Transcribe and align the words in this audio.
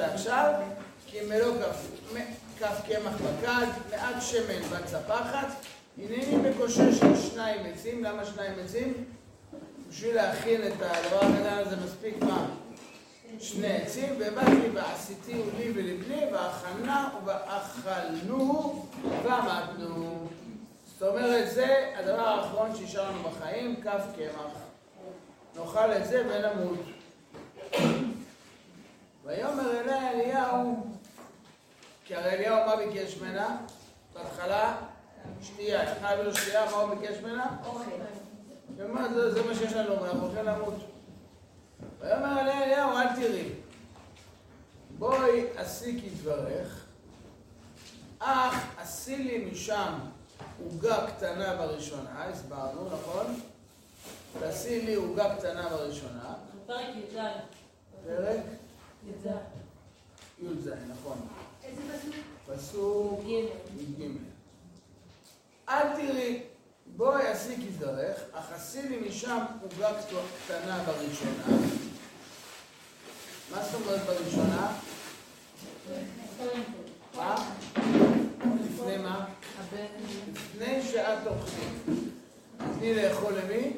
לעכשיו, 0.00 0.54
כי 1.06 1.18
מלוא 1.28 1.54
כף 2.58 2.80
קמח 2.86 3.14
בקד, 3.14 3.66
מעט 3.90 4.22
שמן 4.22 4.62
בצפחת, 4.70 5.48
הנני 5.98 6.36
מקושש 6.36 6.98
של 6.98 7.16
שניים 7.16 7.66
עצים, 7.66 8.04
למה 8.04 8.24
שניים 8.24 8.52
עצים? 8.64 9.04
בשביל 9.88 10.14
להכין 10.14 10.60
את 10.66 10.72
הדבר 10.72 11.16
הקטן 11.16 11.58
הזה 11.66 11.76
מספיק 11.84 12.22
מה? 12.22 12.46
שני 13.38 13.76
עצים, 13.76 14.14
ובאתי 14.18 14.70
ועשיתיהו 14.74 15.44
לי 15.58 15.72
ולבני, 15.74 16.22
ואכלנה 16.32 17.08
ואכלנו 17.24 18.86
ועמדנו. 19.24 20.28
זאת 20.98 21.08
אומרת, 21.08 21.50
זה 21.50 21.92
הדבר 21.96 22.28
האחרון 22.28 22.76
שישאר 22.76 23.10
לנו 23.10 23.22
בחיים, 23.22 23.76
כף 23.82 24.02
קמח. 24.16 24.52
נאכל 25.56 25.92
את 25.92 26.06
זה 26.06 26.22
ונמות. 26.28 26.78
ויאמר 29.30 29.80
אליה 29.80 30.10
אליהו, 30.10 30.86
כי 32.04 32.14
הרי 32.14 32.30
אליהו 32.30 32.66
מה 32.66 32.76
ביקש 32.76 33.16
ממנה? 33.16 33.56
בהתחלה 34.14 34.76
שתייה, 35.42 35.92
נתנה 35.92 36.14
לו 36.14 36.34
שתייה, 36.34 36.64
מה 36.70 36.76
הוא 36.76 36.94
ביקש 36.94 37.16
ממנה? 37.22 37.56
אוכל. 37.66 37.90
ומה 38.76 39.08
זה, 39.14 39.30
זה 39.34 39.42
מה 39.42 39.54
שיש 39.54 39.72
לנו, 39.72 40.02
ואנחנו 40.02 40.22
הולכים 40.26 40.44
למות. 40.44 40.74
ויאמר 42.00 42.40
אליה 42.40 42.64
אליהו, 42.64 42.90
אל 42.90 43.16
תראי, 43.16 43.48
בואי 44.98 45.46
עשי 45.56 46.00
כדברך, 46.00 46.84
אך 48.18 48.54
עשי 48.78 49.16
לי 49.16 49.50
משם 49.52 49.92
עוגה 50.64 51.06
קטנה 51.06 51.56
בראשונה, 51.56 52.24
הסברנו, 52.24 52.88
נכון? 52.92 53.40
תעשי 54.40 54.86
לי 54.86 54.94
עוגה 54.94 55.36
קטנה 55.36 55.68
בראשונה. 55.68 56.34
פרק 56.66 56.86
י"ז. 56.96 57.16
פרק 58.06 58.40
י"ז. 59.08 59.26
י"ז, 60.42 60.68
נכון. 60.88 61.18
איזה 61.64 61.82
פסוק? 61.92 62.14
פסוק. 62.46 63.20
י"ג. 63.26 64.02
אל 65.68 65.96
תראי, 65.96 66.42
בואי 66.96 67.26
עשי 67.26 67.56
כדברך, 67.56 68.20
אך 68.32 68.52
עשי 68.52 68.88
לי 68.88 69.08
משם 69.08 69.44
עוגה 69.62 69.90
קטנה 70.46 70.84
בראשונה. 70.86 71.44
מה 73.50 73.62
זאת 73.64 73.74
אומרת 73.74 74.00
בראשונה? 74.06 74.72
מה? 77.16 77.34
לפני 78.64 78.96
מה? 78.96 79.26
לפני 80.32 80.82
שאת 80.82 81.26
אוכלים. 81.26 82.10
תני 82.78 82.94
לאכול 82.94 83.32
למי? 83.32 83.72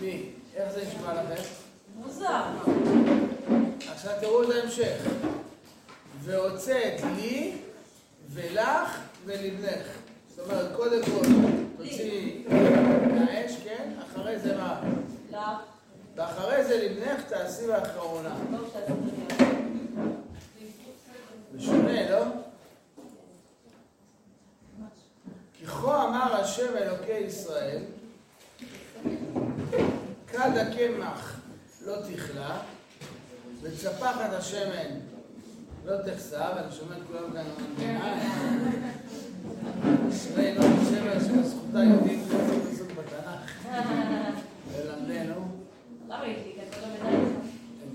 מי? 0.00 0.30
איך 0.54 0.72
זה 0.72 0.84
נשמע 0.86 1.22
לכם? 1.22 1.42
מוזר. 1.94 3.03
עכשיו 4.04 4.20
תראו 4.20 4.42
את 4.42 4.48
ההמשך. 4.50 4.96
והוצאת 6.22 7.00
לי 7.16 7.52
ולך 8.32 8.98
ולבנך. 9.24 9.86
זאת 10.36 10.50
אומרת, 10.50 10.76
קודם 10.76 11.02
כל 11.04 11.26
תוציאי 11.76 12.44
מהאש, 13.14 13.56
כן? 13.64 13.92
אחרי 14.02 14.38
זה 14.38 14.56
מה? 14.56 14.80
לא. 15.32 15.38
ואחרי 16.16 16.64
זה 16.64 16.84
לבנך 16.84 17.24
תעשי 17.28 17.66
באחרונה. 17.66 18.36
משונה, 21.54 22.10
לא? 22.10 22.24
כי 25.58 25.66
כה 25.66 26.04
אמר 26.04 26.34
השם 26.34 26.76
אלוקי 26.76 27.18
ישראל, 27.18 27.82
כד 30.26 30.50
הקמח 30.56 31.40
לא 31.86 31.94
תכלה, 31.96 32.60
וצפחת 33.64 34.32
השמן 34.32 34.90
לא 35.84 35.96
תחסר, 35.96 36.52
אני 36.58 36.72
שומע 36.72 36.96
את 36.96 37.02
כולם 37.06 37.32
כאן 37.32 37.44
אשרי 40.08 40.54
לא 40.54 40.64
על 41.12 41.20
שבזכותה 41.24 41.78
יהודית 41.78 42.18
לעשות 42.32 42.62
פסוק 42.72 42.88
בתנ"ך, 42.90 43.66
ללמדנו. 44.76 45.34
למה 46.08 46.26
יש 46.26 46.36
לי? 46.46 46.52
אתה 46.68 46.76
לא 46.80 46.94
לך. 46.94 47.28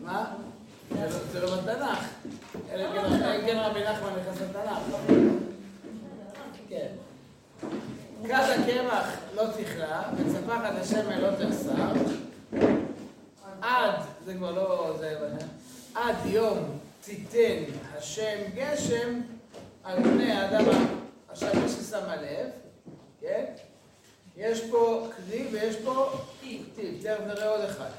מה? 0.03 0.34
זה 0.91 1.06
לא- 1.06 1.09
זה 1.31 1.40
לא 1.40 1.56
בתנ"ך. 1.56 2.07
אלא 2.72 2.84
כן- 2.94 3.41
כן 3.46 3.57
רבי 3.59 3.80
נחמן 3.84 4.09
נכנס 4.22 4.41
לתנ"ך. 4.41 4.80
כן. 6.69 6.88
כד 8.28 8.56
הקמח 8.59 9.06
לא 9.36 9.44
תכלה, 9.57 10.01
וצפחת 10.18 10.72
השמן 10.81 11.22
לא 11.22 11.30
תחסר. 11.31 11.94
עד, 13.62 13.91
זה 14.25 14.34
כבר 14.34 14.51
לא... 14.51 14.96
זה... 15.00 15.16
עד 15.96 16.16
יום 16.26 16.80
תיתן 17.02 17.64
השם 17.98 18.38
גשם 18.56 19.22
על 19.84 20.04
פני 20.04 20.32
האדמה. 20.32 20.86
עכשיו, 21.30 21.50
מי 21.64 21.70
ששמה 21.70 22.16
לב, 22.16 22.50
כן? 23.22 23.46
יש 24.38 24.62
פה 24.72 25.08
כלי 25.16 25.48
ויש 25.52 25.76
פה. 25.76 26.12
טיב. 26.42 27.00
תכף 27.02 27.20
נראה 27.28 27.48
עוד 27.48 27.62
אחד. 27.62 27.90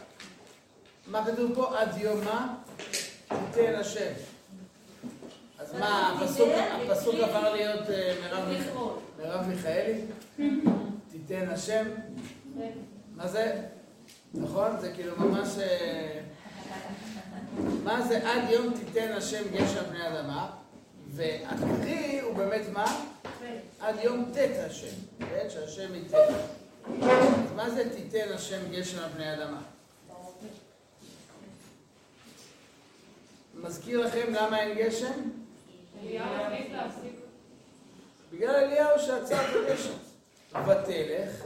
מה 1.07 1.25
כתוב 1.27 1.55
פה? 1.55 1.79
עד 1.79 1.99
יום 1.99 2.25
מה? 2.25 2.55
תיתן 3.29 3.75
השם. 3.75 4.13
אז 5.59 5.75
מה, 5.75 6.19
הפסוק, 6.19 6.49
הפסוק 6.91 7.15
עבר 7.15 7.53
להיות 7.53 7.91
אה, 7.91 8.15
מרב 9.19 9.47
מיכאלי? 9.49 10.01
תיתן 11.13 11.49
השם? 11.51 11.85
מה 13.17 13.29
זה? 13.29 13.63
נכון? 14.35 14.81
זה 14.81 14.93
כאילו 14.93 15.17
ממש... 15.17 15.49
מה 17.85 18.03
זה 18.03 18.31
עד 18.31 18.51
יום 18.51 18.75
תיתן 18.75 19.13
השם 19.13 19.43
גשם 19.53 19.85
פני 19.91 20.09
אדמה? 20.09 20.51
והקריא 21.11 22.23
הוא 22.23 22.35
באמת 22.37 22.63
מה? 22.73 23.05
עד 23.81 23.95
יום 24.03 24.33
ט' 24.35 24.67
השם, 24.67 24.97
כן? 25.19 25.47
שהשם 25.51 25.95
ייתן. 25.95 26.35
מה 27.57 27.71
זה 27.71 27.91
תיתן 27.97 28.33
השם 28.35 28.71
גשם 28.71 28.99
על 28.99 29.11
פני 29.11 29.35
אדמה? 29.35 29.61
מזכיר 33.55 34.01
לכם 34.01 34.33
למה 34.33 34.61
אין 34.61 34.79
גשם? 34.79 35.31
בגלל 38.33 38.55
אליהו 38.55 38.99
שעצר 38.99 39.41
את 39.41 39.71
הגשם. 39.71 39.93
ותלך, 40.67 41.45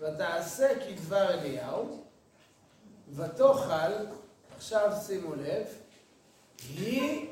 ותעשה 0.00 0.68
כדבר 0.86 1.30
אליהו, 1.30 2.04
ותאכל, 3.14 3.92
עכשיו 4.56 4.92
שימו 5.06 5.34
לב, 5.34 5.66
היא 6.68 7.28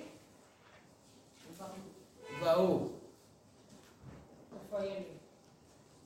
והוא, 2.40 2.90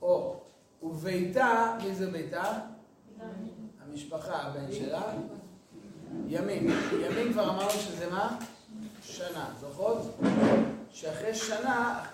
או, 0.03 0.41
וביתה, 0.83 1.79
מי 1.83 1.95
זה 1.95 2.11
ביתה? 2.11 2.61
המשפחה, 3.81 4.43
הבן 4.43 4.73
שלה, 4.73 5.13
ימים. 6.29 6.71
ימים 7.03 7.33
כבר 7.33 7.51
אמרנו 7.51 7.71
שזה 7.71 8.11
מה? 8.11 8.39
שנה. 9.03 9.55
זוכרות? 9.61 9.99
שאחרי 10.93 11.35
שנה, 11.35 12.05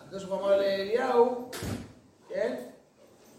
הקדוש 0.00 0.24
ברוך 0.24 0.40
הוא 0.40 0.48
אמר 0.48 0.56
לאליהו, 0.56 1.50
כן? 2.28 2.56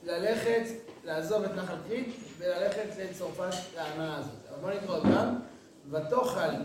ללכת, 0.04 0.64
לעזוב 1.06 1.44
את 1.44 1.52
נחל 1.56 1.76
קרית 1.88 2.16
וללכת 2.38 2.86
לצרפת 3.00 3.58
לאלמנה 3.76 4.18
הזאת. 4.18 4.32
אבל 4.50 4.62
בואו 4.62 4.84
נקרא 4.84 4.96
אותם. 4.96 5.36
ותאכל 5.90 6.56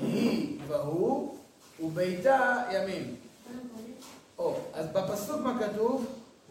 היא 0.00 0.58
והוא 0.66 1.38
וביתה 1.80 2.62
ימים. 2.72 3.16
או, 4.38 4.56
אז 4.74 4.86
בפסוק 4.92 5.40
מה 5.40 5.58
כתוב? 5.60 6.06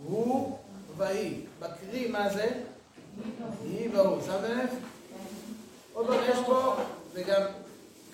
הוא 0.06 0.58
והיא. 0.98 1.46
בקרי 1.60 2.08
מה 2.08 2.30
זה? 2.30 2.50
היא 3.64 3.90
והוא. 3.94 4.22
שמתם 4.22 4.52
לב? 4.52 4.70
עוד 5.94 6.08
פעם 6.08 6.20
יש 6.30 6.38
פה, 6.46 6.76
וגם 7.14 7.42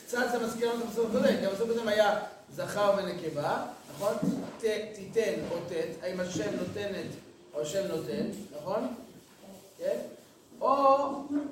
קצת 0.05 0.25
זה 0.31 0.45
מזכיר 0.45 0.73
לנו 0.73 0.83
את 0.83 0.87
הפסוק 0.87 1.05
הקודם, 1.09 1.37
כי 1.39 1.45
הפסוק 1.45 1.69
הקודם 1.69 1.87
היה 1.87 2.19
זכר 2.55 2.93
ונקבה, 2.97 3.65
נכון? 3.95 4.13
תיתן 4.95 5.33
או 5.51 5.55
תת, 5.67 6.03
האם 6.03 6.19
השם 6.19 6.55
נותנת 6.59 7.07
או 7.53 7.61
השם 7.61 7.87
נותן, 7.87 8.25
נכון? 8.57 8.93
כן? 9.77 9.97
או 10.61 11.07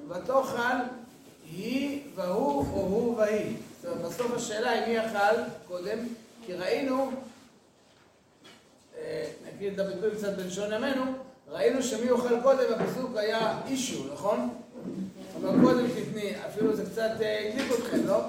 ותאכל 0.10 0.78
היא 1.52 2.02
והוא 2.16 2.66
או 2.74 2.82
הוא 2.82 3.18
והיא. 3.18 3.58
זאת 3.82 3.92
אומרת, 3.92 4.12
בסוף 4.12 4.32
השאלה 4.36 4.70
היא 4.70 4.88
מי 4.88 5.06
אכל 5.06 5.42
קודם, 5.68 5.98
כי 6.46 6.54
ראינו, 6.54 7.12
אה, 8.98 9.28
נגיד 9.48 9.80
את 9.80 9.88
הביטוי 9.88 10.12
קצת 10.18 10.38
בלשון 10.38 10.74
ימינו, 10.74 11.04
ראינו 11.50 11.84
שמי 11.84 12.12
אוכל 12.12 12.42
קודם, 12.42 12.74
הפסוק 12.74 13.18
היה 13.18 13.62
אישו, 13.68 14.14
נכון? 14.14 14.50
אבל 15.42 15.62
קודם 15.62 15.86
תתני, 15.88 16.34
אפילו 16.48 16.76
זה 16.76 16.86
קצת 16.86 17.12
אה, 17.22 17.50
הדליק 17.50 17.72
אתכם, 17.80 18.08
לא? 18.08 18.20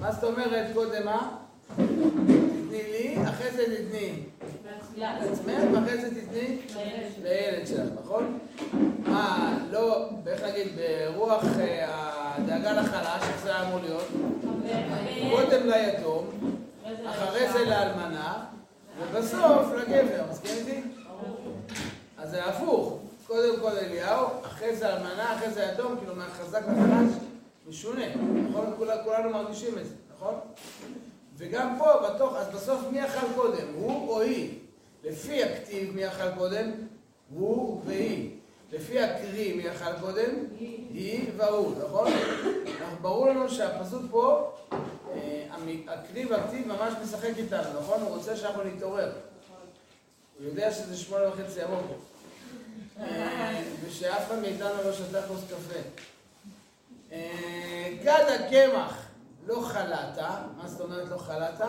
מה 0.00 0.12
זאת 0.12 0.24
אומרת 0.24 0.66
קודם 0.74 1.04
מה? 1.04 1.36
תתני 2.70 2.82
לי, 2.82 3.16
אחרי 3.28 3.50
זה 3.50 3.64
תתני 3.76 4.12
לעצמך, 4.96 5.54
ואחרי 5.74 5.98
זה 6.00 6.10
תתני 6.20 6.58
לילד 7.22 7.66
שלך, 7.66 7.88
נכון? 8.04 8.38
מה, 9.06 9.58
לא, 9.70 10.08
איך 10.26 10.42
להגיד, 10.42 10.68
ברוח 10.76 11.44
אה, 11.60 11.86
הדאגה 12.36 12.72
לחלש, 12.72 13.22
איך 13.22 13.42
זה 13.42 13.60
אמור 13.62 13.78
להיות? 13.80 14.08
קודם 15.30 15.66
ליתום, 15.66 16.30
אחרי 17.06 17.52
זה 17.52 17.64
לאלמנה, 17.64 18.44
ובסוף 19.00 19.72
לגבר, 19.76 20.24
מסכים 20.30 20.50
איתי? 20.56 20.80
אז 22.18 22.30
זה 22.30 22.44
הפוך, 22.44 22.98
קודם 23.26 23.60
כל 23.60 23.70
אליהו, 23.70 24.26
אחרי 24.46 24.76
זה 24.76 24.96
אלמנה, 24.96 25.36
אחרי 25.36 25.50
זה 25.50 25.70
יתום, 25.74 25.96
כאילו 25.98 26.14
מהחזק 26.14 26.62
לחלש, 26.62 27.12
משונה, 27.68 28.04
נכון? 28.50 28.74
כולנו 29.04 29.30
מרגישים 29.30 29.78
את 29.78 29.86
זה, 29.86 29.94
נכון? 30.16 30.34
וגם 31.40 31.76
פה, 31.78 31.92
בתוך, 32.08 32.36
אז 32.36 32.48
בסוף 32.54 32.80
מי 32.92 33.04
אכל 33.04 33.26
קודם, 33.34 33.66
הוא 33.74 34.08
או 34.08 34.20
היא? 34.20 34.58
לפי 35.04 35.44
הכתיב 35.44 35.94
מי 35.94 36.08
אכל 36.08 36.30
קודם? 36.38 36.70
הוא 37.34 37.82
והיא. 37.86 38.30
לפי 38.72 39.00
הקרי 39.00 39.52
מי 39.52 39.70
אכל 39.70 40.00
קודם? 40.00 40.30
היא 40.58 41.30
והוא, 41.36 41.74
נכון? 41.84 42.12
ברור 43.00 43.26
לנו 43.26 43.50
שהפסוק 43.50 44.02
פה, 44.10 44.52
אה, 45.14 45.46
הקרי 45.88 46.24
והכתיב 46.24 46.68
ממש 46.68 46.94
משחק 47.04 47.32
איתנו, 47.36 47.80
נכון? 47.80 48.00
הוא 48.00 48.16
רוצה 48.16 48.36
שאנחנו 48.36 48.64
נתעורר. 48.64 49.12
הוא 50.38 50.46
יודע 50.46 50.72
שזה 50.72 50.96
שמונה 50.96 51.28
וחצי 51.28 51.62
הבוקר. 51.62 51.94
אה, 53.00 53.62
ושאף 53.84 54.26
אחד 54.26 54.38
מאיתנו 54.38 54.82
לא 54.84 54.92
שתה 54.92 55.22
כוס 55.22 55.40
קפה. 55.48 55.80
אה, 57.12 57.90
גד 58.02 58.24
הקמח 58.28 59.09
לא 59.46 59.60
חלת, 59.60 60.18
מה 60.56 60.68
זאת 60.68 60.80
אומרת 60.80 61.08
לא 61.08 61.16
חלת? 61.16 61.60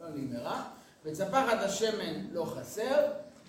לא 0.00 0.08
נגמרה. 0.14 0.62
וצפחת 1.04 1.58
השמן 1.62 2.26
לא 2.32 2.44
חסר, 2.44 3.06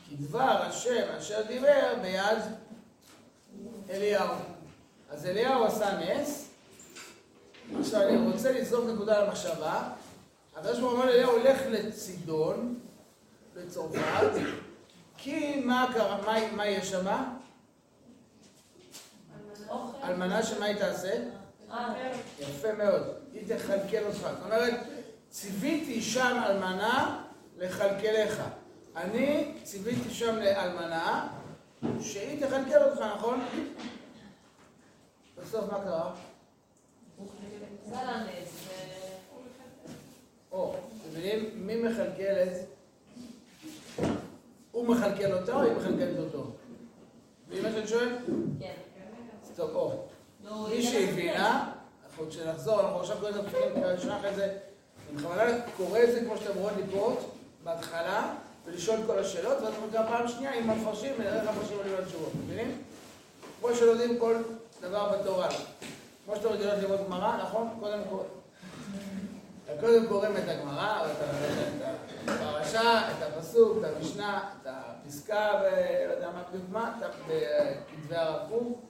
כי 0.09 0.15
דבר 0.15 0.61
השם 0.61 1.15
אשר 1.17 1.41
דיבר 1.47 1.93
ביד 2.01 2.39
אליהו. 3.89 4.35
אז 5.09 5.25
אליהו 5.25 5.63
עשה 5.63 5.97
נס. 5.97 6.49
עכשיו 7.79 8.01
אני 8.01 8.31
רוצה 8.31 8.51
לזרוק 8.51 8.85
נקודה 8.85 9.23
למחשבה. 9.23 9.89
הקדוש 10.55 10.79
ברוך 10.79 10.91
הוא 10.91 11.01
אומר 11.01 11.13
אליהו 11.13 11.31
הולך 11.31 11.61
לצידון, 11.69 12.79
לצרפת, 13.55 14.31
כי 15.17 15.61
מה 15.65 15.87
קרה, 15.93 16.21
מה, 16.25 16.51
מה 16.51 16.67
יש 16.67 16.89
שם? 16.89 17.05
אלמנה 20.03 20.43
שמה 20.43 20.65
היא 20.65 20.77
תעשה? 20.77 21.23
יפה 22.39 22.73
מאוד, 22.73 23.03
היא 23.33 23.55
תכלכל 23.55 24.03
אותך. 24.05 24.17
זאת 24.17 24.43
אומרת, 24.45 24.73
ציוויתי 25.29 26.01
שם 26.01 26.41
אלמנה 26.45 27.23
לכלכלך. 27.57 28.43
אני 28.95 29.53
ציוויתי 29.63 30.09
שם 30.09 30.35
לאלמנה 30.35 31.27
שהיא 32.01 32.45
תכלכל 32.45 32.83
אותך, 32.83 33.01
נכון? 33.17 33.45
בסוף 35.37 35.71
מה 35.71 35.83
קרה? 35.83 36.13
או, 40.51 40.75
אתם 40.75 41.09
מבינים? 41.09 41.67
מי 41.67 41.75
מכלכל 41.75 42.23
את... 42.23 42.51
הוא 44.71 44.87
מכלכל 44.87 45.33
אותה 45.33 45.53
או 45.53 45.61
היא 45.61 45.71
מכלכלת 45.71 46.17
אותו? 46.17 46.51
מה 47.63 47.71
שאני 47.71 47.87
שואל? 47.87 48.17
כן. 48.59 48.73
טוב, 49.55 49.75
או. 49.75 50.07
מי 50.55 50.83
שהבינה, 50.83 51.69
אנחנו 52.09 52.25
כשנחזור, 52.29 52.81
אנחנו 52.81 52.99
עכשיו 52.99 53.17
קוראים 53.17 53.35
את 53.35 53.45
הפסוקים 53.45 53.73
קריאה 53.73 53.91
ראשונה 53.91 54.19
אחרי 54.19 54.35
זה, 54.35 54.43
אני 55.09 55.17
בכוונה 55.17 55.43
קורא 55.77 55.99
את 56.03 56.11
זה 56.11 56.19
כמו 56.19 56.37
שאתם 56.37 56.59
רואים 56.59 56.77
לי 56.77 56.83
פה, 56.91 57.17
בהתחלה, 57.63 58.33
ולשאול 58.65 58.99
את 58.99 59.05
כל 59.07 59.19
השאלות, 59.19 59.57
ואז 59.61 59.73
אנחנו 59.73 59.87
גם 59.91 60.03
פעם 60.07 60.27
שנייה 60.27 60.53
עם 60.53 60.69
המפרשים, 60.69 61.13
ונראה 61.17 61.41
איך 61.41 61.49
המפרשים 61.49 61.77
עולים 61.77 61.95
על 61.97 62.05
תשובות, 62.05 62.31
מבינים? 62.35 62.81
כמו 63.59 63.75
שלומדים 63.75 64.19
כל 64.19 64.35
דבר 64.81 65.17
בתורה. 65.17 65.49
כמו 66.25 66.35
שאתם 66.35 66.47
רגילות 66.47 66.73
ללמוד 66.77 66.99
גמרא, 67.05 67.37
נכון? 67.43 67.77
קודם 67.79 67.99
כל. 68.09 68.23
קודם 69.79 70.07
קוראים 70.07 70.37
את 70.37 70.47
הגמרא, 70.47 71.05
את 71.05 71.17
הפרשה, 72.27 73.11
את 73.11 73.23
הפסוק, 73.23 73.77
את 73.79 73.95
המשנה, 73.95 74.49
את 74.61 74.67
הפסקה, 74.69 75.61
ולא 75.61 76.13
יודע 76.13 76.29
מה 76.29 76.43
בדיוק 76.49 76.63
מה, 76.71 76.99
בכתבי 76.99 78.15
הרב 78.15 78.49
קוק. 78.49 78.86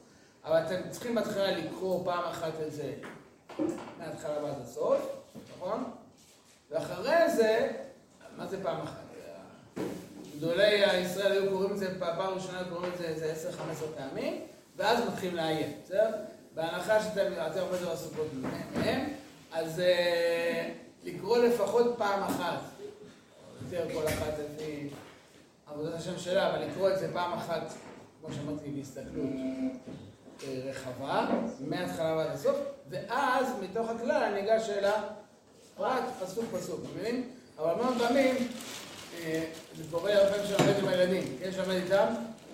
אבל 0.48 0.62
אתם 0.66 0.90
צריכים 0.92 1.16
בהתחלה 1.16 1.52
לקרוא 1.52 2.06
פעם 2.06 2.24
אחת 2.30 2.54
את 2.68 2.74
זה 2.74 2.94
מההתחלה 4.00 4.44
ועד 4.44 4.62
הסוף, 4.64 5.00
נכון? 5.58 5.84
ואחרי 6.72 7.32
זה, 7.36 7.72
מה 8.38 8.48
זה 8.48 8.64
פעם 8.64 8.82
אחת? 8.82 9.02
גדולי 10.38 10.98
ישראל 11.02 11.32
היו 11.32 11.52
קוראים 11.52 11.72
את 11.72 11.78
זה, 11.78 12.00
פעם 12.00 12.34
ראשונה 12.34 12.64
קוראים 12.70 12.92
את 12.94 12.98
זה 12.98 13.06
איזה 13.06 13.50
10-15 13.50 13.58
פעמים, 13.98 14.42
ואז 14.76 15.08
מתחילים 15.08 15.36
לעיין, 15.36 15.74
בסדר? 15.84 16.12
בהנחה 16.56 17.04
שאתם 17.04 17.32
הרבה 17.38 17.60
יותר 17.60 17.92
עסוקות 17.92 18.28
מהם, 18.74 19.10
אז 19.52 19.82
לקרוא 21.04 21.38
לפחות 21.38 21.96
פעם 21.98 22.24
אחת, 22.24 22.60
יותר 23.62 23.94
כל 23.94 24.08
אחת 24.08 24.34
לפי 24.40 24.90
עבודת 25.68 25.94
השם 25.94 26.18
שלה, 26.18 26.50
אבל 26.50 26.66
לקרוא 26.66 26.90
את 26.90 27.00
זה 27.00 27.14
פעם 27.14 27.34
אחת, 27.34 27.74
כמו 28.22 28.36
שאמרתי, 28.36 28.70
בהסתכלות 28.70 29.30
רחבה, 30.44 31.28
מההתחלה 31.60 32.16
ועד 32.16 32.32
הסוף, 32.32 32.58
ואז 32.90 33.48
מתוך 33.62 33.90
הכלל 33.90 34.24
אני 34.24 34.40
אגש 34.40 34.70
אל 34.70 34.86
הפרט, 34.86 36.04
פסוק 36.24 36.46
פסוק, 36.58 36.80
מבינים? 36.94 37.30
אבל 37.60 37.72
המון 37.72 38.00
פעמים, 38.00 38.36
זה 39.78 39.84
קורה 39.92 40.14
הרבה 40.14 40.30
פעמים 40.30 40.48
שאני 40.48 40.70
עובד 40.70 40.84
עם 40.84 40.88
הילדים, 40.88 41.24
כן, 41.40 41.52
שעומד 41.52 41.76
איתם, 41.76 42.06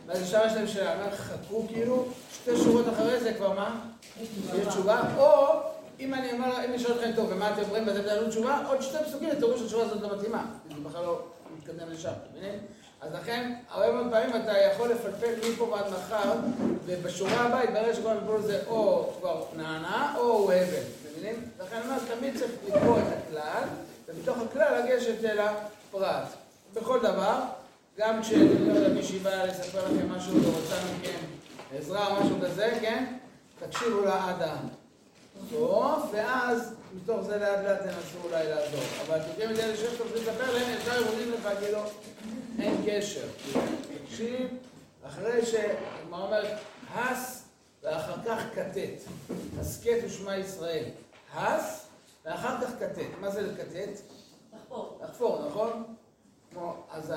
ואז 0.05 0.21
ישר 0.21 0.41
יש 0.47 0.53
להם 0.53 0.67
שאלה, 0.67 0.95
אומר, 0.95 1.15
חכו 1.15 1.67
כאילו, 1.67 2.05
שתי 2.33 2.57
שורות 2.57 2.85
אחרי 2.93 3.19
זה 3.19 3.33
כבר 3.33 3.53
מה? 3.53 3.79
יש 4.21 4.67
תשובה, 4.67 5.01
או 5.17 5.59
אם 5.99 6.13
אני 6.13 6.31
אומר, 6.31 6.65
אם 6.65 6.69
אני 6.69 6.79
שואל 6.79 6.93
אתכם 6.95 7.11
טוב, 7.15 7.29
ומה 7.31 7.53
אתם 7.53 7.61
אומרים 7.61 7.87
ואתם 7.87 8.01
תענו 8.01 8.29
תשובה, 8.29 8.63
עוד 8.67 8.81
שתי 8.81 8.97
פסוקים, 9.05 9.31
אתם 9.31 9.43
רואים 9.43 9.59
שהתשובה 9.59 9.83
הזאת 9.83 10.01
לא 10.01 10.17
מתאימה, 10.17 10.45
זה 10.69 10.89
בכלל 10.89 11.03
לא 11.03 11.21
מתקדם 11.57 11.89
לשם, 11.89 12.11
מבינים? 12.31 12.59
אז 13.03 13.13
לכן, 13.13 13.53
הרבה 13.69 13.91
מאוד 13.91 14.07
פעמים 14.11 14.43
אתה 14.43 14.57
יכול 14.57 14.89
לפלפל 14.89 15.33
מפה 15.49 15.63
ועד 15.63 15.85
מחר, 15.89 16.33
ובשורה 16.85 17.41
הבאה 17.41 17.63
יתברר 17.63 17.93
שכל 17.93 18.09
המיפול 18.09 18.35
הזה 18.35 18.61
או 18.67 19.13
כבר 19.19 19.43
נענה, 19.57 20.13
או 20.17 20.21
הוא 20.21 20.53
הבל, 20.53 20.81
מבינים? 21.11 21.45
לכן 21.59 21.75
אני 21.75 21.85
אומר, 21.85 21.97
תמיד 22.15 22.37
צריך 22.37 22.51
לקרוא 22.67 22.97
את 22.97 23.03
הכלל, 23.17 23.63
ומתוך 24.07 24.37
הכלל 24.37 24.79
לגשת 24.79 25.25
אל 25.25 25.39
הפרט. 25.39 26.27
בכל 26.73 26.99
דבר, 26.99 27.39
גם 27.97 28.21
כשמישהי 28.21 29.19
באה 29.19 29.45
לספר 29.45 29.79
לכם 29.79 30.11
משהו 30.11 30.33
ורוצה 30.33 30.75
מכם 30.75 31.19
עזרה 31.77 32.07
או 32.07 32.23
משהו 32.23 32.35
כזה, 32.41 32.77
כן? 32.81 33.05
תקשיבו 33.59 34.01
לה 34.05 34.29
עד 34.29 34.41
הסוף, 34.41 36.03
ואז 36.13 36.73
מתוך 36.95 37.21
זה 37.21 37.37
לאט 37.37 37.59
לאט 37.65 37.81
תנסו 37.81 38.17
אולי 38.23 38.47
לעזור. 38.47 38.83
אבל 39.07 39.17
יודעים 39.27 39.51
את 39.51 39.59
אלה 39.59 39.77
שיש 39.77 39.93
לכם 39.93 40.03
לספר 40.15 40.53
להם, 40.53 40.77
ישר 40.81 41.01
יורדים 41.01 41.31
לך 41.31 41.49
כאילו, 41.59 41.79
אין 42.59 42.75
קשר. 42.85 43.27
תקשיב, 44.05 44.47
אחרי 45.07 45.45
שהגמרא 45.45 46.25
אומרת, 46.25 46.57
הס, 46.93 47.43
ואחר 47.83 48.15
כך 48.25 48.43
כתת. 48.55 49.01
הסכת 49.59 49.97
ושמע 50.05 50.37
ישראל. 50.37 50.85
הס, 51.33 51.85
ואחר 52.25 52.61
כך 52.61 52.69
כתת. 52.79 53.07
מה 53.21 53.31
זה 53.31 53.41
לכתת? 53.41 54.01
לחפור. 54.55 54.99
לחפור, 55.03 55.47
נכון? 55.47 55.83
כמו, 56.51 56.75
אז, 56.91 57.13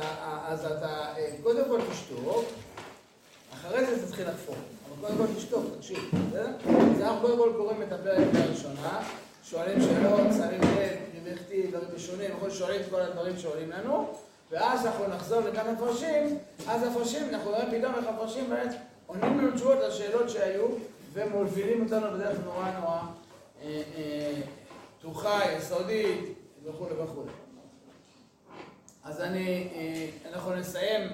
אז 0.47 0.65
אתה 0.65 1.15
קודם 1.43 1.65
כל 1.69 1.81
תשתוק, 1.93 2.45
אחרי 3.53 3.87
זה 3.87 4.07
תתחיל 4.07 4.29
לחפור. 4.29 4.55
אבל 5.01 5.09
קודם 5.09 5.29
כל 5.29 5.35
תשתוק, 5.37 5.65
תקשיב, 5.77 5.99
בסדר? 6.29 6.49
אז 6.95 7.01
אנחנו 7.01 7.21
קודם 7.21 7.39
כל 7.39 7.53
קוראים 7.57 7.83
את 7.83 7.93
הפרק 7.93 8.29
הראשונה, 8.35 9.03
שואלים 9.45 9.81
שאלות, 9.81 10.21
שמים 10.37 10.61
לב, 10.61 10.97
לכתי, 11.27 11.67
דברים 11.67 11.89
ראשונים, 11.93 12.31
אנחנו 12.31 12.51
שואלים 12.51 12.81
את 12.81 12.87
כל 12.91 13.01
הדברים 13.01 13.39
שעולים 13.39 13.71
לנו, 13.71 14.15
ואז 14.51 14.87
אנחנו 14.87 15.09
נחזור 15.09 15.41
לכמה 15.41 15.73
מפרשים, 15.73 16.39
אז 16.69 16.83
הפרשים, 16.83 17.35
אנחנו 17.35 17.51
רואים 17.51 17.71
פתאום 17.71 17.95
איך 17.95 18.05
הפרשים 18.07 18.51
באמת 18.51 18.75
עונים 19.07 19.39
לנו 19.39 19.51
תשובות 19.55 19.79
לשאלות 19.89 20.31
שהיו, 20.31 20.67
ומובילים 21.13 21.85
אותנו 21.85 22.11
בדרך 22.13 22.39
נורא 22.45 22.71
נורא 22.81 23.01
אה, 23.63 23.83
אה, 23.97 24.33
פתוחה, 24.99 25.41
יסודית, 25.59 26.39
וכולי 26.65 26.95
וכולי. 26.95 27.31
אז 29.05 29.21
אני, 29.21 29.69
אה, 29.75 30.31
אנחנו 30.33 30.55
נסיים 30.55 31.11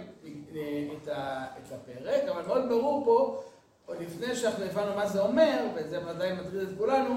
את 0.99 1.73
הפרק, 1.73 2.23
אבל 2.29 2.47
מאוד 2.47 2.69
ברור 2.69 3.05
פה, 3.05 3.43
עוד 3.87 3.97
לפני 4.01 4.37
שאנחנו 4.37 4.65
הבנו 4.65 4.97
מה 4.97 5.09
זה 5.09 5.21
אומר, 5.21 5.67
וזה 5.75 6.07
ודאי 6.07 6.33
מטריד 6.33 6.69
את 6.69 6.79
כולנו, 6.79 7.15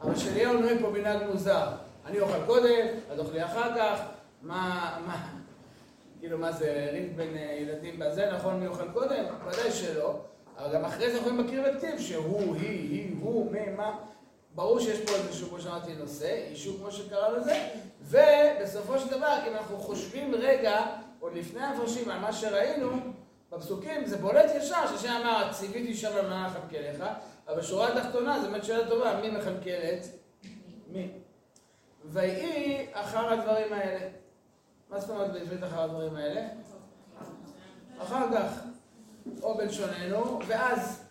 אבל 0.00 0.16
שאליהו 0.16 0.60
נוהג 0.60 0.80
פה 0.80 0.90
מנהג 0.90 1.22
מוזר. 1.30 1.68
אני 2.06 2.20
אוכל 2.20 2.46
קודם, 2.46 2.86
את 3.14 3.18
אוכלי 3.18 3.44
אחר 3.44 3.76
כך, 3.76 4.00
מה, 4.42 4.98
מה, 5.06 5.26
כאילו 6.20 6.38
מה 6.38 6.52
זה, 6.52 6.88
ריב 6.92 7.16
בין 7.16 7.36
ילדים 7.36 7.98
בזה, 7.98 8.30
נכון 8.32 8.60
מי 8.60 8.66
אוכל 8.66 8.92
קודם? 8.92 9.24
ודאי 9.46 9.72
שלא. 9.72 10.20
אבל 10.58 10.74
גם 10.74 10.84
אחרי 10.84 11.10
זה 11.10 11.18
יכולים 11.18 11.38
להכיר 11.38 11.62
בכתיב 11.62 11.98
שהוא, 11.98 12.56
היא, 12.56 12.90
היא, 12.90 13.16
הוא, 13.20 13.52
מי, 13.52 13.70
מה. 13.76 13.98
ברור 14.54 14.80
שיש 14.80 15.00
פה 15.00 15.12
איזשהו, 15.12 15.48
כמו 15.48 15.60
שאמרתי, 15.60 15.94
נושא, 15.94 16.44
אישור 16.50 16.76
כמו 16.78 16.90
שקרא 16.90 17.28
לזה, 17.28 17.68
ובסופו 18.02 18.98
של 18.98 19.08
דבר, 19.08 19.38
אם 19.48 19.52
אנחנו 19.52 19.78
חושבים 19.78 20.34
רגע, 20.34 20.86
עוד 21.20 21.34
לפני 21.34 21.60
המפרשים, 21.60 22.10
על 22.10 22.18
מה 22.18 22.32
שראינו, 22.32 22.90
בפסוקים 23.52 24.06
זה 24.06 24.16
בולט 24.16 24.50
ישר, 24.56 24.86
שהשם 24.86 25.12
אמר, 25.22 25.52
ציוויתי 25.52 25.94
שם 25.94 26.16
למנה 26.18 26.48
לכלכלך, 26.48 27.04
אבל 27.48 27.58
בשורה 27.58 27.88
התחתונה, 27.92 28.40
זו 28.40 28.50
באמת 28.50 28.64
שאלה 28.64 28.88
טובה, 28.88 29.20
מי 29.20 29.30
מכלכלת? 29.30 30.06
מי? 30.88 31.10
ויהי 32.04 32.86
אחר 32.92 33.32
הדברים 33.32 33.72
האלה. 33.72 34.08
מה 34.90 35.00
זאת 35.00 35.10
אומרת 35.10 35.32
בעברית 35.32 35.64
אחר 35.64 35.82
הדברים 35.82 36.16
האלה? 36.16 36.48
אחר 37.98 38.26
כך, 38.34 38.52
או 39.42 39.56
בלשוננו, 39.56 40.38
ואז. 40.46 41.02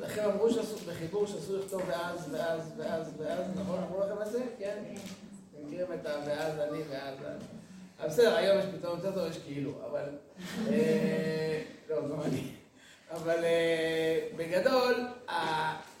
לכן 0.00 0.24
אמרו 0.24 0.50
שעשו, 0.50 0.76
בחיבור 0.76 1.26
שאסור 1.26 1.56
לכתוב 1.56 1.82
ואז, 1.86 2.28
ואז, 2.30 2.72
ואז, 2.76 3.12
ואז, 3.18 3.46
נכון? 3.56 3.78
אמרו 3.82 4.00
לכם 4.00 4.22
את 4.22 4.30
זה? 4.32 4.44
כן? 4.58 4.82
אתם 5.54 5.66
מכירים 5.66 5.92
את 5.92 6.06
ה"ואז 6.06 6.58
אני" 6.58 6.78
ואז... 6.90 7.14
אבל 8.00 8.08
בסדר, 8.08 8.36
היום 8.36 8.58
יש 8.58 8.64
פתרון 8.78 8.98
יותר 8.98 9.12
טוב, 9.14 9.30
יש 9.30 9.38
כאילו, 9.38 9.72
אבל... 9.90 10.04
אה, 10.68 11.62
לא, 11.90 12.08
גם 12.08 12.20
אני. 12.22 12.50
אבל 13.10 13.44
אה, 13.44 14.28
בגדול, 14.36 14.94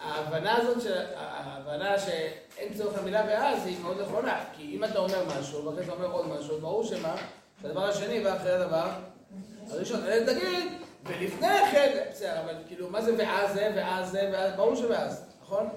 ההבנה 0.00 0.56
הזאת, 0.56 0.76
ההבנה 1.16 1.98
שאין 1.98 2.74
צורך 2.74 2.98
למילה 2.98 3.24
ואז, 3.28 3.66
היא 3.66 3.76
מאוד 3.82 4.00
נכונה. 4.00 4.40
כי 4.56 4.76
אם 4.76 4.84
אתה 4.84 4.98
אומר 4.98 5.24
משהו, 5.40 5.64
ואחרי 5.64 5.84
אתה 5.84 5.92
אומר 5.92 6.10
עוד 6.10 6.26
משהו, 6.26 6.60
ברור 6.60 6.84
שמה? 6.84 7.14
הדבר 7.64 7.84
השני 7.84 8.26
ואחרי 8.26 8.52
הדבר 8.52 8.88
הראשון. 9.70 10.00
אלא 10.06 10.32
תגיד, 10.32 10.72
ולפני 11.04 11.70
כן, 11.70 11.98
בסדר, 12.10 12.40
אבל 12.44 12.54
כאילו, 12.68 12.90
מה 12.90 13.02
זה 13.02 13.14
ואז 13.18 13.52
זה, 13.54 13.72
ואז 13.76 14.10
זה, 14.10 14.30
ואז, 14.32 14.52
ברור 14.56 14.76
שואז, 14.76 15.24
נכון? 15.42 15.68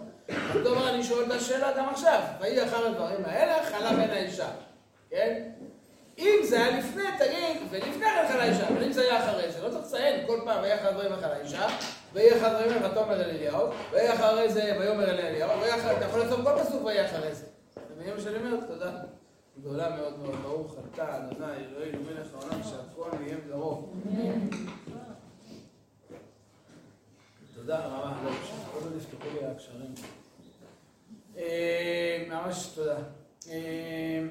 אותו 0.55 0.59
דבר 0.59 0.89
אני 0.89 1.03
שואל 1.03 1.25
את 1.25 1.31
השאלה 1.31 1.71
גם 1.77 1.89
עכשיו. 1.89 2.21
ויהי 2.39 2.63
אחר 2.63 2.85
הדברים 2.87 3.25
האלה, 3.25 3.65
חלה 3.65 3.89
בין 3.89 4.09
האישה, 4.09 4.49
כן? 5.09 5.50
אם 6.21 6.45
זה 6.45 6.63
היה 6.63 6.79
לפני, 6.79 7.03
תגיד, 7.17 7.57
ולפני 7.69 8.05
כן 8.05 8.27
חלה 8.27 8.67
אבל 8.67 8.83
אם 8.83 8.91
זה 8.91 9.01
היה 9.01 9.29
אחרי 9.29 9.51
זה, 9.51 9.61
לא 9.61 9.69
צריך 9.69 9.85
לציין 9.85 10.27
כל 10.27 10.39
פעם, 10.45 10.63
ויהי 10.63 10.75
אחר 10.75 10.87
הדברים 10.87 11.11
חלה 11.21 11.39
אישה, 11.39 11.67
ויהי 12.13 12.37
אחר 12.37 12.45
הדברים 12.45 12.71
האלה, 12.71 12.91
ותאמר 12.91 13.13
אל 13.13 13.29
אליהו, 13.29 13.67
ויהי 13.91 14.13
אחרי 14.13 14.49
זה, 14.49 14.77
ויאמר 14.79 15.03
אל 15.03 15.19
אליהו, 15.19 15.49
אתה 15.97 16.05
יכול 16.05 16.19
לעשות 16.19 16.39
כל 16.43 16.63
פסוק 16.63 16.85
ויהי 16.85 17.05
אחרי 17.05 17.35
זה. 17.35 17.45
אתם 17.73 18.15
מה 18.15 18.21
שאני 18.21 18.35
אומר? 18.35 18.65
תודה. 18.67 18.91
גדולה 19.59 19.95
מאוד 19.95 20.19
מאוד, 20.19 20.35
ברוך 20.43 20.75
אתה, 20.93 21.17
אדוני, 21.17 21.45
אלוהינו 21.71 21.97
מלך 22.01 22.27
העולם, 22.33 22.63
שהכל 22.63 23.09
נהיה 23.19 23.37
בדרום. 23.37 24.01
תודה 27.55 27.79
רבה. 27.79 28.13
עוד 28.73 28.83
לא 28.83 28.97
נפתחו 28.97 29.27
לי 29.33 29.45
הקשרים. 29.47 29.93
אה, 31.37 32.25
ממש 32.29 32.71
תודה. 32.75 32.97
אה, 33.49 34.21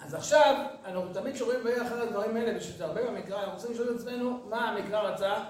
אז 0.00 0.14
עכשיו, 0.14 0.66
ויהי 1.64 1.82
אחר 1.82 2.02
הדברים 2.02 2.36
האלה, 2.36 2.58
ושזה 2.58 2.84
הרבה 2.84 3.10
במקרא, 3.10 3.38
אנחנו 3.38 3.52
רוצים 3.52 3.72
לשאול 3.72 3.90
את 3.90 4.00
עצמנו 4.00 4.40
מה 4.48 4.70
המקרא 4.70 5.00
רצה 5.00 5.44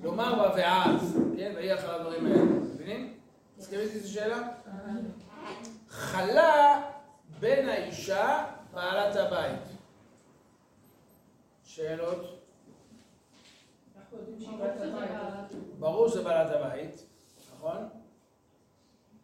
לומר 0.00 0.34
בה 0.34 0.54
ואז, 0.56 1.18
כן, 1.36 1.52
ויהי 1.56 1.74
אחר 1.74 1.94
הדברים 1.94 2.26
האלה. 2.26 2.42
מבינים? 2.42 3.14
מסכימים 3.58 3.84
איתי 3.84 3.98
את 3.98 4.04
השאלה? 4.04 4.48
חלה 5.88 6.82
בין 7.40 7.68
האישה 7.68 8.44
בעלת 8.72 9.16
הבית. 9.16 9.60
שאלות? 11.64 12.38
ברור 15.78 16.08
שזה 16.08 16.22
בעלת 16.22 16.50
הבית, 16.50 17.06
נכון? 17.56 17.88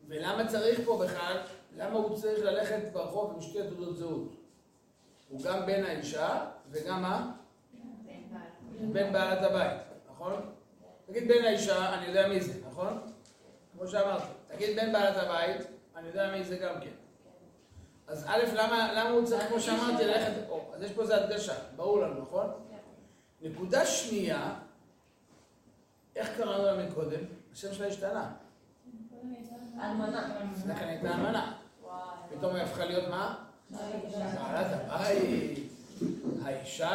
ולמה 0.08 0.48
צריך 0.48 0.80
פה 0.84 1.02
בכלל, 1.04 1.36
למה 1.76 1.94
הוא 1.98 2.16
צריך 2.16 2.44
ללכת 2.44 2.92
ברחוב 2.92 3.32
עם 3.34 3.40
שתי 3.40 3.58
תעודות 3.68 3.96
זהות? 3.96 4.37
הוא 5.28 5.42
גם 5.42 5.66
בן 5.66 5.84
האישה 5.84 6.44
וגם 6.70 7.02
מה? 7.02 7.32
בן 8.92 9.12
בעלת 9.12 9.42
הבית, 9.42 9.80
נכון? 10.10 10.50
תגיד 11.06 11.28
בן 11.28 11.44
האישה, 11.44 11.94
אני 11.94 12.06
יודע 12.06 12.28
מי 12.28 12.40
זה, 12.40 12.52
נכון? 12.70 12.98
כמו 13.72 13.88
שאמרתי. 13.88 14.26
תגיד 14.46 14.76
בן 14.76 14.92
בעלת 14.92 15.16
הבית, 15.16 15.66
אני 15.96 16.08
יודע 16.08 16.32
מי 16.32 16.44
זה 16.44 16.56
גם 16.56 16.80
כן. 16.80 16.90
אז 18.06 18.24
א', 18.28 18.38
למה, 18.54 18.92
למה 18.92 19.10
הוא 19.10 19.26
צריך, 19.26 19.48
כמו 19.48 19.60
שאמרתי, 19.60 20.04
ללכת... 20.04 20.32
או, 20.48 20.70
אז 20.74 20.82
יש 20.82 20.92
פה 20.92 21.02
איזה 21.02 21.24
הדגשה, 21.24 21.54
ברור 21.76 22.00
לנו, 22.00 22.22
נכון? 22.22 22.50
נקודה 23.42 23.86
שנייה, 23.86 24.54
איך 26.16 26.36
קראנו 26.36 26.64
לה 26.64 26.88
מקודם? 26.88 27.20
השם 27.52 27.74
שלה 27.74 27.86
השתנה. 27.86 28.32
אלמנה. 29.80 30.40
לפני 30.56 30.76
כן 30.76 30.88
הייתה 30.88 31.14
אלמנה. 31.14 31.52
פתאום 32.30 32.54
היא 32.54 32.62
הפכה 32.62 32.84
להיות 32.84 33.08
מה? 33.08 33.47
בעלת 33.70 34.66
הבית. 34.72 35.58
האישה, 36.42 36.90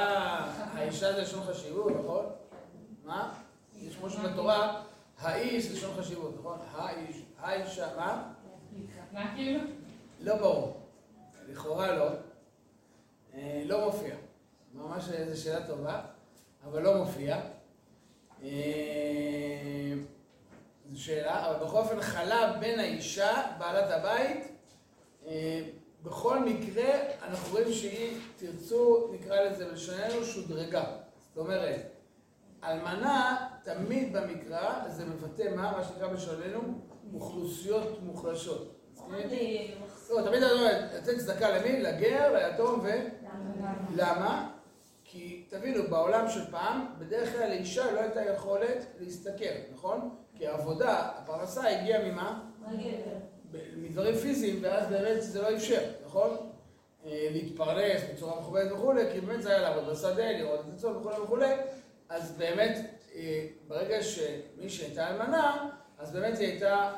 האישה 0.74 1.14
זה 1.14 1.22
לשון 1.22 1.44
חשיבות, 1.44 1.92
נכון? 2.04 2.26
מה? 3.06 3.34
יש 3.82 3.96
כמו 3.96 4.10
שבתורה, 4.10 4.84
האיש 5.20 5.66
זה 5.66 5.76
לשון 5.76 5.92
חשיבות, 5.98 6.36
נכון? 6.40 6.60
האיש, 6.74 7.22
האישה, 7.40 7.88
מה? 7.98 8.34
מה 9.12 9.36
כאילו? 9.36 9.60
לא 10.22 10.36
ברור. 10.36 10.80
לכאורה 11.50 11.92
לא. 11.92 12.10
אה, 13.34 13.64
לא 13.66 13.86
מופיע. 13.86 14.16
ממש 14.74 15.04
זו 15.04 15.42
שאלה 15.42 15.68
טובה, 15.68 16.02
אבל 16.64 16.82
לא 16.82 16.98
מופיע. 16.98 17.40
אה, 18.44 19.94
זו 20.92 21.04
שאלה, 21.04 21.50
אבל 21.50 21.66
בכל 21.66 21.78
אופן 21.78 22.02
חלה 22.02 22.58
בין 22.60 22.80
האישה, 22.80 23.42
בעלת 23.58 23.92
הבית, 23.92 24.48
אה, 25.28 25.62
בכל 26.04 26.40
מקרה 26.40 26.90
אנחנו 27.24 27.52
רואים 27.52 27.74
שהיא, 27.74 28.18
תרצו, 28.38 29.10
נקרא 29.14 29.42
לזה 29.42 29.66
בלשוננו, 29.66 30.24
שודרגה. 30.24 30.84
זאת 31.30 31.38
אומרת, 31.38 31.92
אלמנה 32.64 33.48
תמיד 33.64 34.18
במקרא, 34.18 34.90
זה 34.90 35.06
מבטא 35.06 35.56
מה? 35.56 35.72
מה 35.72 35.84
שנקרא 35.84 36.08
בלשוננו, 36.08 36.60
אוכלוסיות 37.14 38.04
מוחלשות. 38.04 38.76
לא, 40.10 40.22
תמיד 40.22 40.44
אני 40.44 40.52
אומר, 40.52 40.86
לתת 40.96 41.18
צדקה 41.20 41.58
למי? 41.58 41.82
לגר, 41.82 42.34
ליתום 42.34 42.80
ו... 42.84 42.88
למה? 43.96 44.50
כי 45.04 45.46
תבינו, 45.50 45.84
בעולם 45.90 46.30
של 46.30 46.52
פעם, 46.52 46.86
בדרך 47.00 47.34
כלל 47.34 47.50
לאישה 47.50 47.92
לא 47.92 48.00
הייתה 48.00 48.22
יכולת 48.24 48.86
להשתכר, 49.00 49.54
נכון? 49.74 50.16
כי 50.38 50.48
העבודה, 50.48 51.12
הפרנסה 51.18 51.70
הגיעה 51.70 52.12
ממה? 52.12 52.42
מדברים 53.78 54.16
פיזיים, 54.16 54.60
ואז 54.62 54.88
באמת 54.88 55.22
זה 55.22 55.42
לא 55.42 55.56
אפשר, 55.56 55.82
נכון? 56.06 56.38
להתפרנס 57.06 58.02
בצורה 58.14 58.40
מכובדת 58.42 58.72
וכולי, 58.72 59.04
כי 59.14 59.22
באמת 59.22 59.44
זה 59.44 59.50
היה 59.50 59.62
לעבוד 59.62 59.90
בשדה, 59.90 60.32
לראות 60.32 60.60
את 60.60 60.74
הצום 60.74 60.98
וכולי 60.98 61.20
וכולי, 61.20 61.56
אז 62.10 62.32
באמת, 62.38 62.78
ברגע 63.68 64.04
שמי 64.04 64.70
שהייתה 64.70 65.10
אלמנה, 65.10 65.70
אז 65.98 66.12
באמת 66.12 66.38
היא 66.38 66.48
הייתה 66.48 66.94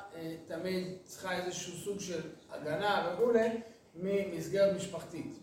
תמיד 0.48 0.88
צריכה 1.04 1.38
איזשהו 1.38 1.74
סוג 1.74 2.00
של 2.00 2.22
הגנה 2.52 3.14
וכולי 3.14 3.50
ממסגרת 3.96 4.76
משפחתית. 4.76 5.40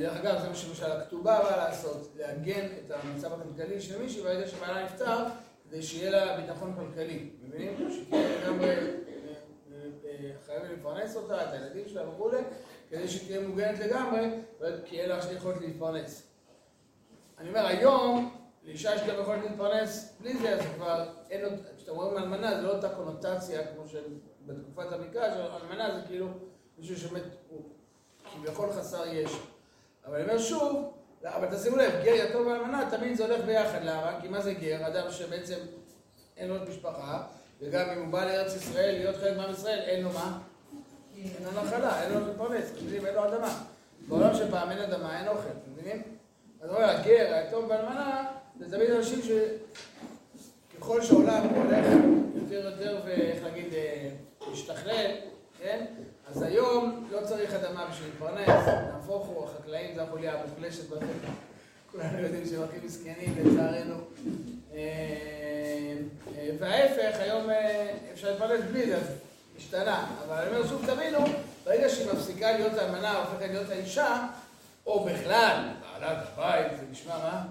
דרך 0.00 0.16
אגב, 0.16 0.40
זה 0.42 0.48
מה 0.48 0.54
שלמשל 0.54 0.92
הכתובה 0.92 1.40
באה 1.42 1.56
לעשות, 1.56 2.12
לעגן 2.16 2.66
את 2.86 2.90
המצב 2.90 3.30
הכלכלי 3.32 3.80
של 3.80 4.02
מישהי 4.02 4.22
ברגע 4.22 4.48
שבעלה 4.48 4.84
נפטר, 4.84 5.24
כדי 5.68 5.82
שיהיה 5.82 6.10
לה 6.10 6.40
ביטחון 6.40 6.74
כלכלי, 6.76 7.28
מבינים? 7.42 7.90
שתהיה 7.90 8.28
לגמרי 8.42 8.74
חייבים 10.46 10.72
לפרנס 10.72 11.16
אותה, 11.16 11.44
את 11.44 11.52
הילדים 11.52 11.88
שלה 11.88 12.08
וכולי, 12.08 12.38
כדי 12.90 13.08
שתהיה 13.08 13.48
מוגנת 13.48 13.78
לגמרי, 13.78 14.28
כי 14.84 14.96
יהיה 14.96 15.06
לה 15.06 15.18
יכולת 15.36 15.60
להתפרנס. 15.60 16.22
אני 17.38 17.48
אומר, 17.48 17.66
היום, 17.66 18.36
לאישה 18.64 18.94
יש 18.94 19.00
גם 19.08 19.20
יכולת 19.20 19.42
להתפרנס 19.42 20.16
בלי 20.20 20.38
זה, 20.38 20.54
אז 20.54 20.60
כבר 20.74 21.06
אין 21.30 21.44
עוד, 21.44 21.52
כשאתם 21.76 21.92
רואים 21.92 22.18
אלמנה, 22.18 22.56
זה 22.56 22.62
לא 22.62 22.76
אותה 22.76 22.88
קונוטציה 22.88 23.66
כמו 23.66 23.84
שבתקופת 23.88 24.92
המקרא, 24.92 25.34
שאלמנה 25.34 25.94
זה 25.94 26.06
כאילו 26.06 26.26
מישהו 26.78 26.96
שמת, 26.96 27.22
הוא 27.48 27.62
כביכול 28.32 28.72
חסר 28.72 29.06
ישע. 29.06 29.38
אבל 30.06 30.14
אני 30.16 30.24
אומר 30.24 30.38
שוב, 30.38 30.92
אבל 31.24 31.56
תשימו 31.56 31.76
לב, 31.76 31.92
גר 32.04 32.14
יתום 32.14 32.46
ואלמנה, 32.46 32.90
תמיד 32.90 33.16
זה 33.16 33.24
הולך 33.24 33.44
ביחד, 33.44 33.84
למה? 33.84 34.18
כי 34.20 34.28
מה 34.28 34.40
זה 34.40 34.54
גר? 34.54 34.86
אדם 34.86 35.10
שבעצם 35.10 35.58
אין 36.36 36.48
לו 36.48 36.54
משפחה, 36.68 37.26
וגם 37.60 37.90
אם 37.90 37.98
הוא 37.98 38.12
בא 38.12 38.24
לארץ 38.24 38.56
ישראל, 38.56 38.94
להיות 38.98 39.16
חלק 39.16 39.36
מעם 39.36 39.50
ישראל, 39.52 39.78
אין 39.78 40.04
לו 40.04 40.10
מה? 40.10 40.38
אין 41.16 41.44
לו 41.44 41.62
נחלה, 41.62 42.02
אין 42.02 42.12
לו 42.12 42.20
מפרנס, 42.20 42.70
אתם 42.72 42.86
מבינים? 42.86 43.06
אין 43.06 43.14
לו 43.14 43.24
אדמה. 43.24 43.64
בעולם 44.08 44.34
של 44.34 44.50
פעם 44.50 44.70
אין 44.70 44.78
אדמה, 44.78 45.18
אין 45.18 45.28
אוכל, 45.28 45.48
אתם 45.48 45.72
מבינים? 45.72 46.02
אז 46.60 46.70
אומר, 46.70 46.84
הגר, 46.84 47.34
היתום 47.34 47.64
ואלמנה, 47.68 48.26
זה 48.58 48.70
תמיד 48.70 48.90
אנשים 48.90 49.20
שככל 50.78 51.02
שהעולם 51.02 51.48
הולך 51.48 51.86
יותר 52.34 52.68
יותר, 52.68 53.00
ואיך 53.06 53.42
להגיד, 53.42 53.74
אה, 53.74 54.10
משתכלל, 54.52 55.10
כן? 55.58 55.86
אז 56.26 56.42
היום 56.42 57.08
לא 57.10 57.20
צריך 57.24 57.54
אדמה 57.54 57.86
בשביל 57.90 58.08
להתפרנס, 58.08 58.66
נהפוך 58.92 59.26
הוא, 59.26 59.44
החקלאים 59.44 59.94
זה 59.94 60.02
החוליה 60.02 60.40
המוחלשת 60.40 60.88
בחברה. 60.88 61.34
כולנו 61.92 62.18
יודעים 62.18 62.46
שהם 62.46 62.62
הכי 62.62 62.86
מסכנים 62.86 63.34
לצערנו. 63.44 63.94
אה, 64.74 64.80
אה, 66.38 66.48
וההפך, 66.58 67.20
היום 67.20 67.46
אפשר 68.12 68.30
להתפרנס 68.30 68.60
בלי 68.70 68.86
זה, 68.86 68.98
השתנה. 69.56 70.06
אבל 70.26 70.36
אני 70.36 70.56
אומר 70.56 70.68
שוב, 70.68 70.86
תבינו, 70.86 71.18
ברגע 71.64 71.88
שהיא 71.88 72.12
מפסיקה 72.12 72.52
להיות 72.52 72.78
האלמנה, 72.78 73.18
הופכת 73.18 73.48
להיות 73.50 73.70
האישה, 73.70 74.26
או 74.86 75.04
בכלל, 75.04 75.68
בעלת 76.00 76.18
הבית, 76.32 76.66
זה 76.80 76.86
נשמע 76.90 77.18
מה? 77.18 77.44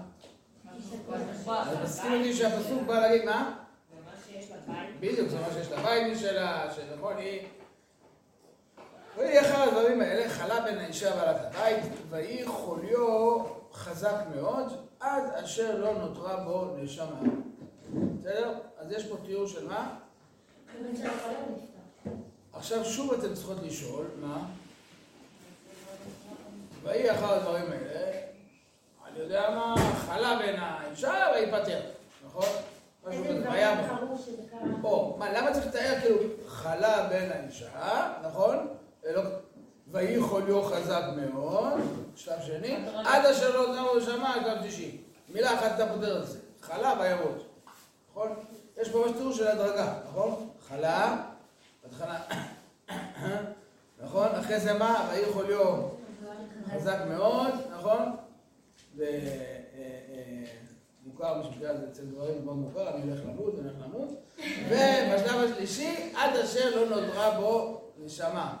אז 1.48 1.76
מסכים 1.84 2.12
אותי 2.12 2.34
שהפסוק 2.34 2.82
בא 2.86 3.00
להגיד 3.00 3.24
מה? 3.24 3.54
בדיוק, 5.00 5.28
זה 5.28 5.36
מה 5.38 5.46
שיש 5.54 5.72
לה 5.72 5.82
בית 5.82 6.16
משלה, 6.16 6.74
שנכון, 6.74 7.16
היא... 7.16 7.40
ויהי 9.16 9.40
אחד 9.40 9.68
הדברים 9.68 10.00
האלה, 10.00 10.28
חלה 10.28 10.60
בין 10.60 10.78
האישה 10.78 11.10
ועלת 11.16 11.36
הבית, 11.40 11.84
ויהי 12.10 12.46
חוליו 12.46 13.44
חזק 13.72 14.16
מאוד, 14.36 14.86
עד 15.04 15.22
אשר 15.44 15.78
לא 15.78 15.92
נותרה 15.92 16.36
בו 16.44 16.76
נשמה. 16.76 17.20
בסדר? 18.20 18.54
אז 18.78 18.92
יש 18.92 19.06
פה 19.06 19.16
תיאור 19.26 19.46
של 19.46 19.68
מה? 19.68 19.96
עכשיו 22.52 22.84
שוב 22.84 23.12
אתם 23.12 23.34
צריכות 23.34 23.56
לשאול, 23.62 24.06
מה? 24.20 24.46
ויהי 26.82 27.10
אחר 27.10 27.32
הדברים 27.34 27.72
האלה, 27.72 28.18
אני 29.06 29.18
יודע 29.18 29.50
מה, 29.50 29.74
חלה 30.06 30.38
בין 30.38 30.56
האישה 30.58 31.14
ויפטר, 31.34 31.80
נכון? 32.26 32.48
משהו 33.04 33.24
כזה, 33.24 33.48
והיה 33.48 33.90
או, 34.84 35.16
מה, 35.18 35.32
למה 35.32 35.52
צריך 35.52 35.66
לתאר 35.66 36.00
כאילו 36.00 36.18
חלה 36.46 37.08
בין 37.08 37.32
האישה, 37.32 38.12
נכון? 38.22 38.68
ויהי 39.92 40.20
חוליו 40.20 40.62
חזק 40.62 41.02
מאוד, 41.16 41.72
שלב 42.16 42.40
שני, 42.46 42.76
עד 43.04 43.26
אשר 43.26 43.56
לא 43.56 43.74
נאמר 43.74 44.00
שמע, 44.00 44.34
שלב 44.34 44.60
שלישי. 44.60 45.00
מילה 45.28 45.54
אחת 45.54 45.72
אתה 45.74 45.94
פותר 45.94 46.22
את 46.22 46.26
זה, 46.26 46.38
חלה 46.60 46.94
וימות, 47.00 47.44
נכון? 48.10 48.28
יש 48.82 48.88
פה 48.88 48.98
ממש 48.98 49.10
תיאור 49.16 49.32
של 49.32 49.46
הדרגה, 49.46 49.94
נכון? 50.08 50.48
חלה, 50.68 51.16
בהתחלה, 51.82 52.20
נכון? 54.04 54.26
אחרי 54.26 54.60
זה 54.60 54.72
מה? 54.72 55.08
ויהי 55.10 55.32
חוליו 55.32 55.88
חזק 56.74 56.98
מאוד, 57.08 57.50
נכון? 57.72 58.16
ומוכר 58.96 59.10
בשביל 61.40 61.76
זה 61.76 61.86
אצל 61.92 62.02
דברים 62.02 62.44
מאוד 62.44 62.56
מוכר, 62.56 62.94
אני 62.94 63.10
הולך 63.10 63.20
למות, 63.24 63.54
אני 63.58 63.68
הולך 63.68 63.82
למות. 63.84 64.08
ובשלב 64.68 65.50
השלישי, 65.50 66.12
עד 66.16 66.36
אשר 66.36 66.76
לא 66.76 67.00
נותרה 67.00 67.40
בו 67.40 67.80
נשמה. 67.98 68.56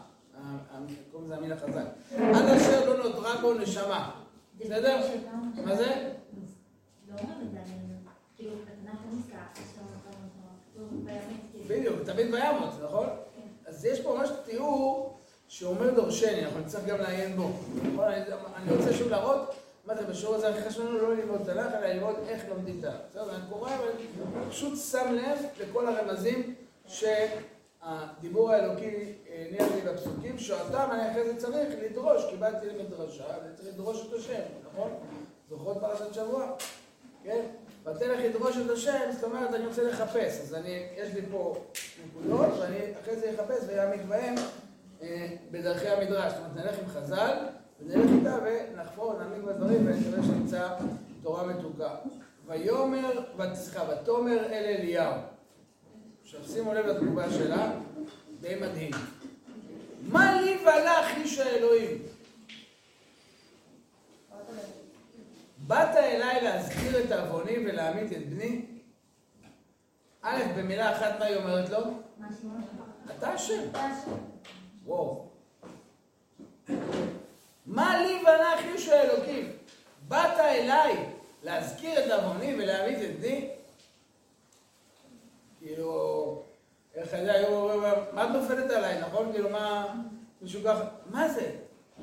קוראים 1.10 1.26
לזה 1.30 1.36
המין 1.36 1.52
החזק. 1.52 1.86
עד 2.16 2.44
אשר 2.56 2.88
לא 2.88 3.04
נותרה 3.04 3.40
בו 3.40 3.54
נשמה. 3.54 4.10
בסדר? 4.58 5.00
מה 5.64 5.76
זה? 5.76 6.12
בדיוק, 11.68 11.96
תמיד 12.04 12.30
בימות, 12.30 12.74
נכון? 12.84 13.06
אז 13.66 13.84
יש 13.84 14.00
פה 14.00 14.16
ממש 14.18 14.30
תיאור 14.44 15.18
שאומר 15.48 15.94
דורשני, 15.94 16.44
אנחנו 16.44 16.60
נצטרך 16.60 16.84
גם 16.86 16.98
לעיין 16.98 17.36
בו. 17.36 17.50
נכון? 17.92 18.04
אני 18.56 18.76
רוצה 18.76 18.92
שוב 18.92 19.08
להראות 19.08 19.54
מה 19.86 19.94
זה 19.94 20.06
בשיעור 20.06 20.34
הזה 20.34 20.48
הכי 20.48 20.68
חשוב 20.68 20.86
לנו 20.86 20.98
לא 20.98 21.16
ללמוד 21.16 21.40
תנ"ך, 21.44 21.74
אלא 21.74 21.86
ללמוד 21.86 22.14
איך 22.28 22.42
לומדים 22.48 22.80
תנ"ך. 22.80 22.94
בסדר? 23.10 23.34
אני 23.34 23.42
קורא, 23.50 23.70
אבל 23.74 23.88
פשוט 24.50 24.78
שם 24.90 25.12
לב 25.12 25.38
לכל 25.60 25.86
הרמזים 25.88 26.54
שהדיבור 27.84 28.52
האלוקי 28.52 29.12
הניח 29.28 29.68
לי 29.74 29.80
בפסוקים, 29.80 30.38
שאותם 30.38 30.88
אני 30.92 31.10
אחרי 31.10 31.24
זה 31.24 31.40
צריך 31.40 31.74
לדרוש, 31.84 32.24
קיבלתי 32.30 32.66
למדרשה, 32.66 33.24
וצריך 33.24 33.68
לדרוש 33.68 34.06
את 34.08 34.12
השם, 34.12 34.40
נכון? 34.72 34.90
זוכרות 35.48 35.76
פרשת 35.80 36.14
שבוע? 36.14 36.52
כן? 37.24 37.40
ותלך 37.84 38.20
לדרוש 38.24 38.56
את 38.56 38.70
השם, 38.70 39.10
זאת 39.12 39.24
אומרת, 39.24 39.54
אני 39.54 39.66
רוצה 39.66 39.82
לחפש. 39.82 40.40
אז 40.40 40.54
אני, 40.54 40.86
יש 40.96 41.14
לי 41.14 41.20
פה 41.30 41.56
נקודות, 42.06 42.48
ואני 42.60 42.78
אחרי 43.02 43.16
זה 43.16 43.34
אחפש 43.34 43.64
ויעמיק 43.68 44.00
בהם 44.08 44.34
בדרכי 45.50 45.88
המדרש. 45.88 46.32
זאת 46.32 46.40
אומרת, 46.40 46.66
נלך 46.66 46.78
עם 46.78 46.88
חז"ל, 46.88 47.36
ונלך 47.80 48.10
איתה 48.18 48.38
ונחפור, 48.44 49.14
נעמיק 49.18 49.44
בדברים, 49.44 49.86
ונקווה 49.86 50.22
שנמצא 50.22 50.68
תורה 51.22 51.46
מתוקה. 51.46 51.94
ויאמר, 52.46 53.20
סליחה, 53.54 53.84
ותאמר 53.88 54.44
אל 54.46 54.76
אליהו. 54.78 55.12
עכשיו 56.40 56.54
שימו 56.54 56.74
לב 56.74 56.86
לתגובה 56.86 57.30
שלה, 57.30 57.72
די 58.40 58.54
מדהים. 58.54 58.90
מה 60.02 60.40
לי 60.40 60.56
ולך 60.62 61.16
איש 61.16 61.38
האלוהים? 61.38 62.02
באת 65.66 65.96
אליי 65.96 66.40
להזכיר 66.44 67.04
את 67.04 67.12
עווני 67.12 67.58
ולהמית 67.58 68.12
את 68.12 68.28
בני? 68.28 68.62
א', 70.22 70.42
במילה 70.56 70.96
אחת 70.96 71.18
מה 71.18 71.24
היא 71.24 71.36
אומרת 71.36 71.70
לו? 71.70 71.78
אתה 73.10 73.34
אשם. 73.34 73.62
וואו. 74.84 75.28
מה 77.66 78.02
לי 78.02 78.22
ולך 78.22 78.74
איש 78.74 78.88
האלוקים? 78.88 79.52
באת 80.08 80.38
אליי 80.38 81.06
להזכיר 81.42 82.06
את 82.06 82.10
עווני 82.10 82.54
ולהמית 82.54 82.98
את 82.98 83.18
בני? 83.18 83.50
כאילו, 85.64 86.42
איך 86.94 87.14
אני 87.14 87.22
יודע, 87.22 87.92
מה 88.12 88.24
את 88.24 88.30
נופלת 88.30 88.70
עליי, 88.70 89.00
נכון? 89.00 89.32
כאילו, 89.32 89.50
מה, 89.50 89.94
מישהו 90.42 90.60
ככה, 90.64 90.84
מה 91.10 91.28
זה? 91.28 91.56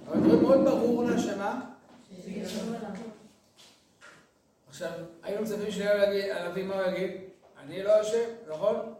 אבל 0.08 0.30
זה 0.30 0.42
מאוד 0.42 0.66
ברור 0.66 1.04
לה 1.04 1.20
שמה? 1.20 1.62
עכשיו, 4.70 4.92
היינו 5.24 5.42
מצפים 5.42 5.72
שהנביא 5.72 6.64
מה 6.64 6.76
הוא 6.76 6.92
יגיד? 6.92 7.12
אני 7.64 7.84
לא 7.84 8.02
אשם, 8.02 8.30
נכון? 8.50 8.94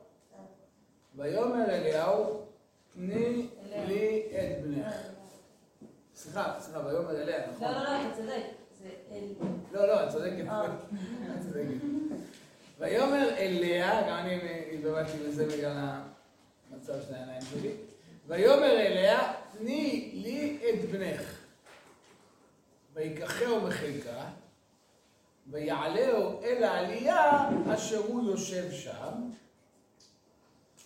ויאמר 1.16 1.70
אליהו, 1.70 2.42
תני 2.94 3.48
לי 3.88 4.24
את 4.32 4.64
בנך. 4.64 4.96
סליחה, 6.16 6.54
סליחה, 6.60 6.86
ויאמר 6.86 7.22
אליה, 7.22 7.52
נכון? 7.52 7.68
לא, 7.68 7.74
לא, 7.74 7.84
לא, 7.84 8.02
אתה 8.02 8.16
צודק. 8.16 8.44
לא, 9.74 9.88
לא, 9.88 10.04
את 10.04 10.10
צודקת. 10.10 10.46
את 11.38 11.42
צודקת. 11.42 12.31
ויאמר 12.82 13.30
אליה, 13.38 14.02
גם 14.02 14.18
אני 14.18 14.40
התבלבלתי 14.74 15.18
בזה 15.28 15.46
בגלל 15.46 15.78
המצב 16.72 16.94
של 17.08 17.14
העיניים 17.14 17.42
שלי. 17.52 17.72
ויאמר 18.28 18.72
אליה, 18.72 19.34
תני 19.58 20.12
לי 20.14 20.60
את 20.70 20.90
בנך. 20.90 21.22
ויקחהו 22.94 23.62
בחיקה, 23.62 24.24
ויעלהו 25.48 26.44
אל 26.44 26.64
העלייה 26.64 27.50
אשר 27.74 27.98
הוא 27.98 28.30
יושב 28.30 28.72
שם, 28.72 29.30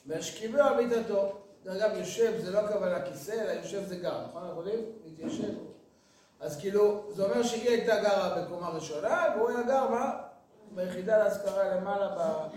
וישכיבהו 0.05 0.62
על 0.62 0.86
מיטתו. 0.86 1.41
דרך 1.63 1.84
אגב, 1.84 1.97
יושב 1.97 2.34
זה 2.41 2.51
לא 2.51 2.60
הכוונה 2.60 3.01
כיסא, 3.01 3.31
אלא 3.31 3.51
יושב 3.51 3.86
זה 3.86 3.95
גר, 3.95 4.25
נכון? 4.29 4.43
אנחנו 4.43 4.62
יודעים? 4.62 4.86
להתיישב. 5.05 5.53
אז 6.39 6.60
כאילו, 6.60 7.12
זה 7.12 7.23
אומר 7.23 7.43
שהיא 7.43 7.69
הייתה 7.69 8.01
גרה 8.01 8.41
בקומה 8.41 8.69
ראשונה, 8.69 9.25
והוא 9.36 9.49
היה 9.49 9.63
גר, 9.63 9.89
מה? 9.89 10.24
ביחידה 10.75 11.17
להשכרה 11.17 11.75
למעלה 11.75 12.09
ב... 12.09 12.47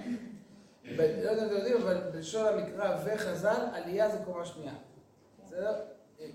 ב... 0.96 1.00
לא 1.00 1.30
יודע 1.30 1.42
אם 1.42 1.46
אתם 1.46 1.56
יודעים, 1.56 1.76
אבל 1.82 2.00
בלשון 2.12 2.46
המקרא 2.46 2.98
וחז"ל, 3.04 3.66
עלייה 3.72 4.10
זה 4.10 4.18
קומה 4.24 4.44
שנייה. 4.44 4.72
בסדר? 5.44 5.74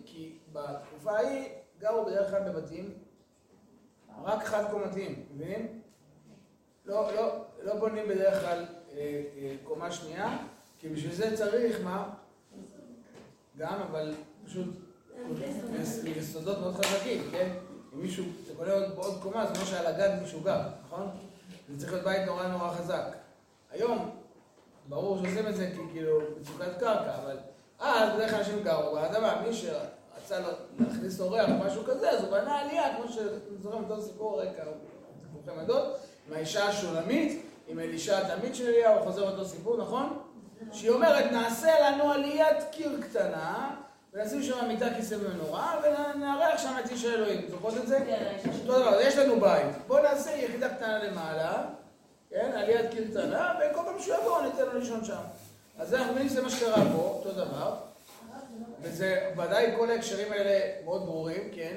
כי 0.06 0.38
בתקופה 0.54 1.12
ההיא 1.12 1.50
גרו 1.80 2.06
בדרך 2.06 2.30
כלל 2.30 2.50
בבתים 2.50 2.94
רק 4.24 4.44
חד 4.44 4.72
קומתיים, 4.72 5.26
מבינים? 5.36 5.82
לא, 6.86 7.14
לא, 7.16 7.46
לא 7.64 7.76
בונים 7.76 8.08
בדרך 8.08 8.42
כלל 8.42 8.66
אה, 8.94 9.24
אה, 9.38 9.56
קומה 9.64 9.92
שנייה, 9.92 10.38
כי 10.80 10.90
בשביל 10.90 11.14
זה 11.14 11.38
צריך, 11.38 11.84
מה? 11.84 12.14
גם, 13.58 13.82
אבל 13.82 14.14
פשוט 14.46 14.68
יסודות 16.06 16.60
מאוד 16.60 16.76
חזקים, 16.76 17.22
כן? 17.32 17.54
אם 17.94 18.02
מישהו, 18.02 18.26
אתה 18.46 18.56
קונה 18.56 18.74
עוד, 18.74 18.84
עוד 18.96 19.22
קומה, 19.22 19.48
זה 19.48 19.56
כמו 19.56 19.66
שעל 19.66 19.86
הגג 19.86 20.22
מישהו 20.22 20.42
גר, 20.42 20.62
נכון? 20.86 21.08
זה 21.70 21.80
צריך 21.80 21.94
להיות 21.94 22.06
בית 22.06 22.26
נורא 22.26 22.48
נורא 22.48 22.70
חזק. 22.70 23.06
היום, 23.72 24.10
ברור 24.90 25.18
שעושים 25.18 25.48
את 25.48 25.56
זה 25.56 25.72
כי 25.76 25.82
כאילו 25.92 26.20
מצוקת 26.42 26.80
קרקע, 26.80 27.16
אבל 27.24 27.38
אז 27.80 28.14
בדרך 28.16 28.30
כלל 28.30 28.40
אנשים 28.40 28.64
גרו 28.64 28.96
באדמה, 28.96 29.42
מי 29.48 29.54
שרצה 29.54 30.40
להכניס 30.80 31.20
אורח 31.20 31.50
או 31.50 31.68
משהו 31.68 31.84
כזה, 31.86 32.10
אז 32.10 32.24
הוא 32.24 32.32
בנה 32.32 32.60
עלייה, 32.60 32.96
כמו 32.98 33.12
שאתם 33.12 33.56
זוכרים 33.62 33.84
אותו 33.84 34.02
סיפור 34.02 34.42
רקע, 34.42 34.64
סיפורכי 35.24 35.62
עדות, 35.62 35.98
עם 36.28 36.34
האישה 36.34 36.68
השולמית, 36.68 37.46
עם 37.68 37.80
אלישע 37.80 38.18
התלמיד 38.18 38.56
של 38.56 38.68
אליהו, 38.68 39.04
חוזר 39.04 39.32
אותו 39.32 39.46
סיפור, 39.46 39.78
נכון? 39.78 40.20
שהיא 40.72 40.90
אומרת, 40.90 41.32
נעשה 41.32 41.90
לנו 41.90 42.12
עליית 42.12 42.58
קיר 42.72 43.02
קטנה, 43.02 43.76
ונשים 44.14 44.44
שם 44.44 44.68
מיטה, 44.68 44.94
כיסא 44.96 45.16
ומנורה, 45.20 45.80
שם 46.64 46.76
את 46.86 46.92
איש 46.92 47.06
האלוהים. 47.06 47.42
זוכרות 47.50 47.78
את 47.78 47.88
זה? 47.88 48.00
כן, 48.06 48.38
אותו 48.60 48.80
דבר, 48.80 49.02
יש 49.02 49.18
לנו 49.18 49.40
בית. 49.40 49.66
בואו 49.88 50.04
נעשה 50.04 50.32
יחידה 50.32 50.76
קטנה 50.76 51.04
למעלה, 51.04 51.64
כן, 52.30 52.52
עליית 52.56 52.92
קיר 52.92 53.08
קטנה, 53.12 53.54
וכל 53.60 53.82
פעם 53.86 54.00
שהוא 54.00 54.16
יבוא 54.16 54.42
ניתן 54.42 54.66
לו 54.66 54.80
לישון 54.80 55.06
שם. 55.06 55.22
אז 55.80 55.94
אנחנו 55.94 56.12
מבינים 56.12 56.30
שזה 56.30 56.42
מה 56.42 56.50
שקרה 56.50 56.76
פה, 56.76 57.20
אותו 57.20 57.32
דבר. 57.32 57.76
וזה 58.82 59.32
ודאי 59.38 59.74
כל 59.78 59.90
ההקשרים 59.90 60.32
האלה 60.32 60.84
מאוד 60.86 61.06
ברורים, 61.06 61.52
כן? 61.56 61.76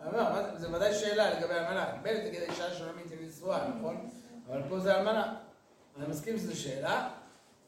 אני 0.00 0.08
אומר, 0.08 0.44
זה 0.56 0.76
ודאי 0.76 0.94
שאלה 0.94 1.38
לגבי 1.38 1.54
האלמנה. 1.54 1.86
בנט 2.02 2.26
תגיד 2.26 2.42
האישה 2.42 2.66
השולמית 2.66 3.10
היא 3.10 3.28
נשואה, 3.28 3.68
נכון? 3.68 4.08
אבל 4.48 4.62
פה 4.68 4.80
זה 4.80 4.98
אלמנה. 4.98 5.34
אני 5.98 6.06
מסכים 6.08 6.38
שזו 6.38 6.60
שאלה. 6.60 7.08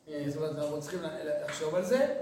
אה, 0.09 0.25
זאת 0.29 0.37
אומרת, 0.37 0.59
אנחנו 0.59 0.81
צריכים 0.81 1.01
לחשוב 1.43 1.75
על 1.75 1.85
זה. 1.85 2.15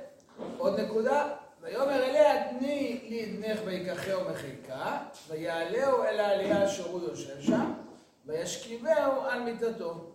עוד 0.59 0.81
נקודה, 0.81 1.29
ויאמר 1.63 2.05
אליה 2.05 2.49
תני 2.51 3.01
לי 3.09 3.27
בנך 3.27 3.61
ויקחהו 3.65 4.31
מחיקה, 4.31 4.99
ויעלהו 5.29 6.03
אל 6.03 6.21
העלייה 6.21 6.67
אשר 6.67 6.89
הוא 6.89 7.03
יושב 7.03 7.43
שם, 7.43 7.73
וישכיבהו 8.27 9.21
על 9.21 9.43
מיטתו. 9.43 10.13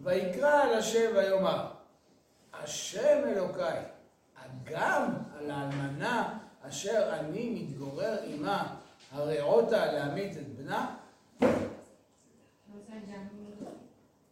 ויקרא 0.00 0.62
על 0.62 0.74
השם 0.74 1.10
ויאמר, 1.14 1.66
השם 2.52 3.22
אלוקיי, 3.26 3.82
הגם 4.36 5.14
על 5.38 5.50
האלמנה 5.50 6.38
אשר 6.62 7.10
אני 7.12 7.50
מתגורר 7.50 8.18
עמה, 8.24 8.76
הרעותה 9.12 9.92
להמית 9.92 10.36
את 10.36 10.48
בנה? 10.48 10.96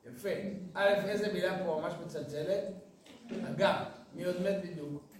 יפה. 0.06 0.28
א', 0.74 0.88
איזה 1.08 1.32
מילה 1.32 1.58
פה 1.58 1.80
ממש 1.80 1.92
מצלצלת? 2.04 2.64
הגם. 3.30 3.84
מי 4.14 4.24
עוד 4.24 4.42
מת 4.42 4.62
בדיוק? 4.62 5.11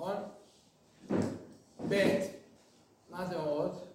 נכון? 0.00 0.16
ב', 1.88 2.18
מה 3.10 3.26
אתם 3.26 3.34
אומרות? 3.34 3.86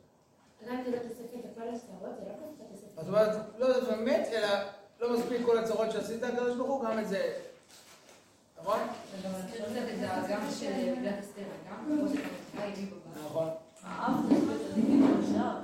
זאת 2.95 3.07
אומרת, 3.07 3.37
לא 3.57 3.65
יודעת 3.65 3.89
מה 3.89 3.97
מת, 3.97 4.27
אלא 4.31 4.47
לא 4.99 5.17
מספיק 5.17 5.41
כל 5.45 5.57
הצרות 5.57 5.91
שעשית, 5.91 6.23
הקדוש 6.23 6.57
ברוך 6.57 6.69
הוא, 6.69 6.85
גם 6.85 6.99
את 6.99 7.07
זה. 7.07 7.33
נכון? 8.61 8.79
נכון. 13.25 13.49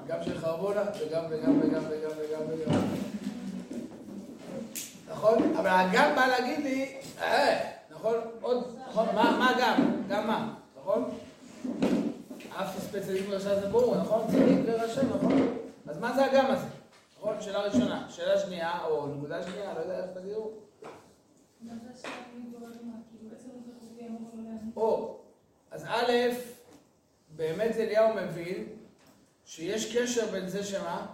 גם 0.07 0.23
של 0.23 0.39
חרבונה, 0.39 0.81
וגם 1.01 1.23
וגם 1.29 1.59
וגם 1.61 1.83
וגם 1.89 2.11
וגם 2.19 2.41
וגם. 2.49 2.81
נכון? 5.11 5.55
אבל 5.57 5.67
הגם 5.69 6.15
בא 6.15 6.27
להגיד 6.27 6.59
לי, 6.59 6.97
אה, 7.21 7.80
נכון? 8.01 8.17
עוד, 8.41 8.77
נכון? 8.89 9.15
מה 9.15 9.53
גם? 9.59 10.01
גם 10.09 10.27
מה? 10.27 10.53
נכון? 10.79 11.09
אף 12.49 12.77
הספק 12.77 13.01
צדיק 13.01 13.25
ורשע 13.29 13.59
זה 13.59 13.67
ברור, 13.67 13.95
נכון? 13.97 14.27
צדיק 14.27 14.59
ורשע, 14.65 15.03
נכון? 15.03 15.57
אז 15.87 15.99
מה 15.99 16.13
זה 16.15 16.25
הגם 16.25 16.45
הזה? 16.45 16.67
נכון? 17.17 17.41
שאלה 17.41 17.61
ראשונה. 17.61 18.07
שאלה 18.09 18.39
שנייה, 18.39 18.85
או 18.85 19.07
נקודה 19.07 19.43
שנייה, 19.43 19.73
לא 19.73 19.79
יודע 19.79 19.97
איך 20.03 20.17
תגידו. 20.17 20.51
או, 24.75 25.17
אז 25.71 25.85
א', 25.85 26.11
באמת 27.35 27.75
אליהו 27.75 28.13
מבין 28.15 28.67
שיש 29.45 29.97
קשר 29.97 30.31
בין 30.31 30.49
זה 30.49 30.63
שמה? 30.63 31.05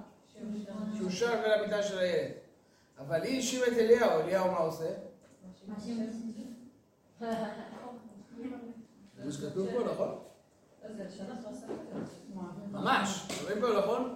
שהוא 0.98 1.10
שר 1.10 1.42
ולמיטה 1.46 1.84
של 1.84 2.00
הילד. 2.00 2.32
אבל 3.00 3.22
היא 3.22 3.36
האשימה 3.36 3.66
את 3.68 3.74
אליהו, 3.78 4.20
אליהו 4.22 4.52
מה 4.52 4.58
עושה? 4.58 4.90
זה 7.20 7.26
מה 9.26 9.32
שכתוב 9.32 9.68
פה, 9.72 9.92
נכון? 9.94 10.20
ממש, 12.72 13.28
רואים 13.44 13.62
פה, 13.62 13.68
נכון? 13.80 14.16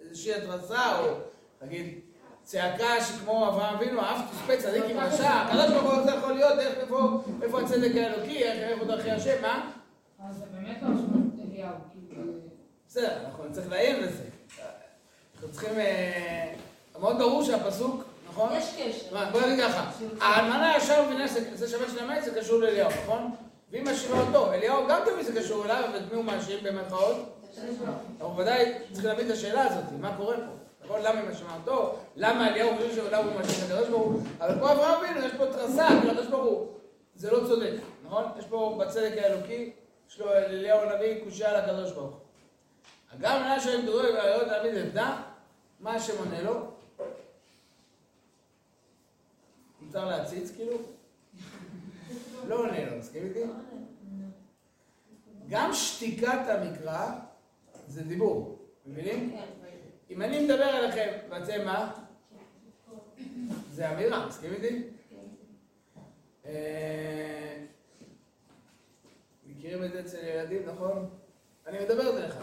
איזושהי 0.00 0.34
התרסה, 0.34 0.98
או 0.98 1.14
נגיד, 1.62 2.00
צעקה 2.42 3.04
שכמו 3.04 3.48
אברהם 3.48 3.74
אבינו, 3.74 4.00
אף 4.00 4.30
תספה 4.30 4.56
צדיק 4.56 4.84
עם 4.84 4.98
רשע, 4.98 5.30
הקדוש 5.30 5.70
ברוך 5.70 5.94
הוא 5.94 6.10
יכול 6.10 6.32
להיות, 6.32 6.58
איפה 7.42 7.60
הצדק 7.60 7.96
האלוקי, 7.96 8.44
איך 8.44 8.78
הוא 8.78 8.88
דרכי 8.88 9.10
השם, 9.10 9.42
מה? 9.42 9.70
אז 10.28 10.36
זה 10.36 10.44
באמת 10.52 10.82
לא 10.82 10.88
אשמת 10.88 11.52
אליהו, 11.52 11.74
כאילו... 12.08 12.22
בסדר, 12.88 13.26
אנחנו 13.26 13.44
נצטרך 13.44 13.68
לעיין 13.68 14.06
בזה. 14.06 14.24
אנחנו 15.34 15.48
צריכים... 15.52 15.78
אה, 15.78 16.54
מאוד 17.00 17.18
ברור 17.18 17.44
שהפסוק, 17.44 18.04
נכון? 18.30 18.52
יש 18.52 18.74
קשר. 18.78 19.30
בוא 19.32 19.40
נגיד 19.40 19.64
ככה, 19.64 19.90
האלמנה 20.20 20.76
ישר 20.76 21.02
מבינה 21.06 21.28
שזה 21.28 21.68
שבת 21.68 21.88
של 21.90 21.98
המת, 21.98 22.24
זה 22.24 22.40
קשור 22.40 22.58
לאליהו, 22.58 22.90
נכון? 23.02 23.30
והיא 23.70 23.82
מאשימה 23.84 24.20
אותו, 24.20 24.52
אליהו 24.52 24.86
גם 24.88 25.00
תמיד 25.04 25.26
זה 25.26 25.40
קשור 25.40 25.64
אליו, 25.64 25.84
ואת 25.92 26.02
מי 26.10 26.16
הוא 26.16 26.24
מאשים 26.24 26.58
במרכאות? 26.62 27.16
אנחנו 28.20 28.36
ודאי 28.36 28.74
צריכים 28.92 29.10
להבין 29.10 29.26
את 29.26 29.32
השאלה 29.32 29.64
הזאת, 29.64 29.84
מה 30.00 30.16
קורה 30.16 30.36
פה? 30.36 30.42
נכון? 30.84 31.00
למה 31.02 31.20
היא 31.20 31.28
מאשימה 31.28 31.56
אותו? 31.60 31.94
למה 32.16 32.48
אליהו 32.48 32.76
חושב 32.76 32.94
שאליהו 32.94 33.24
הוא 33.24 33.34
מאשים 33.34 33.64
את 33.64 33.70
הקדוש 33.70 33.88
ברוך 33.88 34.02
הוא? 34.02 34.22
אבל 34.40 34.60
פה 34.60 34.72
אברהם 34.72 35.04
אבינו, 35.04 35.26
יש 35.26 35.32
פה 35.38 35.44
התרסה, 35.44 35.88
הקדוש 35.88 36.26
ברוך 36.26 36.44
הוא. 36.44 36.66
זה 37.16 37.30
לא 37.30 37.46
צודק, 37.46 37.72
נכון? 38.06 38.24
יש 38.38 38.44
פה 38.44 38.78
בצדק 38.80 39.12
האלוקי, 39.22 39.72
יש 40.10 40.20
לו 40.20 40.32
אליהו 40.32 40.80
הנביא 40.80 41.24
קושייה 41.24 41.50
על 41.50 41.56
הקדוש 41.56 41.92
ברוך 41.92 42.10
הוא. 42.10 42.20
גם 43.20 43.42
מנה 43.42 43.60
שהם 43.60 43.86
דורי 43.86 44.12
והיום 44.12 44.48
להעמיד 44.48 44.92
בנה, 44.92 45.22
מה 45.80 45.94
השם 45.94 46.12
עונה 46.18 46.42
לו? 46.42 46.77
מותר 49.88 50.04
להציץ 50.04 50.50
כאילו? 50.56 50.76
לא 52.48 52.58
עונה 52.58 52.90
לו, 52.90 52.98
מסכים 52.98 53.24
איתי? 53.24 53.40
גם 55.48 55.70
שתיקת 55.72 56.48
המקרא 56.48 57.12
זה 57.86 58.02
דיבור, 58.02 58.58
מבינים? 58.86 59.36
אם 60.10 60.22
אני 60.22 60.44
מדבר 60.44 60.78
אליכם 60.78 61.08
ואתם 61.30 61.64
מה? 61.64 61.92
זה 63.72 63.90
אמירה, 63.90 64.26
מסכים 64.26 64.52
איתי? 64.52 64.82
אה, 66.46 67.64
מכירים 69.46 69.84
את 69.84 69.92
זה 69.92 70.00
אצל 70.00 70.18
ילדים, 70.26 70.62
נכון? 70.66 71.08
אני 71.66 71.78
מדבר 71.84 72.18
אליך. 72.18 72.36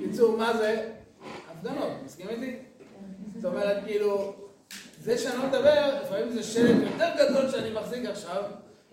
קיצור, 0.00 0.36
מה 0.36 0.56
זה? 0.56 0.94
הפגנות, 1.48 1.92
מסכים 2.04 2.28
איתי? 2.28 2.56
זאת 3.34 3.44
אומרת, 3.44 3.84
כאילו, 3.84 4.45
זה 5.06 5.18
שאני 5.18 5.36
לא 5.36 5.46
מדבר, 5.46 6.02
לפעמים 6.02 6.30
זה 6.30 6.42
שלט 6.42 6.76
יותר 6.92 7.08
גדול 7.18 7.50
שאני 7.50 7.70
מחזיק 7.70 8.04
עכשיו, 8.04 8.42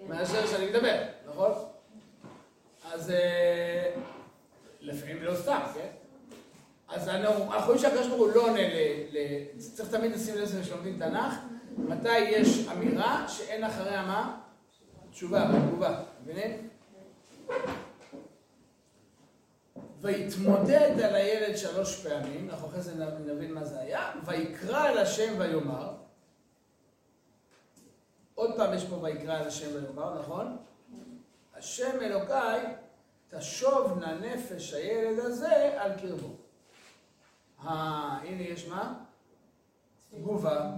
מאשר 0.08 0.47
שאני 0.47 0.65
מדבר, 0.69 1.04
נכון? 1.28 1.52
אז 2.93 3.12
אה, 3.12 3.91
לפעמים 4.82 5.23
לא 5.23 5.36
סתם, 5.36 5.60
כן? 5.73 5.88
אז 6.88 7.10
אנחנו 7.10 7.65
רואים 7.65 7.80
שהקדוש 7.80 8.08
ברוך 8.08 8.19
הוא 8.19 8.32
לא 8.36 8.41
עונה 8.41 8.62
ל... 9.12 9.17
צריך 9.58 9.89
תמיד 9.89 10.12
לשים 10.12 10.36
לב 10.38 10.62
כשלומדים 10.62 10.99
תנ"ך, 10.99 11.34
מתי 11.78 12.19
יש 12.19 12.67
אמירה 12.67 13.26
שאין 13.28 13.63
אחריה 13.63 14.06
מה? 14.06 14.38
תשובה, 15.12 15.45
תגובה, 15.67 15.99
מבינים? 16.23 16.69
ויתמודד 20.02 20.99
על 21.04 21.15
הילד 21.15 21.58
שלוש 21.58 22.08
פעמים, 22.08 22.49
אנחנו 22.49 22.67
אחרי 22.67 22.82
זה 22.82 23.06
נבין 23.26 23.54
מה 23.54 23.63
זה 23.63 23.80
היה, 23.80 24.12
ויקרא 24.26 24.84
על 24.84 24.97
השם 24.97 25.34
ויאמר, 25.38 26.02
עוד 28.36 28.56
פעם 28.58 28.74
יש 28.74 28.86
פה 28.86 28.96
ויקרא 28.96 29.38
על 29.38 29.48
השם 29.48 29.67
ויאמר, 29.74 30.19
נכון? 30.19 30.58
השם 31.56 32.02
אלוקיי, 32.02 32.76
תשוב 33.30 34.00
נפש 34.22 34.74
הילד 34.74 35.19
הזה 35.19 35.82
על 35.82 35.91
קרבו. 36.00 36.36
אה, 37.65 38.19
הנה 38.24 38.41
יש 38.41 38.67
מה? 38.67 38.93
תגובה, 40.12 40.72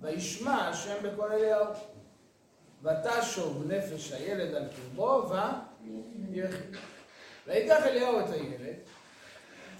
וישמע 0.00 0.68
השם 0.68 0.94
בקול 1.02 1.32
אליהו. 1.32 1.66
ותשוב 2.82 3.72
נפש 3.72 4.12
הילד 4.12 4.54
על 4.54 4.68
קרבו, 4.68 5.30
ויחי. 6.30 6.56
ויקח 7.46 7.86
אליהו 7.86 8.20
את 8.20 8.30
הילד, 8.30 8.76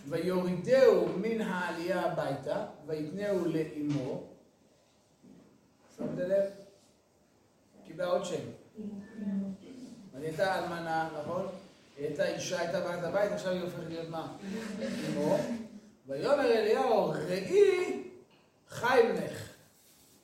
ויורידהו 0.09 1.09
מן 1.16 1.40
העלייה 1.40 2.01
הביתה, 2.01 2.66
ויתנהו 2.87 3.45
לאמו. 3.45 4.27
שמת 5.97 6.18
לב? 6.18 6.62
קיבלה 7.92 8.07
עוד 8.07 8.24
שם. 8.24 8.35
היא 8.76 10.28
הייתה 10.28 10.59
אלמנה, 10.59 11.09
נכון? 11.20 11.46
היא 11.96 12.07
הייתה 12.07 12.28
אישה, 12.28 12.61
הייתה 12.61 12.81
בעלת 12.81 13.05
הבית, 13.05 13.33
עכשיו 13.33 13.52
היא 13.52 13.62
הופכת 13.62 13.88
להיות 13.88 14.09
מה? 14.09 14.33
אמו. 15.09 15.37
ויאמר 16.07 16.52
אליהו, 16.52 17.11
ראי 17.11 18.02
חי 18.68 19.00
בנך. 19.09 19.48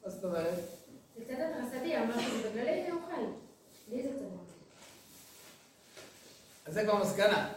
מה 0.04 0.10
זאת 0.10 0.24
אומרת? 0.24 0.58
קצת 1.20 1.34
התרסתי, 1.34 1.96
אמרתי, 1.96 2.42
זה 2.42 2.50
בגללי 2.50 2.90
הוא 2.90 3.00
חי. 3.08 3.22
לי 3.90 4.02
זה 4.02 4.08
צבוע. 4.08 4.38
אז 6.66 6.74
זה 6.74 6.82
כבר 6.82 7.02
מסקנה. 7.02 7.52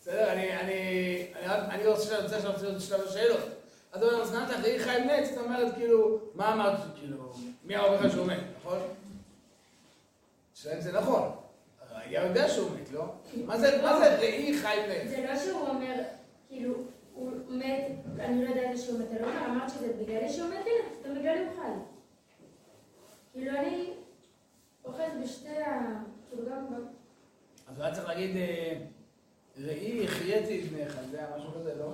בסדר? 0.00 0.32
אני, 0.32 0.60
אני, 0.60 1.26
אני, 1.34 1.54
אני 1.54 1.86
רוצה 1.86 2.02
שאני 2.04 2.22
רוצה 2.22 2.36
עכשיו 2.36 2.52
לעשות 2.52 2.80
שלב 2.80 3.00
השאלות. 3.08 3.48
אז 3.92 4.02
אתה 4.02 4.06
אומר, 4.06 4.24
מסקנה 4.24 4.48
שלך, 4.48 4.64
ראי 4.64 4.78
חיים 4.78 5.10
נץ, 5.10 5.28
זאת 5.28 5.44
אומרת, 5.44 5.74
כאילו, 5.74 6.18
מה 6.34 6.54
אמרת, 6.54 6.80
כאילו, 6.98 7.32
מי 7.64 7.74
שהוא 8.10 8.26
מת, 8.26 8.40
נכון? 8.60 8.78
השאלה 10.62 10.76
אם 10.76 10.80
זה 10.80 10.92
נכון. 10.92 11.30
היה 11.94 12.26
יודע 12.26 12.48
שהוא 12.48 12.70
מת, 12.70 12.90
לא? 12.92 13.04
מה 13.46 13.58
זה, 13.58 13.82
מה 13.82 13.98
זה 13.98 14.18
ראי 14.18 14.58
חיים 14.58 14.90
נץ? 14.90 15.10
זה 15.10 15.26
לא 15.28 15.38
שהוא 15.38 15.68
אומר, 15.68 15.94
כאילו, 16.48 16.74
הוא 17.14 17.30
מת, 17.48 17.86
אני 18.18 18.44
לא 18.44 18.48
יודעת 18.50 18.78
שהוא 18.78 18.98
מת, 19.00 19.06
אני 19.10 19.20
לא 19.22 19.26
אומר, 19.26 19.46
אמרת 19.46 19.70
שזה 19.70 19.92
בגללי 20.00 20.28
שהוא 20.32 20.48
מת, 20.48 20.54
הנה, 20.66 21.08
גם 21.14 21.20
בגללי 21.20 21.44
הוא 21.44 21.54
חי. 21.56 21.68
כאילו, 23.32 23.50
אני 23.58 23.90
אוחז 24.84 25.00
בשתי 25.22 25.48
ה... 25.62 25.80
כאילו, 26.30 26.46
גם... 26.50 26.66
גם- 26.74 26.86
אז 27.68 27.76
הוא 27.76 27.84
היה 27.84 27.94
צריך 27.94 28.08
להגיד, 28.08 28.36
אה, 28.36 28.72
ראי 29.58 30.04
החייתי 30.04 30.60
את 30.60 30.68
בניך, 30.68 30.96
זה 31.10 31.18
היה 31.18 31.28
משהו 31.36 31.50
כזה, 31.60 31.74
לא? 31.78 31.92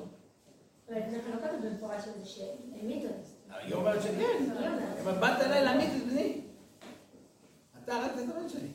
אבל 0.88 0.98
לפני 0.98 1.18
כן 1.22 1.30
לא 1.30 1.46
כתוב 1.48 1.66
במפורש 1.66 2.04
על 2.06 2.12
זה 2.20 2.26
שהמית 2.26 3.04
אותי. 3.04 3.60
היא 3.66 3.74
אומרת 3.74 4.02
שכן. 4.02 4.14
היא 4.18 4.50
אומרת. 4.50 4.82
אבל 5.02 5.12
באת 5.12 5.40
אליי 5.40 5.64
להמית 5.64 5.90
את 5.96 6.12
בני. 6.12 6.40
אתה 7.88 7.96
הרגת 8.36 8.50
שלי. 8.50 8.68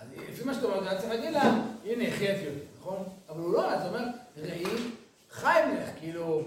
אז 0.00 0.08
לפי 0.28 0.44
מה 0.44 0.54
שאתה 0.54 0.66
אומר, 0.66 0.92
אתה 0.92 0.98
צריך 0.98 1.10
להגיד 1.10 1.32
לה, 1.32 1.42
הנה, 1.84 2.08
החייתי 2.08 2.46
אותי, 2.46 2.60
נכון? 2.80 3.04
אבל 3.28 3.40
הוא 3.40 3.52
לא, 3.52 3.72
אז 3.72 3.86
הוא 3.86 3.88
אומר, 3.88 4.08
ראי, 4.36 4.64
חי 5.30 5.60
ממך, 5.72 5.88
כאילו, 5.98 6.42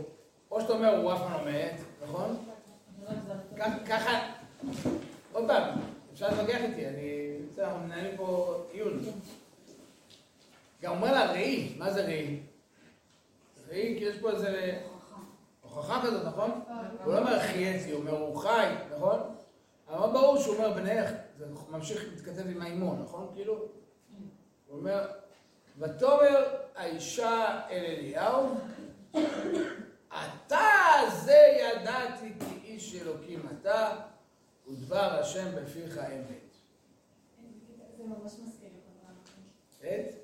או 0.51 0.61
שאתה 0.61 0.73
אומר, 0.73 0.97
הוא 0.97 1.13
אף 1.13 1.19
פעם 1.19 1.31
לא 1.31 1.51
מת, 1.51 1.75
נכון? 2.03 2.45
ככה, 3.87 4.31
עוד 5.31 5.47
פעם, 5.47 5.79
אפשר 6.13 6.29
להתווכח 6.29 6.57
איתי, 6.63 6.87
אני, 6.87 7.37
בסדר, 7.51 7.65
אנחנו 7.65 7.79
מנהלים 7.79 8.17
פה 8.17 8.55
עיון. 8.71 8.99
גם 10.81 10.91
אומר 10.91 11.11
לה, 11.11 11.31
ראי, 11.31 11.73
מה 11.77 11.93
זה 11.93 12.05
ראי? 12.05 12.39
ראי, 13.69 13.95
כי 13.99 14.05
יש 14.05 14.17
פה 14.17 14.31
איזה 14.31 14.79
הוכחה 15.61 16.01
כזאת, 16.03 16.25
נכון? 16.25 16.51
הוא 17.03 17.13
לא 17.13 17.19
אומר 17.19 17.39
חייתי, 17.39 17.91
הוא 17.91 17.99
אומר 17.99 18.11
הוא 18.11 18.37
חי, 18.37 18.67
נכון? 18.95 19.19
אבל 19.89 20.13
ברור 20.13 20.37
שהוא 20.37 20.55
אומר 20.55 20.73
בנך, 20.73 21.09
זה 21.37 21.45
ממשיך 21.69 22.03
להתכתב 22.11 22.47
עם 22.47 22.61
האימון, 22.61 23.01
נכון? 23.01 23.31
כאילו, 23.33 23.53
הוא 24.67 24.77
אומר, 24.77 25.11
ותאמר 25.77 26.55
האישה 26.75 27.61
אל 27.69 27.85
אליהו, 27.85 28.55
אתה 30.09 30.69
זה 31.23 31.57
ידעתי 31.59 32.33
כי 32.39 32.55
איש 32.63 32.95
אלוקים 33.01 33.41
אתה, 33.51 34.01
ודבר 34.67 35.19
השם 35.19 35.55
בפיך 35.55 35.97
אמת. 35.97 36.55
זה 37.97 38.03
ממש 38.03 38.39
מזכיר 38.39 38.69
את. 39.79 40.23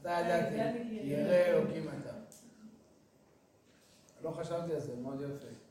אתה 0.00 0.10
ידעתי, 0.10 0.54
ירא 0.90 1.34
אלוקים 1.34 1.88
אתה. 1.88 2.12
לא 4.22 4.30
חשבתי 4.30 4.74
על 4.74 4.80
זה, 4.80 4.96
מאוד 4.96 5.20
יפה. 5.20 5.67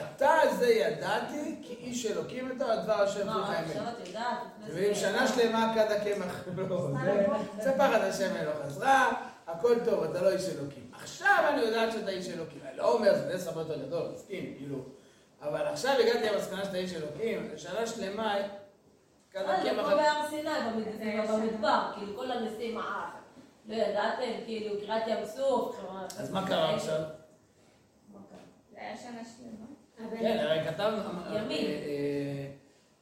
אתה 0.00 0.30
זה 0.58 0.72
ידעתי, 0.72 1.56
כי 1.62 1.74
איש 1.74 2.06
אלוקים 2.06 2.52
אתה, 2.56 2.64
ודבר 2.66 2.92
השם 3.02 3.14
פיך 3.14 3.26
מה, 3.26 3.58
אמת. 3.60 3.66
עכשיו 3.70 3.82
את 3.88 4.06
יודעת? 4.08 4.38
לפני 4.68 4.80
ואם 4.86 4.94
זה- 4.94 5.00
שנה 5.00 5.28
שלמה 5.28 5.72
כד 5.74 5.92
הקמח 5.92 6.44
לא, 6.56 6.88
זה- 7.56 7.62
זה 7.64 7.72
פחד 7.78 8.00
השם 8.00 8.34
לא 8.44 8.52
חזרה, 8.66 9.12
הכל 9.46 9.74
טוב, 9.84 10.04
אתה 10.04 10.22
לא 10.22 10.30
איש 10.30 10.48
אלוקים. 10.48 10.90
עכשיו 10.92 11.44
אני 11.52 11.60
יודעת 11.62 11.92
שאתה 11.92 12.10
איש 12.10 12.28
אלוקים. 12.28 12.60
אני 12.68 12.76
לא 12.76 12.92
אומר, 12.94 13.14
זה 13.14 13.34
נס 13.34 13.46
הרבה 13.46 13.60
יותר 13.60 13.86
גדול, 13.86 14.10
מסכים, 14.14 14.54
כאילו. 14.58 14.78
אבל 15.42 15.66
עכשיו 15.66 15.92
הגעתי 16.00 16.34
למסקנה 16.34 16.64
שאתה 16.64 16.76
איש 16.76 16.94
אלוקים, 16.94 17.50
שנה 17.56 17.86
שלמה 17.86 18.34
כד 19.30 19.40
אה, 19.40 19.62
זה 19.62 19.70
הקמח... 19.70 19.86
כמו 19.86 19.96
בהר 19.96 20.28
סיני, 20.30 20.50
במד- 20.50 21.30
במדבר, 21.30 21.80
כאילו 21.98 22.16
כל 22.16 22.30
הנשיאים 22.30 22.78
העם. 22.78 23.10
לא 23.66 23.74
ידעתם, 23.74 24.22
כאילו, 24.44 24.80
קריאת 24.80 25.02
ים 25.06 25.26
סוף. 25.26 25.76
אז 26.18 26.30
מה 26.30 26.46
קרה 26.48 26.74
עכשיו? 26.74 27.00
מה 28.12 28.18
קרה? 28.30 28.38
זה 28.72 28.78
היה 28.80 28.96
שנה 28.96 29.22
שלמה. 29.36 29.66
כן, 29.96 30.38
הרי 30.40 30.64
כתבנו... 30.70 30.96
ימים. 31.36 31.66
אה, 31.66 32.46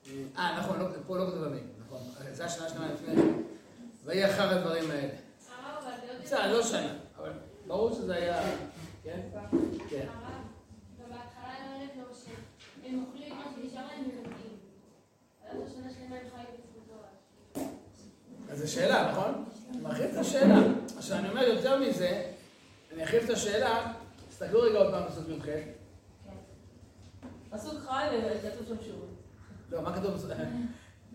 אה, 0.06 0.44
אה, 0.44 0.58
נכון, 0.58 0.80
לא- 0.80 0.86
פה 1.06 1.16
לא 1.16 1.26
כתוב 1.26 1.46
ימים, 1.46 1.68
נכון. 1.86 2.00
זה 2.32 2.44
השנה 2.44 2.68
שלמה 2.68 2.92
לפני 2.92 3.16
זה. 3.16 3.22
ויהי 4.04 4.30
אחר 4.30 4.48
הדברים 4.48 4.90
האלה. 4.90 5.14
בסדר, 6.22 6.52
לא 6.52 6.62
שנה, 6.62 6.94
אבל 7.18 7.32
ברור 7.66 7.94
שזה 7.94 8.14
היה... 8.14 8.42
כן? 9.04 9.20
כן. 9.88 10.06
אוכלים 13.08 13.34
מה 13.36 13.44
שנשאר 13.56 13.82
להם 13.86 14.04
שנה 15.74 15.90
שלמה 15.90 16.16
הם. 16.16 17.68
אז 18.50 18.58
זו 18.58 18.72
שאלה, 18.72 19.12
נכון? 19.12 19.44
אני 19.70 19.80
מרחיב 19.80 20.10
את 20.10 20.16
השאלה. 20.16 20.58
עכשיו, 20.96 21.18
אני 21.18 21.28
אומר 21.28 21.42
יותר 21.42 21.80
מזה, 21.80 22.30
אני 22.92 23.02
ארחיב 23.02 23.22
את 23.22 23.30
השאלה, 23.30 23.92
תסתכלו 24.28 24.60
רגע 24.60 24.78
עוד 24.78 24.90
פעם 24.90 25.02
בסוף 25.06 25.28
י"ח. 25.28 25.46
פסוק 27.52 27.74
חי 27.88 28.06
וכתוב 28.44 28.68
שם 28.68 28.84
שוב. 28.86 29.06
לא, 29.70 29.82
מה 29.82 29.96
כתוב? 29.96 30.14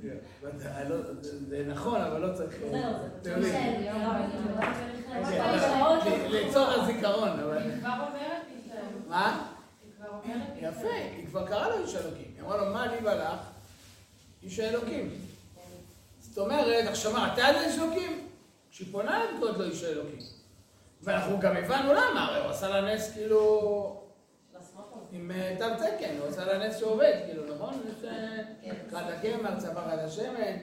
לא, 0.90 0.96
זה 1.22 1.64
נכון, 1.68 2.02
אבל 2.02 2.22
לא 2.22 2.34
צריך... 2.38 2.56
זהו, 2.72 3.42
זה. 3.42 3.52
כן, 6.04 6.28
לצורך 6.30 6.84
הזיכרון, 6.84 7.30
אבל... 7.30 7.58
היא 7.58 7.80
כבר 7.80 7.94
אומרת. 8.08 8.42
מה? 9.08 9.48
היא 9.84 9.92
כבר 9.98 10.08
אומרת 10.10 10.48
יפה, 10.58 10.94
היא 11.18 11.28
כבר 11.28 11.48
קראה 11.48 11.70
לו 11.70 11.84
איש 11.84 11.96
אלוקים. 11.96 12.32
היא 12.36 12.44
אמרה 12.44 12.58
לו, 12.58 12.74
מה 12.74 12.88
לי 12.88 12.98
ולך? 12.98 13.40
איש 14.44 14.60
האלוקים. 14.60 15.10
זאת 16.20 16.38
אומרת, 16.38 16.88
עכשיו 16.88 17.14
מה, 17.14 17.34
אתה 17.34 17.42
יודע 17.42 17.62
איש 17.62 17.80
אלוקים? 17.80 18.28
כשהיא 18.72 18.88
פונה 18.92 19.24
אליו, 19.24 19.40
קוראת 19.40 19.58
לו 19.58 19.64
איש 19.66 19.84
האלוקים. 19.84 20.20
ואנחנו 21.02 21.40
גם 21.40 21.58
הבנו 21.58 21.94
למה, 21.94 22.26
הרי 22.26 22.40
הוא 22.40 22.50
עשה 22.50 22.68
לה 22.68 22.94
נס 22.94 23.14
כאילו 23.14 24.07
עם 25.18 25.32
אה, 25.32 25.56
תו 25.60 25.66
תקן, 25.78 26.18
הוא 26.20 26.28
עשה 26.28 26.46
לה 26.46 26.68
נס 26.68 26.78
שעובד, 26.80 27.14
כאילו, 27.26 27.56
נכון? 27.56 27.74
אה, 28.04 28.38
כן. 28.64 28.76
חד 28.92 29.04
הקמח, 29.10 29.52
צבא 29.58 29.82
חד 29.92 30.00
השמן, 30.00 30.58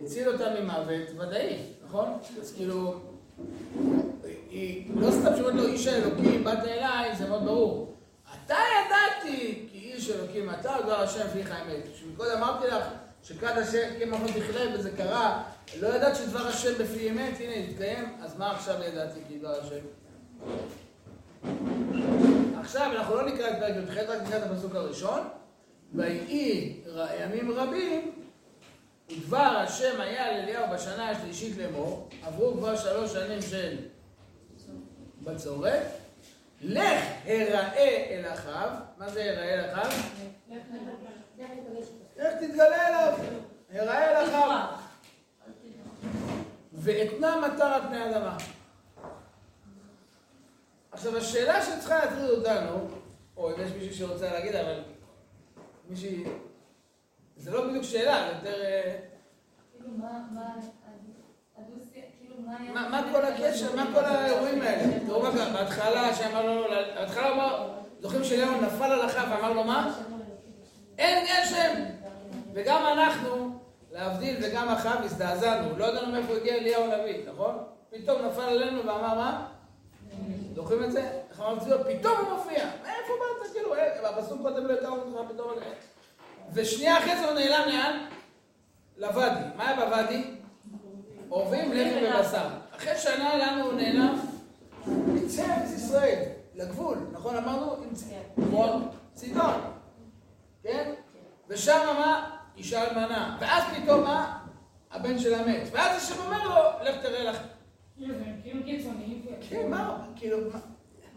הציל 0.00 0.28
אותה 0.28 0.60
ממוות 0.60 1.10
ודאי, 1.18 1.56
נכון? 1.84 2.18
אז 2.40 2.52
כאילו, 2.56 3.00
היא 4.50 4.90
לא 4.96 5.10
סתם 5.10 5.36
שאומרת 5.36 5.54
לו 5.54 5.66
איש 5.66 5.86
האלוקים, 5.86 6.44
באת 6.44 6.64
אליי, 6.64 7.16
זה 7.16 7.28
מאוד 7.28 7.44
ברור. 7.44 7.94
אתה 8.44 8.54
ידעתי 8.54 9.68
כי 9.72 9.92
איש 9.94 10.10
אלוקים 10.10 10.50
אתה, 10.50 10.76
דבר 10.84 11.00
השם 11.00 11.28
פיך 11.32 11.50
האמת. 11.50 11.82
כשקודם 11.94 12.36
אמרתי 12.36 12.66
לך 12.66 12.84
שכד 13.22 13.58
השם 13.58 13.88
קמח 13.98 14.20
לא 14.22 14.28
תכלה 14.28 14.74
וזה 14.74 14.90
קרה, 14.96 15.42
לא 15.80 15.88
ידעת 15.88 16.16
שדבר 16.16 16.46
השם 16.46 16.72
בפי 16.78 17.10
אמת, 17.10 17.34
הנה 17.40 17.54
התקיים, 17.54 18.16
אז 18.22 18.38
מה 18.38 18.50
עכשיו 18.52 18.74
ידעתי 18.82 19.20
כי 19.28 19.38
דבר 19.38 19.60
השם? 19.60 19.86
עכשיו 22.66 22.92
אנחנו 22.92 23.14
לא 23.14 23.26
נקרא 23.26 23.50
את 23.50 23.56
פרק 23.58 23.76
י"ח, 23.76 23.96
רק 23.96 24.22
נקרא 24.22 24.38
את 24.38 24.42
הפסוק 24.42 24.74
הראשון. 24.74 25.20
ויהי 25.94 26.80
ימים 27.20 27.50
רבים, 27.50 28.12
ודבר 29.10 29.38
השם 29.38 30.00
היה 30.00 30.32
לאליהו 30.32 30.64
בשנה 30.74 31.10
השלישית 31.10 31.56
לאמור, 31.56 32.08
עברו 32.22 32.52
כבר 32.52 32.76
שלוש 32.76 33.12
שנים 33.12 33.42
של 33.42 33.76
בצורת, 35.22 35.82
לך 36.62 37.04
הראה 37.26 38.06
אל 38.10 38.24
אחיו, 38.32 38.70
מה 38.98 39.08
זה 39.08 39.24
הראה 39.24 39.54
אל 39.54 39.70
אחיו? 39.70 39.98
לך 42.16 42.32
תתגלה 42.40 42.88
אליו, 42.88 43.18
הראה 43.72 44.10
אל 44.10 44.26
אחיו, 44.26 44.66
ואתנה 46.72 47.40
מטר 47.40 47.64
על 47.64 47.80
פני 47.88 47.98
האדמה. 47.98 48.36
עכשיו 50.96 51.16
השאלה 51.16 51.62
שצריכה 51.62 51.98
להטריד 51.98 52.30
אותנו, 52.30 52.88
או 53.36 53.50
אם 53.50 53.54
יש 53.62 53.70
מישהו 53.70 53.94
שרוצה 53.94 54.32
להגיד, 54.32 54.56
אבל 54.56 54.80
מישהי, 55.88 56.24
זה 57.36 57.50
לא 57.50 57.68
בדיוק 57.68 57.84
שאלה, 57.84 58.28
זה 58.28 58.48
יותר... 58.48 58.62
אה, 58.62 58.96
כאילו, 59.78 59.90
מה, 62.74 62.88
מה, 62.88 63.02
כאילו, 63.02 63.18
כל 63.18 63.24
הקשר, 63.24 63.76
מה 63.76 63.86
כל 63.94 64.04
האירועים 64.04 64.62
האלה? 64.62 65.06
תראו 65.06 65.22
מה 65.22 65.32
קרה, 65.32 65.50
בהתחלה 65.52 66.14
שאמר 66.14 66.46
לו, 66.46 66.64
בהתחלה 66.94 67.32
אמר, 67.32 67.68
זוכרים 68.00 68.24
שאליהו 68.24 68.60
נפל 68.60 68.84
על 68.92 69.06
אחיו 69.06 69.26
ואמר 69.30 69.52
לו 69.52 69.64
מה? 69.64 69.94
אין 70.98 71.24
גשם! 71.24 71.82
וגם 72.54 72.86
אנחנו, 72.86 73.58
להבדיל, 73.92 74.36
וגם 74.42 74.68
אחיו 74.68 75.04
הזדעזענו, 75.04 75.76
לא 75.78 75.84
ידענו 75.84 76.12
מאיפה 76.12 76.36
הגיע 76.36 76.54
אליהו 76.54 76.84
הנביא, 76.84 77.30
נכון? 77.32 77.58
פתאום 77.90 78.22
נפל 78.26 78.42
עלינו 78.42 78.86
ואמר 78.86 79.14
מה? 79.14 79.55
זוכרים 80.54 80.84
את 80.84 80.92
זה? 80.92 81.10
איך 81.30 81.40
אמר 81.40 81.58
צביעות? 81.58 81.80
פתאום 81.80 82.18
הוא 82.18 82.36
מופיע. 82.36 82.64
מאיפה 82.82 83.12
באת? 83.20 83.52
כאילו, 83.52 83.74
הפסוק 84.06 84.42
קודם 84.42 84.66
לא 84.66 84.72
הכרנו 84.72 85.02
אותך 85.02 85.32
פתאום. 85.32 85.50
ושנייה 86.52 86.98
אחרי 86.98 87.16
זה 87.16 87.24
הוא 87.24 87.34
נעלם 87.34 87.68
לאן? 87.68 88.06
לוואדי. 88.96 89.40
מה 89.56 89.68
היה 89.68 89.86
בוואדי? 89.86 90.24
עורבים 91.28 91.72
לחם 91.72 92.16
ובשר. 92.18 92.48
אחרי 92.76 92.96
שנה 92.96 93.36
לאן 93.36 93.60
הוא 93.60 93.72
נעלם? 93.72 94.20
קצה 95.24 95.44
ארץ 95.44 95.70
ישראל, 95.72 96.22
לגבול. 96.54 96.98
נכון 97.12 97.36
אמרנו? 97.36 97.72
עם 97.72 97.90
כמו 98.34 98.78
צידון. 99.14 99.60
כן? 100.62 100.92
ושם 101.48 101.94
מה? 101.98 102.36
אישה 102.56 102.90
אלמנה. 102.90 103.36
ואז 103.40 103.62
פתאום 103.76 104.04
מה? 104.04 104.38
הבן 104.90 105.18
שלה 105.18 105.46
מת. 105.46 105.68
ואז 105.72 106.02
השם 106.02 106.20
אומר 106.24 106.48
לו, 106.48 106.84
לך 106.84 106.96
תראה 107.02 107.24
לך. 107.24 107.38
כאילו, 108.42 108.64
קיצוניים. 108.64 109.05
כן, 109.48 109.70
מה? 109.70 110.06
כאילו, 110.16 110.38
מה? 110.52 110.58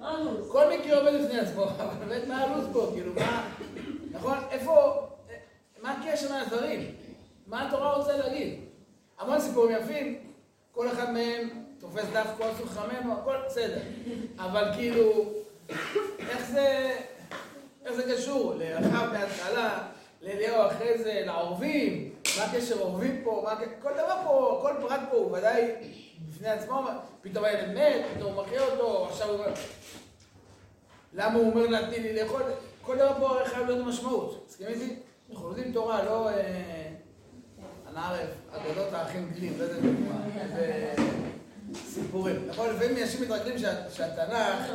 הלו"ז? 0.07 0.51
כל 0.51 0.65
מקרה 0.73 0.97
עובד 0.97 1.25
בפני 1.25 1.39
עצמו, 1.39 1.63
אבל 1.79 2.05
באמת 2.05 2.27
מה 2.27 2.43
הלו"ז 2.43 2.67
פה? 2.73 2.89
כאילו, 2.93 3.13
מה... 3.13 3.47
נכון? 4.11 4.37
איפה... 4.51 5.07
מה 5.81 5.91
הקשר 5.91 6.29
מהדברים? 6.33 6.91
מה 7.47 7.67
התורה 7.67 7.95
רוצה 7.95 8.17
להגיד? 8.17 8.59
המון 9.19 9.39
סיפורים 9.39 9.77
יפים, 9.81 10.17
כל 10.71 10.87
אחד 10.87 11.11
מהם 11.11 11.49
תופס 11.79 12.05
דף 12.13 12.27
כל 12.37 12.47
סוג 12.57 12.67
חמם, 12.67 13.11
הכל 13.11 13.35
בסדר. 13.45 13.79
אבל 14.37 14.63
כאילו, 14.75 15.25
איך 16.29 16.49
זה... 16.51 16.97
איך 17.85 17.93
זה 17.93 18.03
קשור? 18.13 18.53
לאחר 18.55 19.11
בהתחלה, 19.11 19.87
לאליהו 20.21 20.67
אחרי 20.67 20.97
זה, 20.97 21.23
לעורבים, 21.25 22.09
מה 22.39 22.45
הקשר 22.45 22.79
עורבים 22.79 23.21
פה, 23.23 23.41
מה... 23.45 23.59
כל 23.81 23.91
דבר 23.93 24.15
פה, 24.23 24.59
כל 24.61 24.73
פרט 24.87 24.99
פה 25.11 25.17
הוא 25.17 25.37
ודאי 25.37 25.71
בפני 26.29 26.47
עצמו, 26.47 26.87
פתאום 27.21 27.45
הילד 27.45 27.69
מת, 27.77 28.05
פתאום 28.17 28.33
הוא 28.33 28.43
מחיה 28.43 28.61
אותו, 28.61 29.07
עכשיו 29.07 29.29
הוא. 29.29 29.45
למה 31.13 31.33
הוא 31.39 31.49
אומר 31.51 31.67
לה 31.67 31.87
תני 31.87 31.99
לי 31.99 32.13
לאכול? 32.23 32.41
כל 32.81 32.95
דבר 32.95 33.13
פה 33.19 33.29
הרי 33.29 33.45
חייב 33.49 33.67
להיות 33.67 33.87
משמעות. 33.87 34.45
מסכים 34.49 34.67
איתי? 34.67 34.95
אנחנו 35.31 35.47
לומדים 35.47 35.71
תורה, 35.73 36.03
לא 36.05 36.29
אה, 36.29 36.89
הנערף, 37.87 38.29
אגדות 38.51 38.93
האחים 38.93 39.31
גלים, 39.35 39.53
לא 39.59 39.63
יודע 39.63 39.75
דוגמה, 39.75 40.21
זה 40.55 40.93
סיפורים. 41.85 42.47
נכון? 42.47 42.69
לפעמים 42.75 42.97
אנשים 43.03 43.21
מתרגלים 43.21 43.57
שה- 43.59 43.89
שהתנ"ך, 43.89 44.71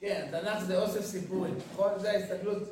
כן, 0.00 0.28
התנ"ך 0.28 0.64
זה 0.64 0.82
אוסף 0.82 1.04
סיפורים, 1.04 1.54
נכון? 1.72 1.90
זו 1.98 2.08
ההסתכלות, 2.08 2.62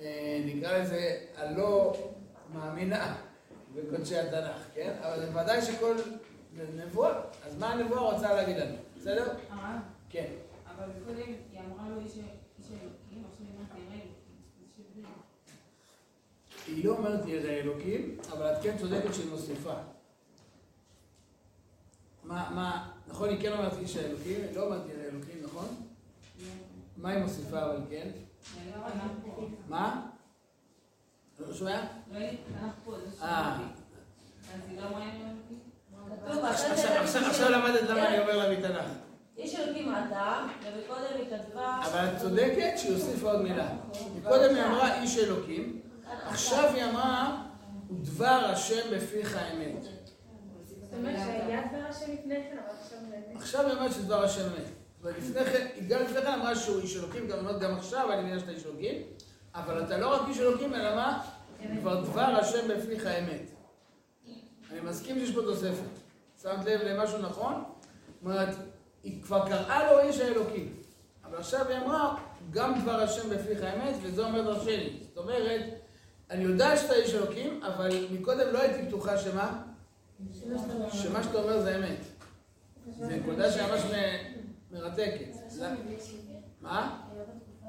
אה, 0.00 0.40
נקרא 0.44 0.78
לזה, 0.78 1.16
הלא 1.36 1.96
מאמינה 2.56 3.16
בקודשי 3.74 4.18
התנ"ך, 4.18 4.60
כן? 4.74 4.96
אבל 5.02 5.26
בוודאי 5.26 5.62
שכל 5.62 5.96
נבואה, 6.76 7.20
אז 7.46 7.58
מה 7.58 7.72
הנבואה 7.72 8.00
רוצה 8.12 8.34
להגיד 8.34 8.56
לנו? 8.56 8.76
בסדר? 8.96 9.32
הרב, 9.50 9.80
כן. 10.10 10.26
אבל 10.76 10.86
קודם 11.04 11.16
היא 11.52 11.60
אמרה 11.60 11.88
לו 11.88 12.00
איש 12.00 12.12
אלוקים, 12.18 13.24
עכשיו 13.30 13.46
היא 13.46 13.54
אומרת 13.54 13.70
ירא 13.74 13.94
אלוקים. 13.94 15.04
היא 16.66 16.84
לא 16.84 16.92
אומרת 16.96 17.26
ירא 17.26 17.50
אלוקים, 17.50 18.16
אבל 18.32 18.52
את 18.52 18.62
כן 18.62 18.78
צודקת 18.78 19.14
שהיא 19.14 19.30
מוסיפה. 19.30 19.74
מה, 22.24 22.50
מה, 22.54 22.90
נכון, 23.08 23.28
היא 23.28 23.40
כן 23.40 23.52
אומרת 23.52 23.72
איש 23.78 23.96
האלוקים, 23.96 24.40
היא 24.42 24.56
לא 24.56 24.64
אומרת 24.64 24.82
ירא 24.88 25.02
אלוקים, 25.02 25.42
נכון? 25.44 25.66
מה 26.96 27.10
היא 27.10 27.22
מוסיפה 27.22 27.62
אבל 27.64 27.80
כן? 27.90 28.08
לא 28.76 28.86
אנחנו- 28.86 29.48
מה? 29.68 30.06
לא 31.40 31.54
שומע? 31.54 31.84
לא 32.12 32.18
תנ"ך 32.18 32.72
פה, 32.84 32.92
זה 32.98 33.24
אה, 33.24 33.56
שמעתי. 33.58 33.72
אז 34.54 34.60
היא 34.70 34.80
לא 34.80 34.86
אלוקים? 34.86 35.60
כתוב, 36.26 36.44
עכשיו- 36.44 37.50
למדת 37.50 37.82
למה 37.90 38.08
אני 38.08 38.18
אומר 38.18 38.36
לה 38.36 38.58
מתנ"ך. 38.58 38.84
איש 39.36 39.54
אלוקים 39.54 39.94
אתה, 39.94 40.46
ומקודם 40.64 41.16
היא 41.16 41.26
כתבה... 41.38 41.80
אבל 41.84 42.04
את 42.04 42.18
צודקת 42.20 42.72
שהיא 42.76 42.92
הוסיפה 42.94 43.32
עוד 43.32 43.42
מילה. 43.42 43.68
מקודם 44.18 44.54
היא 44.54 44.64
אמרה 44.64 45.02
איש 45.02 45.18
אלוקים, 45.18 45.80
עכשיו 46.26 46.70
היא 46.74 46.84
אמרה 46.84 47.42
ודבר 47.90 48.26
השם 48.52 48.90
בפיך 48.96 49.36
אמת. 49.54 49.82
זאת 49.82 50.92
אומרת 50.98 51.16
שהיה 51.16 51.60
דבר 51.72 51.86
השם 51.88 52.12
לפני 52.12 52.34
כן, 52.34 52.56
אבל 52.58 53.36
עכשיו 53.36 53.66
היא 53.66 53.74
אומרת 53.76 53.92
שדבר 53.92 54.24
השם 54.24 54.42
אמת. 54.42 54.64
ולפני 55.02 55.44
כן, 55.44 55.66
היא 55.74 55.88
גם 55.88 56.02
לפני 56.02 56.20
כן 56.22 56.32
אמרה 56.32 56.56
שהוא 56.56 56.80
איש 56.80 56.96
אלוקים, 56.96 57.28
גם 57.28 57.58
גם 57.60 57.74
עכשיו, 57.76 58.12
אני 58.12 58.22
מבינה 58.22 58.40
שאתה 58.40 58.50
איש 58.50 58.66
אלוקים, 58.66 59.02
אבל 59.56 59.84
אתה 59.84 59.98
לא 59.98 60.14
רק 60.14 60.28
איש 60.28 60.38
אלוקים, 60.38 60.74
אלא 60.74 60.94
מה? 60.94 61.22
כבר 61.80 62.00
דבר 62.00 62.20
השם 62.20 62.68
בפיך 62.68 63.06
אמת. 63.06 63.50
אני 64.72 64.80
מסכים 64.80 65.18
שיש 65.18 65.34
פה 65.34 65.42
תוספת. 65.42 65.90
שמת 66.42 66.64
לב 66.64 66.80
למשהו 66.82 67.18
נכון? 67.18 67.54
זאת 67.54 68.22
אומרת, 68.22 68.48
היא 69.02 69.22
כבר 69.22 69.48
קראה 69.48 69.92
לו 69.92 70.00
איש 70.00 70.20
האלוקים. 70.20 70.74
אבל 71.24 71.38
עכשיו 71.38 71.68
היא 71.68 71.78
אמרה, 71.78 72.16
גם 72.50 72.80
דבר 72.80 73.00
השם 73.00 73.30
בפיך 73.30 73.62
אמת, 73.62 73.94
וזה 74.02 74.24
אומר 74.24 74.42
דרשני. 74.42 74.98
זאת 75.02 75.18
אומרת, 75.18 75.62
אני 76.30 76.44
יודע 76.44 76.76
שאתה 76.76 76.94
איש 76.94 77.14
אלוקים, 77.14 77.62
אבל 77.62 78.06
מקודם 78.10 78.52
לא 78.52 78.58
הייתי 78.58 78.82
בטוחה 78.82 79.18
שמה? 79.18 79.62
שמה 80.92 81.22
שאתה 81.22 81.38
אומר 81.38 81.60
זה 81.60 81.76
אמת. 81.76 82.00
זו 82.98 83.06
נקודה 83.06 83.52
שממש 83.52 83.80
מרתקת. 84.70 85.36
מה? 86.60 87.02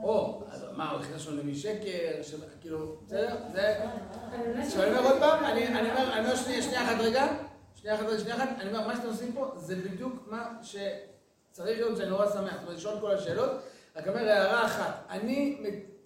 או, 0.04 0.44
אז 0.50 0.66
מה, 0.76 0.92
הוא 0.92 1.00
הכניס 1.00 1.28
לנו 1.28 1.38
למי 1.38 1.56
שקר, 1.56 2.22
כאילו, 2.62 2.98
בסדר? 3.06 3.36
זה... 3.54 3.84
אני 3.84 4.98
אומר 4.98 5.12
עוד 5.12 5.20
פעם, 5.20 5.44
אני 5.44 5.68
אני 5.68 5.90
אומר, 5.90 6.14
אני 6.14 6.26
אומר 6.26 6.36
שנייה, 6.36 6.84
אחת 6.84 6.96
רגע, 7.00 7.28
שנייה 7.76 7.96
אחת 7.96 8.06
רגע, 8.06 8.20
שנייה 8.20 8.36
אחת, 8.36 8.50
אני 8.60 8.70
אומר, 8.70 8.88
מה 8.88 8.96
שאתם 8.96 9.08
עושים 9.08 9.34
פה 9.34 9.52
זה 9.56 9.76
בדיוק 9.76 10.14
מה 10.28 10.50
שצריך 10.62 11.78
להיות, 11.78 11.98
שאני 11.98 12.10
נורא 12.10 12.26
שמח, 12.26 12.54
זאת 12.54 12.62
אומרת, 12.64 12.78
לשאול 12.78 13.00
כל 13.00 13.12
השאלות, 13.12 13.52
רק 13.96 14.08
אומר 14.08 14.30
הערה 14.30 14.66
אחת, 14.66 15.06
אני, 15.10 15.58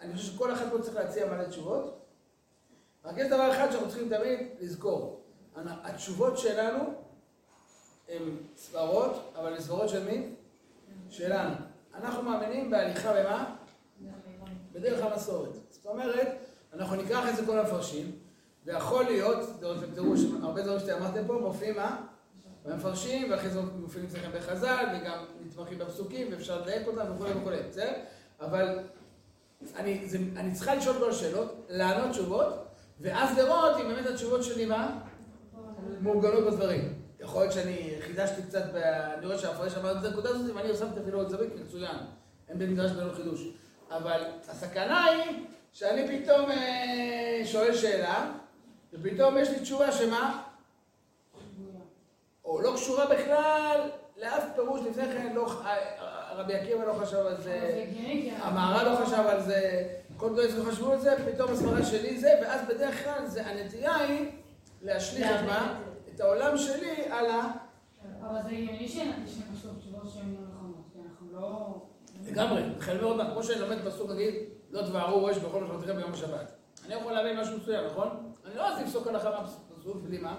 אני 0.02 0.16
חושב 0.16 0.34
שכל 0.34 0.54
אחד 0.54 0.70
פה 0.72 0.82
צריך 0.82 0.96
להציע 0.96 1.26
מלא 1.26 1.44
תשובות, 1.44 2.06
רק 3.06 3.18
יש 3.18 3.28
דבר 3.28 3.52
אחד 3.52 3.72
שאנחנו 3.72 3.90
צריכים 3.90 4.10
תמיד 4.10 4.40
לזכור, 4.60 5.22
התשובות 5.56 6.38
שלנו 6.38 6.80
הן 8.10 8.22
סברות, 8.58 9.34
אבל 9.36 9.54
הן 9.54 9.60
סברות 9.62 9.90
של 9.90 10.04
מי? 10.04 10.28
שלנו. 11.10 11.56
אנחנו 11.96 12.24
מאמינים 12.24 12.72
בהליכה 12.72 13.14
במה? 13.14 13.56
בדרך 14.72 15.06
המסורת. 15.06 15.58
זאת 15.70 15.86
אומרת, 15.86 16.28
אנחנו 16.74 16.96
ניקח 16.96 17.30
את 17.30 17.36
זה 17.36 17.46
כל 17.46 17.60
המפרשים, 17.60 18.12
ויכול 18.66 19.04
להיות, 19.04 19.40
תראו, 19.96 20.18
שהרבה 20.18 20.62
דברים 20.62 20.80
שאתם 20.80 20.98
אמרתם 21.02 21.28
פה 21.28 21.34
מופיעים 21.34 21.76
מה? 21.76 22.02
במפרשים, 22.66 23.32
ואחרי 23.32 23.50
זה 23.50 23.62
מופיעים 23.62 24.08
אצלכם 24.08 24.30
בחז"ל, 24.36 24.86
וגם 24.96 25.26
נתמכים 25.46 25.78
בפסוקים, 25.80 26.28
ואפשר 26.32 26.62
לדייק 26.62 26.88
אותם 26.88 27.06
וכולי 27.16 27.32
וכולי, 27.32 27.58
בסדר? 27.70 27.94
אבל 28.42 28.80
אני, 29.76 30.10
זה, 30.10 30.18
אני 30.36 30.52
צריכה 30.54 30.76
לשאול 30.76 30.96
כל 31.00 31.10
השאלות, 31.10 31.66
לענות 31.70 32.12
תשובות, 32.12 32.66
ואז 33.00 33.38
לראות 33.38 33.78
אם 33.78 33.88
באמת 33.88 34.06
התשובות 34.06 34.44
שלי 34.44 34.66
מה? 34.66 35.00
מעוגנות 36.02 36.54
בדברים. 36.54 36.94
יכול 37.20 37.42
להיות 37.42 37.54
שאני 37.54 37.96
חידשתי 38.02 38.42
קצת. 38.44 38.64
אני 39.18 39.26
רואה 39.26 39.38
שהמפרש 39.38 39.76
אמר 39.78 40.00
את 40.00 40.06
הנקודה 40.06 40.30
הזאת, 40.30 40.56
ואני 40.56 40.70
הוספתי 40.70 41.00
אפילו 41.00 41.18
עוד 41.18 41.30
זווית, 41.30 41.50
מצוין. 41.56 41.96
אין 42.50 42.60
בית 42.60 42.70
מדרש 42.70 42.92
בלא 42.92 43.14
חידוש. 43.14 43.48
אבל 43.98 44.24
הסכנה 44.50 45.06
היא 45.06 45.46
שאני 45.74 46.20
פתאום 46.20 46.52
אה, 46.52 47.42
שואל 47.46 47.76
שאלה, 47.76 48.32
ופתאום 48.94 49.38
יש 49.38 49.50
לי 49.50 49.60
תשובה 49.60 49.92
שמה? 49.92 50.44
או 52.46 52.62
לא 52.62 52.74
קשורה 52.76 53.06
בכלל 53.06 53.90
לאף 54.18 54.44
פירוש 54.56 54.82
לפני 54.90 55.04
כן, 55.04 55.34
לא, 55.36 55.62
אה, 55.66 55.76
רבי 56.36 56.54
עקיבא 56.54 56.86
לא 56.86 56.94
חשב 56.94 57.18
על 57.18 57.42
זה, 57.42 57.86
המהר"ל 58.38 58.90
לא 58.90 59.06
חשב 59.06 59.24
על 59.28 59.42
זה, 59.42 59.90
כל 60.18 60.30
דברים 60.30 60.50
לא 60.58 60.72
חשבו 60.72 60.92
על 60.92 61.00
זה, 61.00 61.16
פתאום 61.34 61.52
הסברה 61.52 61.86
שלי 61.86 62.20
זה, 62.20 62.40
ואז 62.42 62.62
בדרך 62.68 63.04
כלל 63.04 63.26
זה, 63.26 63.46
הנטייה 63.46 63.96
היא 63.96 64.32
להשליך 64.82 65.28
את 65.28 65.46
מה? 65.46 65.80
את 66.16 66.20
העולם 66.20 66.58
שלי 66.58 67.06
על 67.10 67.26
ה... 67.26 67.52
אבל 68.22 68.44
זה 68.44 68.50
הגיוני 68.50 68.88
שנחשוב 68.88 69.80
תשובות 69.80 70.12
שהן 70.14 70.36
לא 70.40 70.48
נכונות, 70.48 70.86
כי 70.94 71.00
אנחנו 71.10 71.28
לא... 71.32 71.82
לגמרי, 72.26 72.62
חייב 72.80 73.02
מאוד, 73.02 73.22
כמו 73.34 73.44
שאני 73.44 73.60
לומד 73.60 73.78
פסוק, 73.86 74.12
נגיד, 74.12 74.36
לא 74.72 74.82
תבערו 74.82 75.26
ראש 75.26 75.38
בכל 75.38 75.64
משמעותכם 75.64 75.96
ביום 75.96 76.14
השבת. 76.14 76.52
אני 76.86 76.94
יכול 76.94 77.12
להבין 77.12 77.40
משהו 77.40 77.58
מסוים, 77.58 77.86
נכון? 77.86 78.32
אני 78.46 78.56
לא 78.56 78.70
רוצה 78.70 78.84
לפסוק 78.84 79.08
הלכה 79.08 79.30
מהפסוק, 79.30 79.98
בלי 80.04 80.18
מה? 80.18 80.36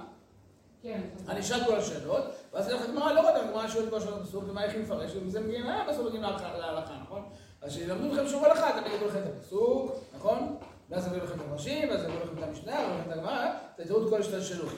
כן. 0.83 1.01
אני 1.29 1.41
אשאל 1.41 1.65
כל 1.65 1.77
השאלות, 1.77 2.25
ואז 2.53 2.69
אני 2.69 2.75
הולך 2.75 2.89
לגמרא, 2.89 3.13
לא 3.13 3.21
רואה 3.21 3.37
את 3.37 3.43
הגמרא 3.43 3.69
שואלת 3.69 3.91
כל 3.91 3.97
השאלות 3.97 4.23
בפסוק, 4.23 4.45
ומה 4.49 4.65
איך 4.65 4.75
היא 4.75 4.83
מפרשת, 4.83 5.17
ומזה 5.17 5.41
מגיעים, 5.41 5.67
אה, 5.67 5.87
בסוף 5.89 6.07
מגיעים 6.07 6.23
להלכה, 6.23 6.99
נכון? 7.03 7.23
אז 7.63 7.73
שילמדו 7.73 8.13
אתכם 8.13 8.29
שיעור 8.29 8.47
הלכה, 8.47 8.71
אתם 8.71 8.87
יגידו 8.87 9.07
לכם 9.07 9.19
את 9.19 9.33
הפסוק, 9.37 9.93
נכון? 10.17 10.57
ואז 10.91 11.07
יביאו 11.07 11.25
לכם 11.25 11.35
את 11.35 11.45
המרשים, 11.49 11.89
ואז 11.89 12.03
יביאו 12.03 12.19
לכם 12.25 12.39
את 12.39 12.43
המשנה, 12.43 12.73
יביאו 12.73 12.99
לכם 12.99 13.11
את 13.11 13.17
הגמרא, 13.17 13.47
תראו 13.77 14.05
את 14.05 14.11
כל 14.11 14.21
השתלשלות. 14.21 14.73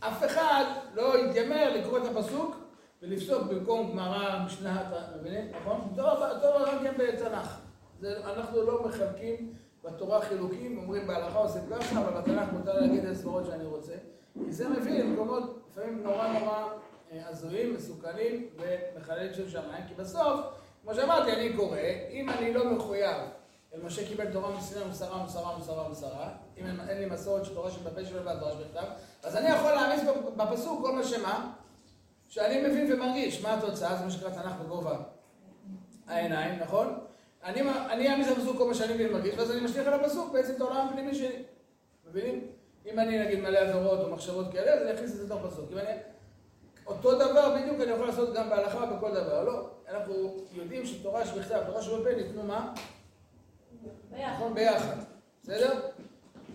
אף 0.00 0.24
אחד 0.24 0.64
לא 0.94 1.18
יתיימר 1.18 1.74
לקרוא 1.74 1.98
את 1.98 2.02
הפסוק 2.16 2.56
ולפסוק 3.02 3.42
במקום 3.42 3.90
גמרא, 3.90 4.44
משנה, 4.46 4.82
אתם 4.82 5.18
מבינים? 5.18 5.50
נכון? 5.60 5.80
אותו 5.98 6.38
דבר 6.38 6.64
גם 6.72 6.78
כן 6.82 6.92
בתנ"ך. 6.98 7.58
אנחנו 8.04 8.62
לא 8.62 8.84
מחלקים 8.84 9.52
בתורה 9.84 10.20
חילוקים, 10.20 10.78
אומרים 10.78 11.06
בהלכה 11.06 11.38
עושים 11.38 11.62
ככה, 11.70 12.00
אבל 12.00 12.20
בתנ"ך 12.20 12.52
מותר 12.52 12.80
להגיד 12.80 13.04
את 13.04 13.10
הסברות 13.10 13.46
שאני 13.46 13.64
רוצה. 13.64 13.92
כי 14.44 14.52
זה 14.52 14.68
מביא 14.68 15.02
למקומות 15.02 15.58
לפעמים 15.70 16.02
נורא 16.02 16.28
נורא 16.28 16.68
אה, 17.12 17.28
הזויים, 17.28 17.74
מסוכנים 17.74 18.46
ומחללים 18.56 19.34
שם 19.34 19.48
שמיים, 19.48 19.84
כי 19.88 19.94
בסוף, 19.94 20.40
כמו 20.82 20.94
שאמרתי, 20.94 21.32
אני 21.32 21.56
קורא, 21.56 21.78
אם 22.10 22.30
אני 22.30 22.54
לא 22.54 22.70
מחויב, 22.70 23.16
משה 23.84 24.08
קיבל 24.08 24.32
תורה 24.32 24.56
מסיני 24.56 24.84
ומסרה 24.84 25.22
ומסרה 25.22 25.56
ומסרה 25.56 25.86
ומסרה, 25.86 26.28
אם 26.58 26.66
אין, 26.88 26.98
לי 26.98 27.06
מסורת 27.06 27.44
של 27.44 27.54
תורה 27.54 27.70
שבפה 27.70 28.04
שלו 28.04 28.24
והתורה 28.24 28.52
שבכתב, 28.52 28.84
אז 29.22 29.36
אני 29.36 29.48
יכול 29.48 29.70
להעמיס 29.70 30.00
בפסוק 30.36 30.82
כל 30.82 30.92
מה 30.92 31.04
שמה, 31.04 31.52
שאני 32.32 32.68
מבין 32.68 32.92
ומרגיש. 32.92 33.42
מה 33.42 33.54
התוצאה? 33.54 33.96
זה 33.96 34.04
מה 34.04 34.10
שנקרא 34.10 34.30
תנ"ך 34.30 34.52
בגובה 34.64 34.96
העיניים, 36.06 36.60
נכון? 36.60 36.98
אני 37.44 37.60
אני 37.90 38.10
אעמיד 38.10 38.26
את 38.26 38.36
הפסוק 38.36 38.56
כל 38.56 38.68
מה 38.68 38.74
שאני 38.74 38.94
מבין 38.94 39.12
מרגיש, 39.12 39.34
ואז 39.38 39.50
אני 39.50 39.60
משליך 39.60 39.86
על 39.86 39.94
הפסוק 40.04 40.32
בעצם 40.32 40.54
את 40.54 40.60
העולם 40.60 40.88
הפנימי 40.88 41.14
שלי. 41.14 41.42
מבינים? 42.08 42.46
אם 42.86 42.98
אני 42.98 43.24
נגיד 43.24 43.40
מלא 43.40 43.58
עבירות 43.58 44.00
או 44.00 44.10
מחשבות 44.10 44.52
כאלה, 44.52 44.72
אז 44.72 44.82
אני 44.82 44.94
אכניס 44.94 45.10
את 45.10 45.16
זה 45.16 45.24
לתוך 45.24 45.46
פסוק. 45.46 45.72
אם 45.72 45.78
אני... 45.78 45.88
אותו 46.86 47.14
דבר 47.14 47.56
בדיוק 47.56 47.80
אני 47.80 47.90
יכול 47.90 48.06
לעשות 48.06 48.34
גם 48.34 48.50
בהלכה 48.50 48.86
בכל 48.86 49.14
דבר, 49.14 49.44
לא? 49.44 49.70
אנחנו 49.88 50.36
יודעים 50.52 50.86
שתורה 50.86 51.26
שבכתב, 51.26 51.62
תורה 51.66 51.82
שבפה 51.82 52.14
ניתנו 52.16 52.42
מה? 52.42 52.74
ביחד. 54.10 54.34
נכון? 54.34 54.54
ביחד. 54.54 54.96
בסדר? 55.42 55.80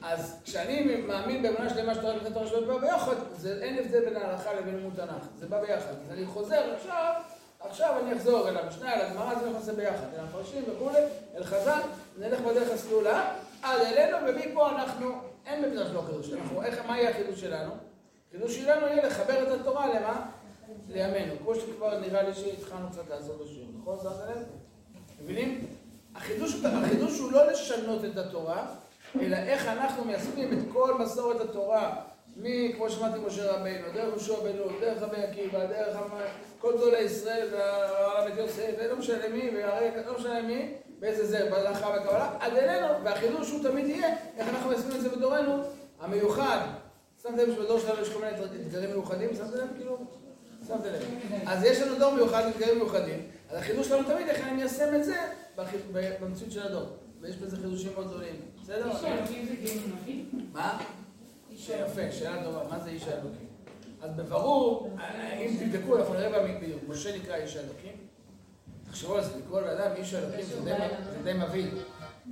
אז 0.02 0.36
כשאני 0.44 0.96
מאמין 1.08 1.44
באמונה 1.44 1.70
שלמה 1.70 1.96
שתורה 1.96 2.16
בכתב 2.16 2.34
תורה 2.34 2.48
שבפה 2.48 2.80
ביחד, 2.80 3.16
זה 3.38 3.60
אין 3.62 3.78
הבדל 3.78 4.06
בין 4.06 4.16
ההלכה 4.16 4.54
לבין 4.54 4.76
לימוד 4.76 4.94
תנ"ך. 4.96 5.28
זה 5.40 5.48
בא 5.48 5.62
ביחד. 5.62 5.90
אז 5.90 6.12
אני 6.12 6.26
חוזר 6.26 6.74
עכשיו, 6.76 7.14
עכשיו 7.60 7.96
אני 8.04 8.14
אחזור 8.14 8.50
אל 8.50 8.58
המשנה, 8.58 8.94
אל 8.94 9.02
הגמרא, 9.02 9.40
זה 9.40 9.50
נכנס 9.50 9.70
ביחד. 9.70 10.14
אל 10.16 10.20
המפרשים 10.20 10.64
וכולי, 10.68 11.02
אל 11.36 11.44
חז"ל, 11.44 11.80
נלך 12.18 12.42
בדרך 12.42 12.72
הסלולה, 12.74 13.36
עד 13.62 13.82
אלינו, 13.82 14.18
ומפה 14.28 14.70
אנחנו, 14.70 15.12
אין 15.46 15.64
במדרש 15.64 15.90
לא 15.94 16.02
חידוש. 16.02 16.34
אנחנו, 16.34 16.64
איך, 16.64 16.86
מה 16.88 16.98
יהיה 16.98 17.10
החידוש 17.10 17.42
שלנו? 17.42 17.72
החידוש 18.30 18.56
שלנו 18.56 18.88
יהיה 18.88 19.08
לחבר 19.08 19.44
את 19.44 19.60
התורה 19.60 19.88
למה? 19.88 20.26
לימינו. 20.90 21.34
כמו 21.44 21.56
שכבר 21.56 22.00
נראה 22.00 22.24
לי 22.24 22.34
שהתחלנו 22.34 22.90
קצת 22.90 23.10
לעשות 23.10 23.42
בשיעור, 23.42 23.68
נכון? 23.82 23.98
שמת 24.04 24.30
לב? 24.30 24.44
מבינים? 25.22 25.68
החידוש, 26.16 26.66
החידוש 26.66 27.20
הוא 27.20 27.32
לא 27.32 27.52
לשנות 27.52 28.06
את 28.06 28.18
התורה, 28.18 28.68
אלא 29.22 29.36
איך 29.36 29.68
אנחנו 29.68 30.06
מיישמים 30.06 30.54
את 30.54 30.58
כל 30.74 30.94
מסורת 31.00 31.42
התורה, 31.42 31.96
מכמו 32.38 32.90
שמעתי 32.90 33.20
משה 33.28 33.52
רבינו, 33.52 33.88
דרך 33.94 34.08
יהושע 34.10 34.40
בן 34.40 34.58
נון, 34.58 34.74
דרך 34.82 35.02
רבי 35.02 35.24
עקיבא, 35.24 35.66
דרך 35.66 35.98
כל 36.60 36.74
גדולי 36.78 37.00
ישראל, 37.00 37.48
והרב 37.52 38.28
את 38.28 38.38
יוסף, 38.38 38.72
ולא 38.80 38.96
משנה 38.96 39.28
מי, 39.28 39.52
לא 40.06 40.18
משנה 40.20 40.42
מי, 40.42 40.74
באיזה 41.00 41.26
זה, 41.26 41.50
בהלכה 41.52 41.88
ובקבלה, 41.88 42.32
עד 42.40 42.54
אלינו, 42.54 42.88
והחידוש 43.04 43.52
הוא 43.52 43.64
תמיד 43.64 43.88
יהיה, 43.88 44.16
איך 44.38 44.50
אנחנו 44.50 44.70
מיישמים 44.70 44.96
את 44.96 45.02
זה 45.02 45.10
בדורנו, 45.10 45.64
המיוחד. 46.00 46.60
שמתם 47.22 47.38
לב 47.38 47.56
שבדור 47.56 47.80
שלנו 47.80 48.02
יש 48.02 48.10
כל 48.10 48.20
מיני 48.20 48.32
אתגרים 48.68 48.90
מיוחדים? 48.90 49.30
שמתם 49.36 49.58
לב? 49.58 49.68
כאילו, 49.78 49.98
שמתם 50.68 50.90
לב. 50.90 51.04
אז 51.48 51.64
יש 51.64 51.82
לנו 51.82 52.00
דור 52.00 52.14
מיוחד 52.14 52.44
עם 52.44 52.50
אתגרים 52.50 52.76
מיוחדים, 52.76 53.28
אז 53.50 53.58
החידוש 53.58 53.88
שלנו 53.88 54.04
תמיד, 54.04 54.28
איך 54.28 54.48
אני 54.48 54.52
מיישם 54.52 54.96
את 54.96 55.04
זה 55.04 55.18
במציאות 56.22 56.52
של 56.52 56.68
הדור. 56.68 56.88
ויש 57.22 57.36
בזה 57.36 57.56
חידושים 57.58 57.92
מאוד 57.94 58.08
גדולים. 58.08 58.36
בסדר? 58.68 58.92
איש 58.92 59.04
האלוקים 59.04 59.46
זה 59.46 59.54
נביא? 59.96 60.26
מה? 60.54 60.80
יפה, 61.52 62.12
שאלה 62.12 62.44
טובה, 62.44 62.68
מה 62.70 62.80
זה 62.80 62.90
איש 62.90 63.04
האלוקים? 63.08 63.48
אז 64.02 64.12
בברור, 64.16 64.98
אם 65.36 65.58
תבדקו, 65.60 65.98
אנחנו 65.98 66.14
נראה 66.14 66.58
בדיוק, 66.58 66.82
משה 66.88 67.18
נקרא 67.18 67.36
איש 67.36 67.56
האלוקים. 67.56 67.92
תחשבו 68.84 69.16
על 69.16 69.24
זה, 69.24 69.38
לקרוא 69.40 69.62
לאדם 69.62 69.96
איש 69.96 70.14
האלוקים 70.14 70.46
זה 70.46 70.62
די- 70.64 71.24
זה 71.24 71.34
מבהיל, 71.34 71.78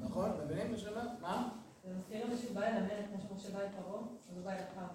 נכון? 0.03 0.29
מבינים 0.45 0.71
מה 0.71 0.77
שאומר? 0.77 1.01
מה? 1.21 1.49
זה 1.85 1.91
מזכיר 1.97 2.21
גם 2.25 2.29
מישהו 2.29 2.53
בא 2.53 2.61
אל 2.61 2.73
המלך, 2.77 3.05
כמו 3.09 3.37
שמשה 3.39 3.53
בא 3.53 3.59
אל 3.59 3.67
פרעה, 3.67 4.01
אז 4.31 4.37
הוא 4.37 4.43
בא 4.45 4.51
אל 4.51 4.57
אחאב. 4.73 4.87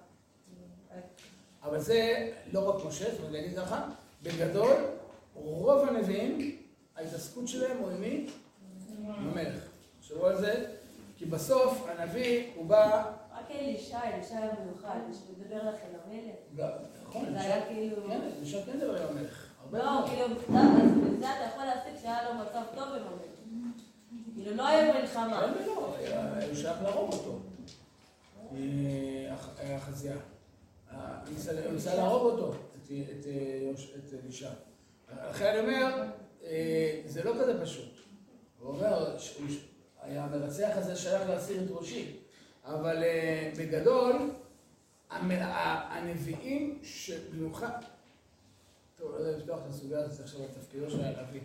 אבל 1.62 1.80
זה 1.80 2.30
לא 2.52 2.68
רק 2.68 2.84
משה, 2.86 3.10
זאת 3.10 3.18
אומרת, 3.18 3.32
להגיד 3.32 3.56
ככה, 3.58 3.88
בגדול, 4.22 4.76
רוב 5.34 5.88
הנביאים, 5.88 6.56
ההתעסקות 6.96 7.48
שלהם 7.48 7.76
הוא 7.78 7.90
עם 7.90 8.00
מי? 8.00 8.26
עם 8.98 9.10
המלך. 9.10 9.62
תחשבו 10.00 10.26
על 10.26 10.36
זה, 10.40 10.64
כי 11.20 11.26
בסוף 11.26 11.86
הנביא, 11.88 12.50
הוא 12.54 12.66
בא... 12.66 13.12
רק 13.38 13.50
אלישע, 13.50 13.98
אלישע 14.04 14.36
היה 14.38 14.50
מיוחד, 14.64 14.98
שמדבר 15.12 15.56
לכם 15.68 15.86
למלך. 15.92 16.34
גם- 16.56 16.68
נכון, 17.02 17.32
זה 17.32 17.40
היה 17.40 17.66
כאילו... 17.66 17.96
כן, 18.08 18.20
אלישע 18.38 18.58
כן 18.66 18.76
מדבר 18.76 19.02
עם 19.08 19.16
המלך. 19.16 19.46
לא. 19.72 20.06
כאילו, 20.08 20.26
בזה 20.34 21.26
אתה 21.26 21.44
יכול 21.52 21.64
להסיק 21.64 22.02
שהיה 22.02 22.28
לו 22.28 22.40
מצב 22.40 22.62
טוב 22.74 22.88
עם 22.88 23.02
המלך. 23.06 23.70
כאילו, 24.34 24.54
לא 24.56 24.66
היה 24.68 25.00
מלחמה. 25.00 25.40
כן 25.56 25.62
ולא, 25.64 25.94
היה- 25.98 26.46
הוא 26.46 26.54
שייך 26.54 26.82
להרוג 26.82 27.12
אותו. 27.12 27.38
אה, 28.56 29.34
אח- 29.34 29.48
אה. 29.60 29.76
אה, 30.92 30.96
הוא 31.26 31.34
ניסה- 31.34 31.64
הוא 31.64 31.72
ניסה 31.72 31.94
להרוג 31.94 32.22
אותו, 32.22 32.52
את- 32.84 32.90
אה, 33.26 33.70
אלישע. 34.24 34.50
לכן 35.30 35.46
אני 35.46 35.58
אומר, 35.60 36.02
אה, 36.44 37.00
זה 37.06 37.22
לא 37.24 37.32
כזה 37.40 37.62
פשוט. 37.62 37.92
הוא 38.60 38.68
אומר, 38.76 39.16
המרצח 40.02 40.70
הזה 40.74 40.96
שייך 40.96 41.28
להסיר 41.28 41.64
את 41.64 41.70
ראשי. 41.70 42.16
אבל 42.64 43.02
אה, 43.02 43.50
בגדול, 43.58 44.30
הנביאים 45.10 46.78
שבמיוחד... 46.82 47.82
טוב, 48.98 49.12
לא 49.12 49.16
יודע 49.16 49.38
לפתוח 49.38 49.60
את 49.60 49.70
הסוגיה 49.70 49.98
הזאת 49.98 50.20
עכשיו 50.20 50.40
על 50.42 50.48
תפקידו 50.60 50.90
של 50.90 51.00
הנביא. 51.04 51.40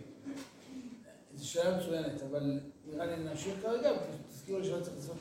זו 1.34 1.48
שאלה 1.48 1.76
מצוינת, 1.76 2.22
אבל 2.30 2.60
נראה 2.86 3.06
לי 3.06 3.16
נמשיך 3.16 3.54
כרגע, 3.62 3.90
ותזכירו 3.92 4.58
לי 4.58 4.64
שלא 4.64 4.80
צריך 4.80 4.96
לעשות 4.96 5.16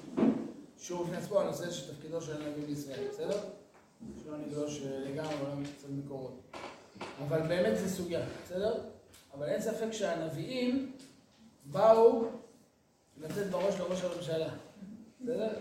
שיעור 0.79 1.03
בפני 1.03 1.17
עצמו 1.17 1.39
על 1.39 1.47
הנושא 1.47 1.71
של 1.71 1.93
תפקידו 1.93 2.21
של 2.21 2.41
הנביא 2.41 2.65
בישראל, 2.65 3.07
בסדר? 3.09 3.39
שלא 4.23 4.37
נגלוש 4.37 4.81
אה, 4.81 4.99
לגמרי, 4.99 5.35
אבל 5.35 5.63
קצת 5.77 5.89
מקורות. 5.89 6.41
אבל 7.27 7.41
באמת 7.41 7.77
זו 7.77 7.89
סוגיה, 7.89 8.25
בסדר? 8.45 8.81
אבל 9.33 9.49
אין 9.49 9.61
ספק 9.61 9.91
שהנביאים 9.91 10.91
באו 11.65 12.25
לתת 13.17 13.45
בראש 13.51 13.79
לראש 13.79 14.03
הממשלה, 14.03 14.49
בסדר? 15.21 15.53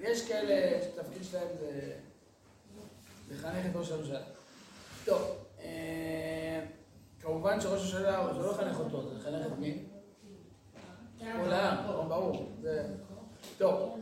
יש 0.00 0.28
כאלה 0.28 0.82
שתפקיד 0.84 1.24
שלהם 1.24 1.48
זה 1.60 1.92
לחנך 3.30 3.66
את 3.70 3.76
ראש 3.76 3.90
הממשלה. 3.92 4.20
טוב, 5.04 5.22
אה, 5.60 6.64
כמובן 7.20 7.60
שראש 7.60 7.80
הממשלה 7.94 8.34
זה 8.34 8.40
לא 8.40 8.50
לחנך 8.52 8.78
אותו, 8.80 9.02
זה 9.08 9.14
לחנך 9.18 9.46
את 9.46 9.58
מי? 9.58 9.84
כל 11.18 11.52
העם, 11.52 11.86
ברור, 11.86 12.04
ברור. 12.04 12.52
זה- 12.62 12.94
טוב, 13.58 14.00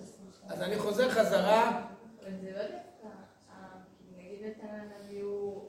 אז 0.49 0.63
אני 0.63 0.79
חוזר 0.79 1.11
חזרה. 1.11 1.87
אבל 2.23 2.31
זה 2.43 2.51
לא 2.53 2.63
דווקא, 2.63 3.07
אה, 3.51 3.55
נגיד 4.19 4.39
נתן 4.43 4.67
הנביא 4.67 5.23
הוא 5.23 5.69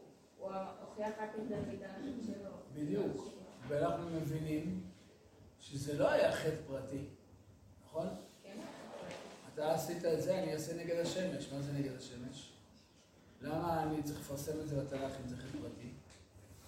הוכיח 0.82 1.08
רק 1.22 1.30
את 1.36 1.47
דוד 1.47 1.82
האחים 1.89 2.20
שלו. 2.26 2.49
בדיוק. 2.76 3.28
ואנחנו 3.68 4.10
מבינים 4.10 4.84
שזה 5.70 5.93
לא 5.97 6.11
היה 6.11 6.32
חטא 6.32 6.55
פרטי, 6.68 7.05
נכון? 7.86 8.07
כן. 8.43 8.57
אתה 9.53 9.74
עשית 9.74 10.05
את 10.05 10.22
זה, 10.22 10.39
אני 10.39 10.53
אעשה 10.53 10.74
נגד 10.74 10.99
השמש. 10.99 11.49
מה 11.53 11.61
זה 11.61 11.72
נגד 11.72 11.95
השמש? 11.97 12.51
למה 13.41 13.84
אני 13.84 14.03
צריך 14.03 14.20
לפרסם 14.20 14.59
את 14.59 14.68
זה 14.68 14.76
בתנ"ך 14.76 15.11
אם 15.24 15.28
זה 15.28 15.36
חטא 15.38 15.57
פרטי? 15.61 15.89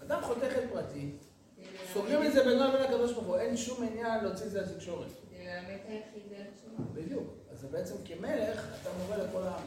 אדם 0.04 0.22
חוטא 0.24 0.50
חטא 0.50 0.68
פרטי, 0.74 1.12
סוגרים 1.94 2.28
את 2.28 2.34
זה 2.34 2.44
בינו 2.44 2.64
לבין 2.68 2.82
הקדוש 2.82 3.14
ברוך 3.14 3.28
הוא, 3.28 3.38
אין 3.38 3.58
שום 3.58 3.84
עניין 3.84 4.24
להוציא 4.24 4.46
את 4.46 4.52
זה 4.52 4.62
לתקשורת. 4.62 5.08
ללמד 5.32 5.70
את 5.70 5.90
היחיד 5.90 6.24
שלו. 6.62 6.86
בדיוק. 6.94 7.34
אז 7.52 7.60
זה 7.60 7.68
בעצם 7.68 7.96
כמלך, 8.06 8.66
אתה 8.82 8.90
מורה 8.98 9.18
לכל 9.18 9.44
העם. 9.44 9.64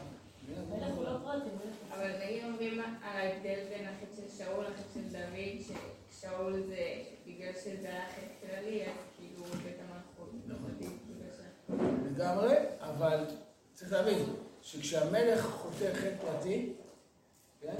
מלך 0.69 0.95
הוא 0.95 1.03
לא. 1.03 1.17
פרטי, 1.23 1.49
מלך. 1.49 1.75
אבל 1.93 2.11
נגיד 2.23 2.43
אומרים 2.43 2.79
על 2.79 2.85
ההבדל 3.03 3.59
בין 3.69 3.87
החטא 3.87 4.15
של 4.15 4.37
שאול 4.37 4.65
לחטא 4.65 4.93
של 4.93 5.09
דוד, 5.09 5.77
ששאול 6.11 6.63
זה 6.67 7.03
בגלל 7.27 7.53
שזה 7.63 7.87
היה 7.87 8.05
חטא 8.09 8.47
כללי, 8.47 8.85
אז 8.85 8.91
הוא 9.49 9.57
בית 9.63 9.75
המלכות. 9.79 10.31
נכון. 10.47 10.71
לגמרי, 12.11 12.55
אבל 12.79 13.25
צריך 13.73 13.91
להבין 13.91 14.35
שכשהמלך 14.61 15.45
חוטא 15.45 15.93
חטא 15.93 16.15
פרטי, 16.21 16.73
כן, 17.61 17.75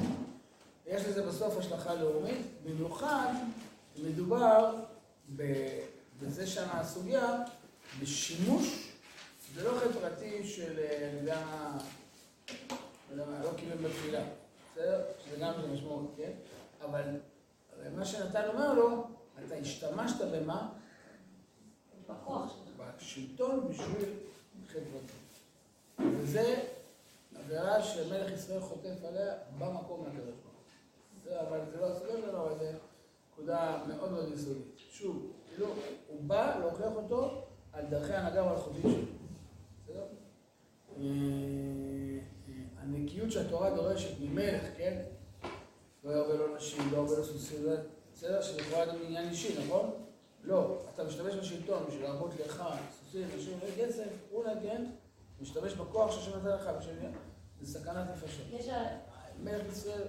יש 0.85 1.05
לזה 1.05 1.27
בסוף 1.27 1.57
השלכה 1.57 1.95
לאומית, 1.95 2.45
במיוחד 2.63 3.33
מדובר 4.03 4.75
בזה 6.19 6.47
שם 6.47 6.67
הסוגיה, 6.71 7.37
בשימוש, 8.01 8.91
זה 9.55 9.63
לא 9.63 9.79
חטא 9.79 9.99
פרטי 9.99 10.47
של, 10.47 10.79
אה, 10.79 11.09
אני 11.09 11.19
יודע 11.19 11.45
מה, 11.45 11.77
לא 13.15 13.25
לא 13.43 13.49
קיבל 13.57 13.87
בתפילה, 13.87 14.23
בסדר? 14.71 15.01
שזה 15.25 15.35
גם 15.35 15.53
משמעות, 15.73 16.13
כן? 16.17 16.31
אבל 16.81 17.03
מה 17.95 18.05
שנתן 18.05 18.47
אומר 18.47 18.73
לו, 18.73 19.07
אתה 19.45 19.55
השתמשת 19.55 20.21
במה? 20.21 20.69
בכוח. 22.11 22.57
בשלטון 22.97 23.67
בשביל 23.69 24.09
חברתי. 24.67 25.13
וזה 26.21 26.63
עבירה 27.35 27.83
שמלך 27.83 28.31
ישראל 28.31 28.59
חוטף 28.59 29.03
עליה 29.07 29.33
במקום 29.59 29.99
מהקדוש 30.03 30.25
ברוך 30.25 30.35
הוא. 30.45 31.23
זה, 31.23 31.41
אבל 31.41 31.59
זה 31.71 31.77
לא 31.81 31.85
הסוגיה 31.85 32.15
שלנו, 32.17 32.37
אבל 32.45 32.57
זה 32.59 32.71
נקודה 33.33 33.83
מאוד 33.87 34.11
מאוד 34.11 34.33
יסודית. 34.33 34.63
שוב, 34.77 35.31
כאילו, 35.49 35.67
הוא 36.07 36.21
בא 36.27 36.59
להוכיח 36.59 36.91
אותו 36.95 37.41
על 37.73 37.85
דרכי 37.85 38.13
ההנהגה 38.13 38.43
והחוטאים 38.45 38.81
שלו. 38.83 39.05
בסדר? 39.83 40.03
אה, 40.97 41.03
אה, 41.03 42.53
הנקיות 42.77 43.31
שהתורה 43.31 43.75
דורשת 43.75 44.19
ממלך, 44.19 44.63
כן? 44.77 45.01
לא 46.03 46.11
ירבה 46.11 46.33
לו 46.33 46.55
נשים, 46.55 46.91
לא 46.91 46.97
ירבה 46.97 47.17
לו 47.17 47.23
סוסים, 47.25 47.61
זה- 47.63 47.83
בסדר? 48.13 48.41
שזה 48.41 48.61
לכאורה 48.61 48.85
גם 48.85 48.95
עניין 49.05 49.29
אישי, 49.29 49.65
נכון? 49.65 49.89
לא, 50.43 50.77
אתה 50.93 51.03
משתמש 51.03 51.33
בשלטון 51.35 51.85
בשביל 51.87 52.03
להרבות 52.03 52.31
לך, 52.45 52.63
סוסים, 52.99 53.27
נשים, 53.37 53.59
כסף, 53.77 54.09
אולי 54.31 54.53
כן, 54.63 54.85
משתמש 55.41 55.73
בכוח 55.73 56.11
שהשם 56.11 56.37
נתן 56.39 56.47
לך 56.55 56.67
בשביל 56.79 56.95
זה 57.61 57.79
סכנת 57.79 58.09
נפשות. 58.11 58.45
יש 58.51 58.67
ה- 58.69 58.97
מלך 59.43 59.61
ישראל, 59.71 60.03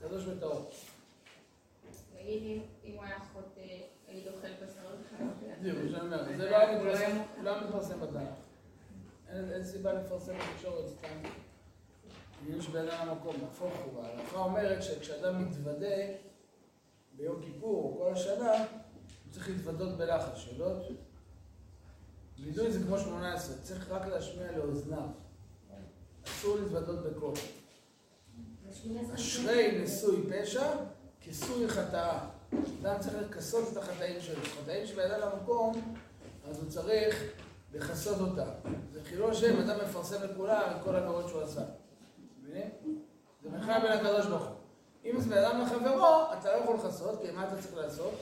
קדוש 0.00 0.24
וטהור. 0.26 0.70
נגיד 2.14 2.42
אם- 2.84 2.94
הוא 2.94 3.04
היה 3.04 3.18
חוטא, 3.32 3.60
נגיד 4.08 4.28
אוכל 4.28 4.48
בשר, 4.62 4.96
זה 6.36 6.50
לא 6.50 6.56
היה 6.56 6.78
מתפרסם- 7.66 8.00
בתנ"ך. 8.00 8.34
אין 9.52 9.64
סיבה 9.64 9.92
לפרסם 9.92 10.32
בתקשורת 10.38 10.88
סתם. 10.88 11.08
עניין 12.46 12.62
שבין 12.62 12.88
אדם 12.88 13.08
המקום, 13.08 13.36
נהפוך 13.42 13.72
הוא. 13.84 14.02
ההלכה 14.04 14.38
אומרת 14.38 14.82
שכשאדם 14.82 15.44
מתוודה 15.44 15.96
ביום 17.12 17.42
כיפור 17.42 17.84
או 17.84 17.98
כל 17.98 18.12
השנה, 18.12 18.52
צריך 19.36 19.48
להתוודות 19.48 19.96
בלחש. 19.96 20.44
שאלות? 20.44 20.82
וידוי 22.38 22.72
זה 22.72 22.78
כמו 22.86 22.98
שמונה 22.98 23.34
עשרה, 23.34 23.56
צריך 23.62 23.90
רק 23.90 24.06
להשמיע 24.06 24.52
לאוזניו. 24.52 25.08
אסור 26.24 26.56
להתוודות 26.56 27.02
בקול. 27.02 27.34
אשרי 29.14 29.82
נשוי 29.82 30.26
פשע, 30.30 30.66
כיסוי 31.20 31.68
חטאה. 31.68 32.28
אדם 32.82 32.94
צריך 33.00 33.14
לכסות 33.14 33.72
את 33.72 33.76
החטאים 33.76 34.20
שלו. 34.20 34.42
חטאים 34.44 34.86
שבאדם 34.86 35.28
המקום, 35.28 35.94
אז 36.48 36.58
הוא 36.58 36.70
צריך 36.70 37.22
לכסות 37.74 38.20
אותם. 38.20 38.70
זה 38.92 39.00
חילול 39.04 39.30
השם, 39.30 39.60
אדם 39.60 39.78
מפרסם 39.88 40.22
לכולם 40.22 40.62
את 40.76 40.84
כל 40.84 40.96
העבירות 40.96 41.28
שהוא 41.28 41.42
עשה. 41.42 41.62
מבינים? 42.42 42.70
זה 43.42 43.50
מלחמה 43.50 43.80
בין 43.80 43.92
הקדוש 43.92 44.26
ברוך 44.26 44.44
הוא. 44.44 44.56
אם 45.04 45.20
זה 45.20 45.30
בן 45.30 45.44
אדם 45.44 45.60
לחברו, 45.60 46.24
אתה 46.38 46.52
לא 46.52 46.62
יכול 46.62 46.76
לכסות, 46.76 47.22
כי 47.22 47.30
מה 47.30 47.48
אתה 47.48 47.62
צריך 47.62 47.74
לעשות? 47.74 48.14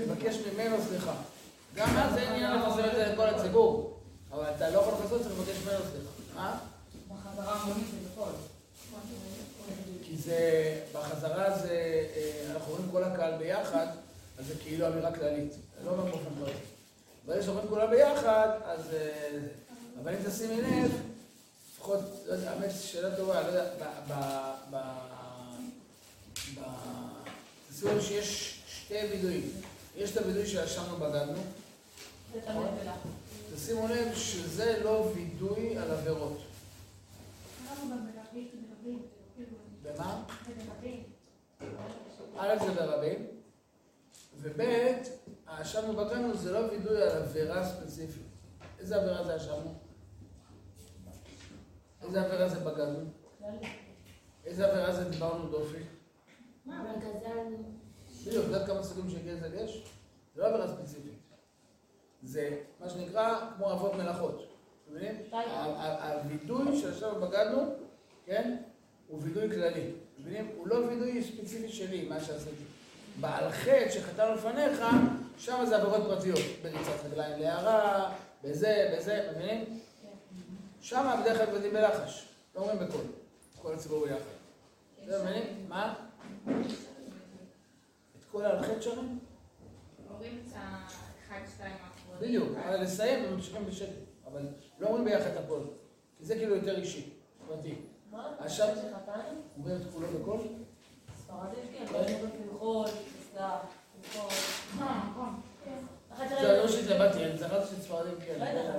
לבקש 0.00 0.36
ממנו 0.36 0.76
סליחה. 0.88 1.14
גם 1.74 1.96
אז 1.96 2.16
אין 2.16 2.32
עניין 2.32 2.52
לפרסם 2.56 2.84
את 2.84 2.94
זה 2.94 3.12
לכל 3.12 3.26
הציבור. 3.26 3.98
אבל 4.32 4.44
אתה 4.56 4.70
לא 4.70 4.78
יכול 4.78 4.94
לכסות, 4.94 5.22
צריך 5.22 5.34
לבקש 5.38 5.56
ממנו 5.66 5.84
סליחה. 5.90 6.10
מה? 6.34 6.58
בחזרה 7.08 7.54
המונית 7.54 7.86
זה 7.90 8.08
בכל. 8.12 8.30
כי 10.02 10.16
זה, 10.16 10.80
בחזרה 10.92 11.58
זה, 11.58 12.06
אה, 12.16 12.52
אנחנו 12.54 12.72
רואים 12.72 12.88
כל 12.92 13.04
הקהל 13.04 13.38
ביחד, 13.38 13.86
אז 14.38 14.46
זה 14.46 14.54
כאילו 14.62 14.86
אמירה 14.86 15.12
כללית. 15.12 15.52
לא 15.84 15.90
אומר 15.90 16.04
באופן 16.04 16.30
פרטי. 16.40 16.58
ברגע 17.26 17.42
שאומרים 17.42 17.68
כולם 17.68 17.90
ביחד, 17.90 18.48
אז... 18.64 18.80
אה, 18.94 19.38
אבל 20.02 20.14
אם 20.14 20.30
תשימי 20.30 20.62
לב, 20.62 20.90
לפחות, 21.74 22.00
לא 22.26 22.32
יודע, 22.32 22.50
האמת, 22.50 22.70
שאלה 22.82 23.16
טובה, 23.16 23.40
לא 23.42 23.46
יודע, 23.46 23.64
ב... 23.64 24.12
ב... 24.12 24.14
ב... 24.70 24.76
ב... 26.54 26.60
תשימו 27.70 27.92
לב 27.92 28.00
שיש 28.00 28.53
שתי 28.84 28.94
וידויים. 28.94 29.50
יש 29.96 30.16
את 30.16 30.22
הוידוי 30.22 30.46
בגדנו, 30.96 31.38
תמיד 32.32 32.44
בלחץ. 32.44 33.08
תשימו 33.54 33.88
לב 33.88 34.14
שזה 34.14 34.80
לא 34.84 35.10
וידוי 35.14 35.78
על 35.78 35.90
עבירות. 35.90 36.38
במה? 39.82 40.24
א' 42.38 42.54
זה 42.66 42.72
ברבים, 42.72 43.26
וב' 44.36 44.60
האשמנו 45.46 45.96
בגנו 45.96 46.36
זה 46.36 46.52
לא 46.52 46.58
וידוי 46.58 47.02
על 47.02 47.22
עבירה 47.22 47.68
ספציפית. 47.68 48.22
איזה 48.78 48.96
עבירה 48.96 49.24
זה 49.24 49.32
האשמנו? 49.32 49.74
איזה 52.02 52.22
עבירה 52.22 52.48
זה 52.48 52.60
בגנו? 52.60 53.00
איזה 54.44 54.66
עבירה 54.66 54.92
זה 54.92 55.10
דיברנו 55.10 55.50
דופי? 55.50 55.78
מה, 56.66 56.82
אבל 56.82 57.00
גזלנו. 57.00 57.83
בדיוק, 58.26 58.44
את 58.44 58.50
יודעת 58.50 58.66
כמה 58.66 58.82
סוגים 58.82 59.10
של 59.10 59.18
גזל 59.26 59.54
יש? 59.54 59.82
זה 60.34 60.42
לא 60.42 60.46
עבירה 60.46 60.68
ספציפית. 60.68 61.12
זה 62.22 62.56
מה 62.80 62.90
שנקרא 62.90 63.50
כמו 63.56 63.72
אבות 63.72 63.94
מלאכות. 63.94 64.46
אתם 64.84 64.94
מבינים? 64.96 65.16
הווידוי 65.30 66.80
של 66.80 66.92
עכשיו 66.92 67.20
בגדנו, 67.20 67.74
כן? 68.26 68.56
הוא 69.08 69.20
וידוי 69.22 69.50
כללי. 69.50 69.90
אתם 69.90 70.22
מבינים? 70.22 70.50
הוא 70.56 70.68
לא 70.68 70.74
וידוי 70.74 71.22
ספציפי 71.24 71.68
שלי, 71.68 72.08
מה 72.08 72.20
שעשיתי. 72.20 72.64
בעל 73.20 73.50
חטא 73.50 73.90
שחטאנו 73.90 74.34
לפניך, 74.34 74.84
שם 75.38 75.64
זה 75.68 75.76
עבירות 75.76 76.02
פרטיות. 76.06 76.38
בריצת 76.62 77.04
רגליים 77.10 77.40
להערה, 77.40 78.12
בזה, 78.44 78.94
בזה, 78.96 79.30
מבינים? 79.36 79.80
שם 80.80 81.20
בדרך 81.22 81.38
כלל 81.38 81.54
יודעים 81.54 81.72
בלחש. 81.72 82.28
לא 82.56 82.60
אומרים 82.60 82.78
בקול. 82.78 83.04
כל 83.62 83.74
הציבור 83.74 84.04
ביחד. 84.06 84.18
אתם 85.04 85.24
מבינים? 85.24 85.66
מה? 85.68 85.94
כל 88.34 88.44
ההלכת 88.44 88.82
שלהם? 88.82 89.18
אומרים 90.10 90.42
את 90.48 90.52
האחד, 90.56 91.40
שתיים 91.54 91.72
האחרונים. 91.72 92.28
בדיוק, 92.28 92.58
אבל 92.68 92.80
לסיים 92.82 93.24
וממשיכים 93.24 93.66
בשקט, 93.66 93.88
אבל 94.26 94.40
לא 94.78 94.86
אומרים 94.86 95.04
ביחד 95.04 95.26
את 95.26 95.44
הכל, 95.44 95.60
כי 96.18 96.24
זה 96.24 96.34
כאילו 96.34 96.54
יותר 96.54 96.76
אישי, 96.76 97.10
פרטי. 97.48 97.74
מה? 98.10 98.34
עכשיו-? 98.38 98.68
אומרים 99.58 99.76
את 99.76 99.82
כולו 99.92 100.06
בקול? 100.06 100.40
ספרדים 101.24 101.64
כן, 101.72 101.84
לא 101.92 102.02
זה 106.40 106.56
לא 106.56 106.68
שהתלבטתי, 106.68 107.24
אני 107.24 107.38
זכרתי 107.38 107.66
שספרדים 107.66 108.14
כן. 108.26 108.38
זה. 108.38 108.72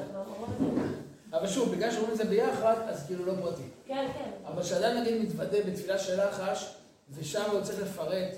אבל 1.31 1.47
שוב, 1.47 1.75
בגלל 1.75 1.91
שאומרים 1.91 2.11
את 2.11 2.17
זה 2.17 2.25
ביחד, 2.25 2.75
אז 2.87 3.05
כאילו 3.05 3.25
לא 3.25 3.33
פרטי. 3.41 3.63
כן, 3.85 4.07
כן. 4.13 4.29
אבל 4.45 4.63
כשאדם 4.63 5.01
נגיד 5.01 5.21
מתוודה 5.21 5.57
בתפילה 5.67 5.99
של 5.99 6.27
לחש, 6.27 6.75
ושם 7.11 7.51
הוא 7.51 7.61
צריך 7.61 7.81
לפרט 7.81 8.35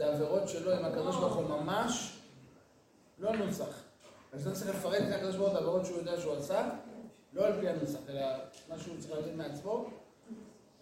את 0.00 0.04
העבירות 0.04 0.48
שלו 0.48 0.72
עם 0.72 0.84
הקדוש 0.84 1.16
ברוך 1.16 1.34
הוא 1.34 1.48
ממש, 1.48 2.18
לא 3.18 3.36
נוסח. 3.36 3.82
אז 4.32 4.46
אתה 4.46 4.56
צריך 4.56 4.70
לפרט 4.70 5.02
את 5.08 5.12
הקדוש 5.12 5.36
ברוך 5.36 5.48
הוא 5.48 5.56
העבירות 5.56 5.86
שהוא 5.86 5.98
יודע 5.98 6.20
שהוא 6.20 6.36
עשה, 6.36 6.68
לא 7.32 7.46
על 7.46 7.60
פי 7.60 7.68
הנוסח, 7.68 7.98
אלא 8.08 8.22
מה 8.68 8.78
שהוא 8.78 8.96
צריך 8.98 9.14
להגיד 9.14 9.34
מעצמו. 9.34 9.90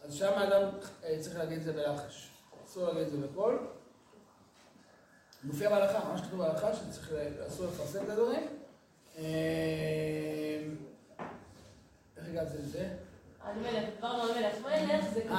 אז 0.04 0.14
שם 0.14 0.32
האדם 0.36 0.68
אה, 1.04 1.16
צריך 1.20 1.36
להגיד 1.36 1.58
את 1.58 1.64
זה 1.64 1.72
בלחש. 1.72 2.28
אסור 2.66 2.86
להגיד 2.86 3.02
את 3.02 3.10
זה 3.10 3.26
בקול. 3.26 3.58
מופיע 5.44 5.70
בהלכה, 5.70 6.08
ממש 6.08 6.20
כתוב 6.20 6.38
בהלכה 6.38 6.74
שצריך, 6.74 7.12
אסור 7.48 7.66
לפרסם 7.66 8.04
את 8.04 8.08
הדברים. 8.08 8.46
אה, 9.18 9.24
איך 12.16 12.26
הגעת 12.28 12.48
לזה? 12.58 12.88
על 13.44 13.54
מלך, 13.54 13.84
דיברנו 13.94 14.22
על 14.22 14.28
מלך. 14.38 14.54
מלך 14.66 15.04
זה 15.14 15.20
כמו... 15.20 15.36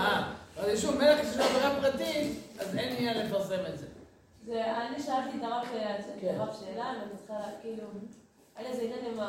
אה, 0.57 0.63
אבל 0.63 0.77
שוב, 0.77 0.97
מלך 0.97 1.19
יש 1.23 1.37
לו 1.37 1.43
עבירה 1.43 1.81
פרטית, 1.81 2.37
אז 2.59 2.75
אין 2.77 2.95
עניין 2.95 3.17
לפרסם 3.17 3.65
את 3.73 3.79
זה. 3.79 3.85
זה, 4.45 4.77
אני 4.77 5.03
שאלתי 5.03 5.37
את 5.37 5.43
הרב, 5.43 5.63
את 5.63 6.21
כן. 6.21 6.37
שאלה, 6.59 6.93
ואני 6.99 7.17
צריכה, 7.17 7.33
כאילו, 7.61 7.83
היה 8.55 8.67
לי 8.67 8.73
איזה 8.73 8.81
עניין 8.81 9.05
עם 9.05 9.19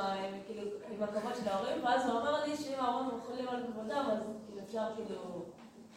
כאילו, 0.47 0.63
עם 0.91 1.03
הכבוד 1.03 1.33
של 1.43 1.49
ההורים, 1.49 1.85
ואז 1.85 2.09
הוא 2.09 2.21
אמר 2.21 2.45
לי 2.45 2.57
שאם 2.57 2.85
ההורים 2.85 3.09
מוחלים 3.17 3.49
על 3.49 3.63
כבודם, 3.67 4.05
אז 4.13 4.19
כאילו 4.47 4.61
אפשר, 4.67 4.87
כאילו, 4.97 5.45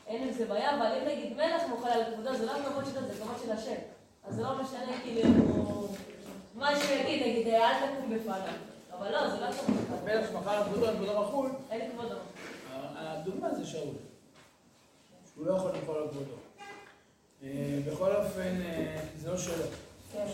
אין 0.07 0.27
עם 0.27 0.33
זה 0.33 0.45
בעיה, 0.45 0.77
אבל 0.77 0.85
אם 0.85 1.07
נגיד 1.07 1.37
מלך 1.37 1.61
מוחל 1.69 1.89
על 1.89 2.03
כבודו, 2.13 2.35
זה 2.35 2.45
לא 2.45 2.51
הכבוד 2.51 2.85
שלו, 2.85 3.07
זה 3.07 3.13
כבוד 3.13 3.35
של 3.45 3.51
השם. 3.51 3.81
אז 4.27 4.35
זה 4.35 4.41
לא 4.43 4.61
משנה, 4.61 5.01
כאילו, 5.03 5.29
מה 6.55 6.75
שהוא 6.75 6.91
יגיד, 6.91 7.27
נגיד, 7.27 7.47
אל 7.47 7.73
תקום 7.73 8.15
בפניו. 8.15 8.41
אבל 8.97 9.11
לא, 9.11 9.29
זה 9.29 9.39
לא 9.39 9.45
הכבוד 9.45 9.75
שלו. 9.87 10.05
מלך 10.05 10.29
שמחל 10.31 10.49
על 10.49 10.63
כבודו, 10.63 10.87
על 10.87 10.95
כבודו 10.95 11.21
מחול, 11.21 11.49
אין 11.71 11.91
כבודו. 11.91 12.15
הדוגמה 12.95 13.53
זה 13.53 13.65
שאול. 13.65 13.93
שהוא 15.33 15.45
לא 15.45 15.53
יכול 15.53 15.71
למחול 15.75 15.97
על 15.97 16.07
כבודו. 16.09 16.35
אה, 17.43 17.79
בכל 17.91 18.15
אופן, 18.15 18.61
אה, 18.61 19.01
זה 19.21 19.29
לא 19.31 19.37
שלו. 19.37 19.63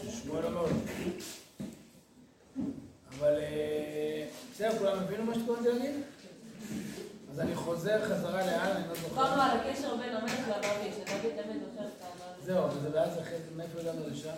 שמואל 0.10 0.46
אומר 0.46 0.62
לו. 0.62 0.70
אבל 3.10 3.38
אה, 3.38 4.28
בסדר, 4.54 4.78
כולם 4.78 5.00
הבינו 5.00 5.24
מה 5.24 5.34
שהתכוונתי 5.36 5.70
להגיד? 5.70 5.96
אז 7.32 7.40
אני 7.40 7.56
חוזר 7.56 8.06
חזרה 8.06 8.46
לאן, 8.46 8.72
אני 8.76 8.88
לא 8.88 8.96
זוכר. 8.96 9.10
דיברנו 9.10 9.42
על 9.42 9.60
הקשר 9.60 9.96
בין 9.96 10.16
המלך 10.16 10.48
לנביא, 10.48 10.92
שנביא 10.92 11.42
תמיד 11.42 11.62
זוכר 11.64 11.88
את. 11.88 12.46
זהו, 12.46 12.64
אבל 12.64 12.80
זה 12.82 12.90
ואז 12.94 13.20
אחרי 13.20 13.38
זה, 13.38 13.56
מאיפה 13.56 13.80
הגענו 13.80 14.02
לשם? 14.10 14.30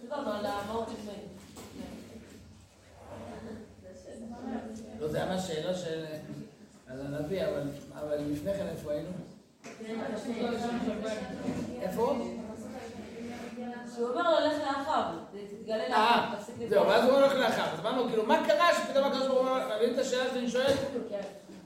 דיברנו 0.00 0.30
על 0.30 0.46
מלך. 0.46 1.18
לא, 5.00 5.08
זה 5.08 5.16
היה 5.22 5.34
מהשאלה 5.34 5.74
של... 5.74 6.04
על 6.86 7.00
הנביא, 7.00 7.46
אבל, 7.46 7.62
אבל 7.94 8.16
לפני 8.16 8.54
כן 8.54 8.66
איפה 8.66 8.92
היינו? 8.92 9.10
איפה? 11.82 12.14
שהוא 13.94 14.08
אומר 14.08 14.30
לו, 14.30 14.46
לך 14.46 14.56
לאחיו, 14.66 15.02
תתגלה 15.60 15.82
אה, 15.82 15.88
לאחיו, 15.88 16.38
תפסיק 16.38 16.54
זהו, 16.58 16.66
לדבר. 16.66 16.88
ואז 16.88 17.04
הוא 17.04 17.12
הולך 17.12 17.32
לאחר. 17.32 17.64
אז 17.72 17.80
אמרנו, 17.80 18.08
כאילו, 18.08 18.26
מה 18.26 18.46
קרה 18.46 18.68
שפתאום 18.74 19.04
הקדוש 19.04 19.26
ברוך 19.26 19.40
הוא 19.40 19.48
אומר, 19.48 19.76
מבין 19.76 19.94
את 19.94 19.98
השאלה 19.98 20.24
שאני 20.34 20.50
שואל? 20.50 20.72
כן. 21.10 21.20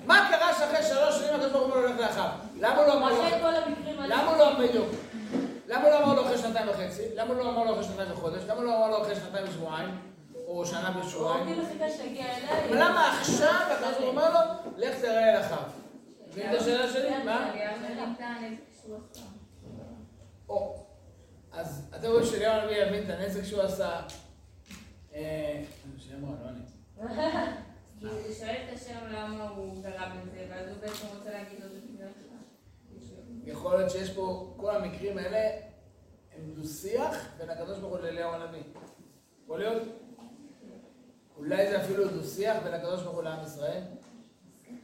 מה 0.07 0.28
קרה 0.30 0.55
שאחרי 0.55 0.82
שלוש 0.82 1.18
שנים 1.18 1.34
הקדוש 1.34 1.53
ברוך 1.53 1.74
הוא 1.74 1.74
הולך 1.74 2.01
לאחר? 2.01 2.28
למה 2.61 2.76
הוא 2.76 2.86
לא 2.86 2.94
אמר 2.94 3.11
לו... 3.12 3.22
למה 4.09 4.30
הוא 4.30 4.38
לא 4.38 4.59
בדיוק? 4.59 4.88
למה 5.68 5.82
הוא 5.82 5.90
לא 5.90 6.05
אמר 6.05 6.14
לו 6.14 6.22
אחרי 6.22 6.38
שנתיים 6.38 6.68
וחצי? 6.68 7.03
למה 7.14 7.34
לא 7.34 7.49
אמר 7.49 7.64
לו 7.64 7.72
אחרי 7.72 7.84
שנתיים 7.84 8.12
וחודש? 8.12 8.42
למה 8.49 8.62
לא 8.62 8.76
אמר 8.76 8.88
לו 8.90 9.03
אחרי 9.03 9.14
שנתיים 9.14 9.44
ושבועיים? 9.49 9.88
או 10.46 10.66
שנה 10.66 10.92
ושבועיים? 11.01 11.61
למה 12.70 13.18
עכשיו 13.20 13.55
הקדוש 13.70 13.90
ברוך 13.90 13.99
הוא 13.99 14.09
אומר 14.09 14.30
לו, 14.32 14.38
לך 14.76 14.94
תראה 15.01 15.34
אל 15.34 15.40
אחיו? 15.40 15.59
מבין 16.29 16.55
את 16.55 16.61
השאלה 16.61 16.93
שלי? 16.93 17.24
מה? 17.24 17.53
או, 20.49 20.87
אז 21.53 21.91
אתם 21.97 22.09
רואים 22.09 22.26
שאליהו 22.26 22.53
הנביא 22.61 22.76
יבין 22.76 23.05
את 23.05 23.11
הנזק 23.11 23.45
שהוא 23.45 23.62
עשה. 23.62 24.01
אה, 25.14 25.62
שיאמר, 25.99 26.29
לא 26.43 26.49
אני. 26.49 26.61
כי 27.99 28.07
הוא 28.07 28.35
שואל 28.39 28.57
את 28.68 28.76
השם 28.76 28.99
למה 29.11 29.49
הוא 29.49 29.83
גרה 29.83 30.12
בזה, 30.16 30.47
ואז 30.51 30.68
הוא 30.68 30.76
בעצם 30.81 31.07
רוצה 31.16 31.31
להגיד 31.31 31.59
לו. 31.61 31.68
יכול 33.49 33.76
להיות 33.76 33.91
שיש 33.91 34.11
פה, 34.11 34.55
כל 34.57 34.76
המקרים 34.76 35.18
האלה 35.18 35.51
הם 36.37 36.51
דו-שיח 36.55 37.29
בין 37.39 37.51
הקדוש 37.51 37.79
ברוך 37.79 37.93
הוא 37.93 38.01
לאליהו 38.01 38.33
הנביא. 38.33 38.62
יכול 39.45 39.59
להיות? 39.59 39.83
אולי 41.37 41.70
זה 41.70 41.83
אפילו 41.83 42.09
דו-שיח 42.09 42.57
בין 42.64 42.74
הקדוש 42.74 43.03
ברוך 43.03 43.14
הוא 43.14 43.22
לעם 43.22 43.45
ישראל? 43.45 43.83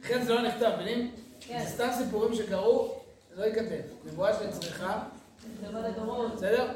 לכן 0.01 0.23
זה 0.23 0.33
לא 0.33 0.41
נכתב, 0.41 0.71
מבינים? 0.75 1.15
כן. 1.47 1.63
זה 1.63 1.69
סתם 1.69 1.89
סיפורים 1.97 2.35
שקרו, 2.35 2.95
לא 3.35 3.43
ייכתב. 3.43 3.81
נבואה 4.05 5.89
לדורות. 5.89 6.35
בסדר? 6.35 6.73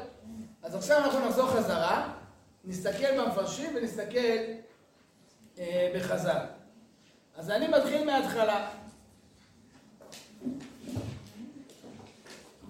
אז 0.62 0.74
עכשיו 0.74 0.98
אנחנו 0.98 1.28
נחזור 1.28 1.50
חזרה, 1.50 2.12
נסתכל 2.64 3.20
במפרשים 3.20 3.76
ונסתכל 3.76 4.18
אה, 5.58 5.92
בחז"ל. 5.96 6.40
אז 7.36 7.50
אני 7.50 7.68
מתחיל 7.68 8.04
מההתחלה. 8.04 8.68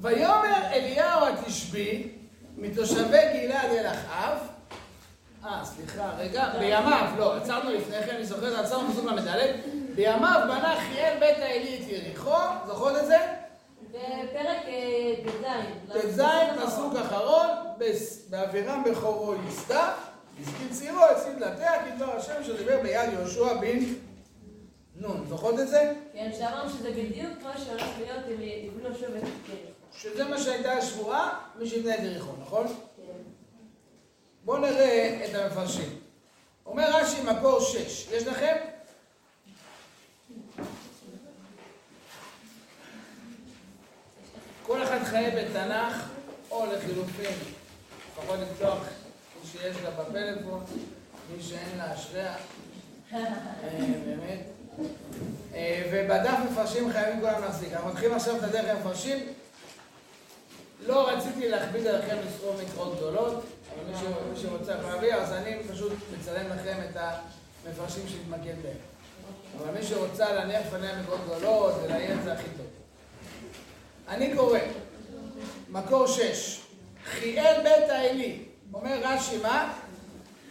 ויאמר 0.01 0.67
אליהו 0.73 1.27
התשבי 1.27 2.13
מתושבי 2.57 3.19
גלעד 3.33 3.71
אל 3.71 3.87
אחאב 3.87 4.39
אה, 5.45 5.65
סליחה, 5.65 6.11
רגע, 6.19 6.49
בימיו, 6.59 7.15
לא, 7.19 7.37
עצרנו 7.37 7.71
לפני 7.71 8.03
כן, 8.07 8.15
אני 8.15 8.25
זוכר, 8.25 8.61
עצרנו 8.61 8.93
פסוק 8.93 9.05
ל"ד, 9.05 9.27
בימיו 10.01 10.41
בנה 10.45 10.75
חיאל 10.81 11.21
בית 11.21 11.39
האלי 11.39 11.81
את 11.83 11.89
יריחו, 11.89 12.37
זוכרות 12.67 12.97
את 12.97 13.07
זה? 13.07 13.19
בפרק 13.91 14.59
אה, 14.67 15.15
ט"ז. 15.25 15.93
ט"ז, 15.93 16.23
פסוק 16.65 16.97
אחרון, 16.97 17.47
באבירם 18.31 18.85
בכורו 18.85 19.35
ייסדה, 19.35 19.95
הזכיר 20.41 20.69
צעירו, 20.71 21.05
הצליב 21.05 21.39
דלתיה, 21.39 21.73
כדבר 21.85 22.17
השם 22.17 22.45
שדיבר 22.45 22.83
ביד 22.83 23.13
יהושע 23.13 23.55
בן 23.55 23.79
נון. 24.95 25.25
זוכרות 25.29 25.61
את 25.61 25.69
זה? 25.69 25.93
כן, 26.13 26.31
שאמרנו 26.39 26.71
שזה 26.71 26.91
בדיוק 26.91 27.33
מה 27.43 27.53
שהולך 27.59 27.89
להיות 27.99 28.25
אם 28.29 28.43
יבנו 28.43 28.95
שוב 28.95 29.17
את 29.17 29.23
הקרן. 29.23 29.57
שזה 29.93 30.25
מה 30.25 30.39
שהייתה 30.39 30.73
השבועה, 30.73 31.39
מי 31.59 31.69
שיבנה 31.69 31.95
את 31.95 32.01
יריחו, 32.03 32.33
נכון? 32.43 32.67
כן. 32.67 33.03
בואו 34.45 34.59
נראה 34.59 35.21
את 35.25 35.35
המפרשים. 35.35 35.99
אומר 36.67 36.97
רש"י 36.97 37.23
מקור 37.23 37.61
שש, 37.61 38.09
יש 38.13 38.27
לכם? 38.27 38.57
כל 44.71 44.83
אחד 44.83 45.05
חיה 45.05 45.31
בתנ"ך, 45.31 46.07
או 46.51 46.67
לחילופין, 46.67 47.33
לפחות 48.13 48.39
לפתוח 48.39 48.79
מי 48.79 49.51
שיש 49.53 49.77
לה 49.85 49.91
בפלאפון, 49.91 50.65
מי 51.37 51.43
שאין 51.43 51.79
לה 51.79 51.95
אשריה, 51.95 52.35
אה, 53.13 53.19
באמת. 54.07 54.41
אה, 55.55 55.91
ובדף 55.93 56.39
מפרשים 56.51 56.93
חייבים 56.93 57.21
כולם 57.21 57.43
להחזיק. 57.43 57.73
אנחנו 57.73 57.89
מתחילים 57.89 58.17
עכשיו 58.17 58.37
את 58.37 58.43
הדרך 58.43 58.77
המפרשים. 58.77 59.27
לא 60.87 61.09
רציתי 61.09 61.49
להכביד 61.49 61.87
עליכם 61.87 62.17
לסרום 62.27 62.57
מקרות 62.65 62.97
גדולות, 62.97 63.45
אבל 63.75 63.93
מי 64.33 64.41
שרוצה 64.41 64.75
להביא, 64.75 65.15
אז 65.15 65.33
אני 65.33 65.57
פשוט 65.73 65.93
מצלם 66.19 66.47
לכם 66.57 66.77
את 66.91 66.97
המפרשים 67.67 68.09
שנתמקד 68.09 68.55
בהם. 68.63 68.77
אבל 69.59 69.79
מי 69.79 69.87
שרוצה 69.87 70.33
להניח 70.33 70.63
לפניה 70.67 71.03
מקרות 71.03 71.21
גדולות 71.27 71.75
ולעיין 71.83 72.23
זה 72.23 72.33
הכי 72.33 72.49
טוב. 72.57 72.80
אני 74.11 74.37
קורא, 74.37 74.59
מקור 75.69 76.07
שש, 76.07 76.61
חיאל 77.05 77.63
בית 77.63 77.91
האלי, 77.91 78.45
אומר 78.75 79.01
רש"י 79.03 79.39
מה? 79.39 79.79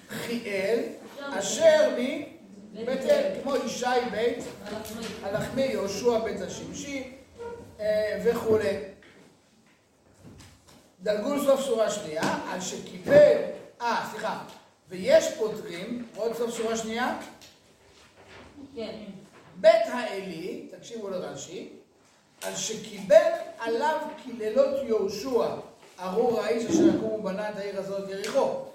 חיאל, 0.09 0.79
אשר 1.19 1.95
מבית 2.73 3.01
אל, 3.01 3.41
כמו 3.41 3.55
ישי 3.55 3.85
בית 4.11 4.37
הלחמי. 4.65 5.05
הלחמי, 5.23 5.61
יהושע 5.61 6.19
בית 6.19 6.41
השמשי 6.41 7.11
אה, 7.79 8.21
וכולי. 8.25 8.77
דלגו 11.03 11.33
לסוף 11.33 11.65
שורה 11.65 11.91
שנייה, 11.91 12.39
על 12.51 12.61
שקיבל, 12.61 13.37
אה, 13.81 14.07
סליחה, 14.11 14.43
ויש 14.89 15.33
פותרים, 15.37 16.07
עוד 16.15 16.35
סוף 16.35 16.57
שורה 16.57 16.77
שנייה, 16.77 17.19
כן. 18.75 18.95
בית 19.55 19.87
האלי, 19.87 20.67
תקשיבו 20.71 21.09
לרש"י, 21.09 21.78
על 22.43 22.55
שקיבל 22.55 23.31
עליו 23.59 23.97
קללות 24.23 24.79
יהושע, 24.87 25.45
ארור 25.99 26.41
האיש 26.41 26.65
אשר 26.65 26.87
יקום 26.95 27.11
ובנה 27.11 27.49
את 27.49 27.57
העיר 27.57 27.79
הזאת 27.79 28.09
יריחו. 28.09 28.65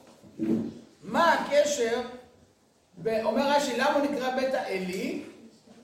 מה 1.02 1.32
הקשר, 1.32 2.00
אומר 3.06 3.50
רש"י, 3.56 3.76
למה 3.76 3.92
הוא 3.92 4.10
נקרא 4.10 4.36
בית 4.36 4.54
האלי? 4.54 5.22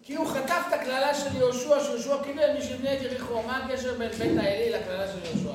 כי 0.03 0.15
הוא 0.15 0.27
חטף 0.27 0.63
את 0.69 0.73
הקללה 0.73 1.15
של 1.15 1.37
יהושע, 1.37 1.85
שיהושע 1.85 2.23
קיבל 2.25 2.53
מי 2.53 2.63
שיבנה 2.63 2.95
את 2.95 3.03
יריחו. 3.03 3.43
מה 3.43 3.57
הקשר 3.57 3.99
בין 3.99 4.11
בית 4.11 4.39
האלי 4.39 4.71
לקללה 4.71 5.07
של 5.13 5.19
יהושע? 5.25 5.53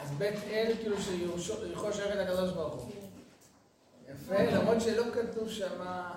אז 0.01 0.11
בית 0.17 0.35
אל, 0.51 0.73
כאילו 0.81 1.01
שיריחו 1.01 1.93
שייכת 1.93 2.15
לקדוש 2.15 2.51
ברוך 2.51 2.73
הוא. 2.73 3.02
יפה, 4.13 4.43
למרות 4.43 4.81
שלא 4.81 5.03
כתוב 5.13 5.49
שם... 5.49 5.81
אה, 5.81 6.11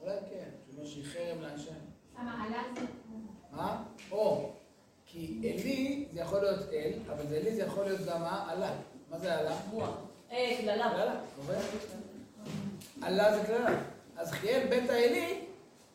אולי 0.00 0.16
כן, 0.30 0.48
כמו 0.70 0.86
שהיא 0.86 1.04
חרם 1.04 1.42
להשם. 1.42 1.74
המעלה 2.16 2.62
זה... 2.74 2.80
מה? 3.50 3.82
או, 4.10 4.50
כי 5.06 5.40
אלי 5.44 6.06
זה 6.12 6.20
יכול 6.20 6.40
להיות 6.40 6.72
אל, 6.72 6.92
אבל 7.12 7.26
זה 7.28 7.36
אלי 7.36 7.54
זה 7.54 7.62
יכול 7.62 7.84
להיות 7.84 8.00
גם 8.00 8.20
מה? 8.20 8.46
עלה. 8.48 8.70
מה 9.10 9.18
זה 9.18 9.38
עלה? 9.38 9.56
רוח. 9.70 9.90
אה, 10.32 10.56
קללה. 10.60 10.90
קללה? 10.90 11.14
עלה 13.02 13.38
זה 13.38 13.46
קללה. 13.46 13.78
אז 14.16 14.30
חיאל 14.30 14.66
בית 14.66 14.90
האלי, 14.90 15.44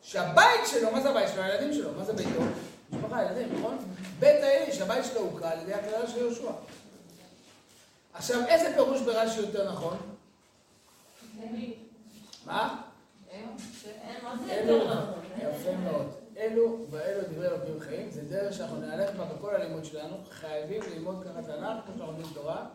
שהבית 0.02 0.60
שלו, 0.66 0.92
מה 0.92 1.00
זה 1.00 1.10
הבית 1.10 1.28
שלו? 1.28 1.42
הילדים 1.42 1.74
שלו, 1.74 1.92
מה 1.98 2.04
זה 2.04 2.12
ביתו? 2.12 2.40
משפחה, 2.92 3.22
ילדים, 3.22 3.58
נכון? 3.58 3.78
בית 4.18 4.42
האלי, 4.42 4.72
שהבית 4.72 5.04
שלו 5.04 5.20
הוקרא 5.20 5.50
על 5.50 5.58
ידי 5.60 5.74
הקללה 5.74 6.08
של 6.08 6.18
יהושע. 6.18 6.50
עכשיו, 8.14 8.46
איזה 8.48 8.74
פירוש 8.74 9.00
ברש"י 9.00 9.40
יותר 9.40 9.72
נכון? 9.72 9.96
מה? 12.46 12.82
אלו, 14.50 14.84
נכון? 14.84 15.20
יפה 15.38 15.76
מאוד. 15.76 16.14
אלו 16.36 16.86
ואלו 16.90 17.20
דברי 17.30 17.46
אלוקים 17.48 17.80
חיים, 17.80 18.10
זה 18.10 18.22
דרך 18.22 18.52
שאנחנו 18.52 18.80
נהלך 18.80 19.16
בה 19.16 19.24
בכל 19.24 19.54
הלימוד 19.54 19.84
שלנו, 19.84 20.16
חייבים 20.30 20.82
ללמוד 20.94 21.24
ככה 21.24 21.42
תנ"ך, 21.42 21.84
כמו 21.84 21.94
שאנחנו 21.94 22.06
לומדים 22.06 22.26
תורה. 22.34 22.66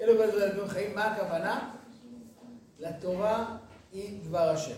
אלו 0.00 0.18
ואלו 0.18 0.32
דברי 0.32 0.44
אלוקים 0.44 0.68
חיים, 0.68 0.94
מה 0.94 1.04
הכוונה? 1.04 1.70
לתורה 2.78 3.56
היא 3.92 4.20
דבר 4.24 4.48
השם. 4.48 4.76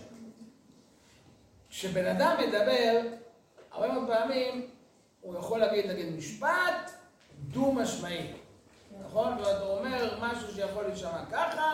כשבן 1.69 2.05
אדם 2.05 2.37
מדבר, 2.47 3.01
הרבה 3.71 3.93
מאוד 3.93 4.07
פעמים 4.07 4.69
הוא 5.21 5.37
יכול 5.37 5.59
להגיד, 5.59 5.91
נגיד, 5.91 6.15
משפט 6.15 6.91
דו-משמעי, 7.51 8.33
נכון? 9.05 9.37
ואתה 9.37 9.63
אומר 9.63 10.17
משהו 10.21 10.55
שיכול 10.55 10.83
להישמע 10.83 11.25
ככה, 11.31 11.71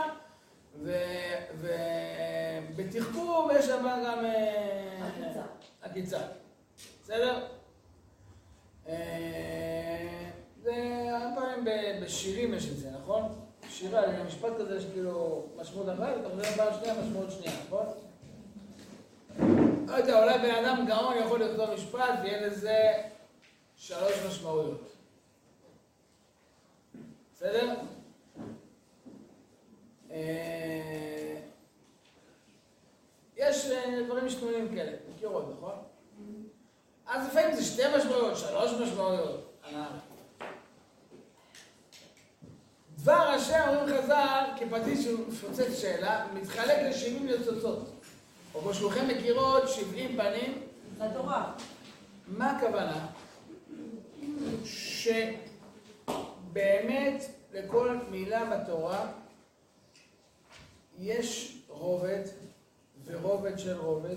ובתחכום 2.76 3.50
יש 3.56 3.66
שם 3.66 3.84
גם... 4.06 4.26
אה, 4.26 5.08
עקיצה. 5.08 5.42
עקיצה. 5.82 6.20
בסדר? 7.04 7.48
אה, 8.88 10.30
זה 10.64 10.74
הרבה 11.12 11.42
פעמים 11.42 11.66
בשירים 12.04 12.54
יש 12.54 12.70
את 12.70 12.78
זה, 12.78 12.90
נכון? 13.02 13.24
שירה, 13.70 14.24
משפט 14.24 14.52
כזה 14.60 14.82
שכאילו 14.82 15.46
משמעות 15.58 15.90
אחת, 15.90 16.14
אתה 16.22 16.30
חושב 16.30 16.56
פעם 16.56 16.74
שנייה, 16.80 17.02
משמעות 17.02 17.32
שנייה, 17.32 17.54
נכון? 17.66 17.86
לא 19.88 19.96
יודע, 19.96 20.24
אולי 20.24 20.40
בן 20.40 20.66
אדם 20.66 20.86
גאון 20.88 21.18
יכול 21.18 21.44
לכתוב 21.44 21.74
משפט 21.74 22.20
ויהיה 22.24 22.48
לזה 22.48 22.92
שלוש 23.78 24.14
משמעויות. 24.28 24.92
בסדר? 27.34 27.76
אה, 30.12 31.40
יש 33.38 33.72
אה, 33.72 34.04
דברים 34.06 34.26
משתנים 34.26 34.76
כאלה, 34.76 34.98
מכירות, 35.16 35.56
נכון? 35.58 35.76
אז 37.06 37.28
לפעמים 37.28 37.56
זה 37.56 37.64
שתי 37.64 37.84
משמעויות, 37.98 38.38
שלוש 38.38 38.72
משמעויות. 39.02 39.48
דבר 42.96 43.14
השם, 43.14 43.64
אומרים 43.68 44.02
חז"ל, 44.02 44.46
כפטיש 44.60 45.06
שפוצץ 45.06 45.80
שאלה, 45.80 46.28
מתחלק 46.34 46.78
לשבעים 46.90 47.26
ניצוצות. 47.26 47.90
או 48.54 48.62
כמו 48.62 48.74
שכולכם 48.74 49.08
מכירות, 49.08 49.70
שבעים 49.70 50.18
פנים. 50.18 50.62
זה 50.98 51.06
התורה. 51.06 51.54
מה 52.28 52.52
הכוונה? 52.52 53.08
שבאמת 56.06 57.24
לכל 57.54 57.98
מילה 58.12 58.46
בתורה 58.46 59.12
יש 61.00 61.58
רובד 61.68 62.22
ורובד 63.06 63.60
של 63.60 63.78
רובד 63.78 64.16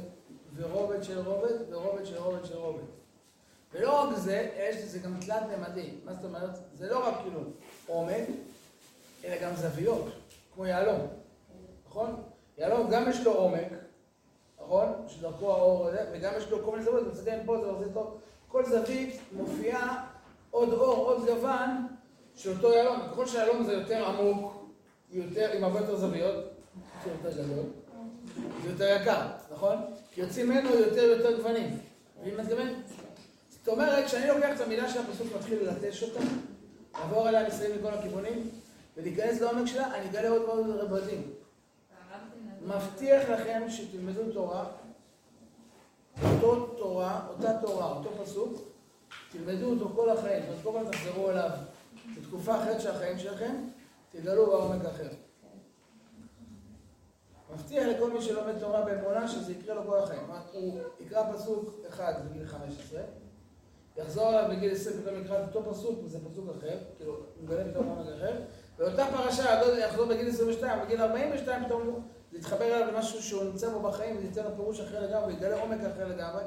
ורובד 0.56 1.02
של 1.02 1.18
רובד 1.18 1.72
ורובד 1.72 2.06
של 2.06 2.16
רובד 2.18 2.44
של 2.44 2.56
רובד. 2.56 3.03
ולא 3.74 4.00
רק 4.00 4.16
זה, 4.16 4.48
יש 4.56 4.84
לזה 4.84 4.98
גם 4.98 5.20
תלת 5.20 5.42
ממדי. 5.58 5.90
מה 6.04 6.14
זאת 6.14 6.24
אומרת? 6.24 6.50
זה 6.78 6.88
לא 6.88 7.08
רק 7.08 7.14
כאילו 7.22 7.40
עומק, 7.86 8.24
אלא 9.24 9.36
גם 9.42 9.56
זוויות, 9.56 10.04
כמו 10.54 10.66
יהלום, 10.66 11.06
נכון? 11.88 12.22
יהלום 12.58 12.90
גם 12.90 13.10
יש 13.10 13.20
לו 13.20 13.32
עומק, 13.32 13.68
נכון? 14.62 14.88
שדרכו 15.08 15.52
האור 15.52 15.86
הזה, 15.86 16.04
וגם 16.12 16.32
יש 16.36 16.50
לו 16.50 16.64
כל 16.64 16.70
מיני 16.70 16.84
זוויות, 16.84 17.06
אתה 17.06 17.12
מסתכל 17.12 17.46
פה, 17.46 17.58
זה 17.60 17.66
עושה 17.66 17.92
טוב. 17.94 18.18
כל 18.48 18.64
זווית 18.66 19.20
מופיעה 19.32 20.06
עוד 20.50 20.72
אור, 20.72 21.10
עוד 21.10 21.26
גוון 21.26 21.86
של 22.36 22.50
אותו 22.50 22.72
יהלום. 22.72 23.00
ככל 23.12 23.26
שהיהלום 23.26 23.64
זה 23.64 23.72
יותר 23.72 24.06
עמוק, 24.06 24.66
יותר, 25.10 25.50
עם 25.52 25.64
הרבה 25.64 25.80
יותר 25.80 25.96
זוויות, 25.96 26.44
זה 27.04 27.10
יותר 27.10 27.42
גדול, 27.42 27.64
זה 28.62 28.70
יותר 28.70 28.96
יקר, 29.00 29.26
נכון? 29.52 29.76
כי 30.12 30.20
יוצאים 30.20 30.48
ממנו 30.48 30.70
יותר 30.70 31.02
ויותר 31.02 31.36
גוונים. 31.36 31.70
מה 31.70 32.22
אני 32.22 32.42
מתכוון? 32.42 32.68
זאת 33.64 33.72
אומרת, 33.72 34.04
כשאני 34.04 34.28
לוקח 34.28 34.56
את 34.56 34.60
המילה 34.60 34.88
של 34.88 35.00
הפסוק 35.00 35.26
ומתחיל 35.32 35.62
ללטש 35.62 36.02
אותה, 36.02 36.20
לעבור 36.94 37.28
עליה 37.28 37.48
מסביב 37.48 37.78
מכל 37.78 37.94
הכיוונים, 37.94 38.50
ולהיכנס 38.96 39.40
לעומק 39.40 39.66
שלה, 39.66 39.94
אני 39.94 40.10
אגלה 40.10 40.28
עוד 40.28 40.42
מאוד 40.42 40.70
רבדים. 40.70 41.32
מבטיח 42.62 43.28
לכם 43.28 43.62
שתלמדו 43.68 44.32
תורה, 44.32 44.64
אותו 46.22 46.66
תורה, 46.66 47.26
אותה 47.28 47.52
תורה, 47.66 47.92
אותו 47.92 48.10
פסוק, 48.24 48.62
תלמדו 49.32 49.70
אותו 49.70 49.92
כל 49.94 50.10
החיים, 50.10 50.42
אומרת, 50.42 50.62
כל 50.62 50.72
פעם 50.72 50.90
תחזרו 50.90 51.30
אליו. 51.30 51.50
בתקופה 52.16 52.56
אחרת 52.56 52.80
של 52.80 52.90
החיים 52.90 53.18
שלכם, 53.18 53.54
תגלו 54.12 54.46
בעומק 54.46 54.84
אחר. 54.84 55.08
מבטיח 57.54 57.84
לכל 57.86 58.12
מי 58.12 58.22
שלומד 58.22 58.58
תורה 58.58 58.82
באמונה 58.82 59.28
שזה 59.28 59.52
יקרה 59.52 59.74
לו 59.74 59.82
כל 59.86 59.98
החיים. 59.98 60.20
הוא 60.52 60.80
יקרא 61.00 61.32
פסוק 61.32 61.80
אחד 61.88 62.14
בגיל 62.24 62.46
15, 62.46 63.00
יחזור 63.96 64.28
עליו 64.28 64.56
בגיל 64.56 64.72
20 64.72 65.02
פתאום 65.02 65.24
יקרא 65.24 65.44
את 65.44 65.54
אותו 65.54 65.70
פסוק, 65.70 66.04
וזה 66.04 66.18
פסוק 66.30 66.44
אחר, 66.58 66.78
כאילו, 66.96 67.12
הוא 67.12 67.44
מגלה 67.44 67.70
פתאום 67.70 67.88
עומק 67.88 68.06
אחר, 68.16 68.40
ואותה 68.78 69.06
פרשה 69.16 69.78
יחזור 69.78 70.06
בגיל 70.06 70.28
22, 70.28 70.84
בגיל 70.84 71.00
42 71.02 71.64
פתאום 71.64 72.02
זה 72.32 72.38
יתחבר 72.38 72.64
אליו 72.64 72.92
למשהו 72.92 73.22
שהוא 73.22 73.44
נמצא 73.44 73.70
בו 73.70 73.80
בחיים, 73.80 74.16
וזה 74.16 74.26
ייתן 74.26 74.44
לו 74.44 74.56
פירוש 74.56 74.80
אחר 74.80 75.00
לגמרי, 75.00 75.34
ויגלה 75.34 75.60
עומק 75.60 75.80
אחר 75.80 76.08
לגמרי. 76.08 76.42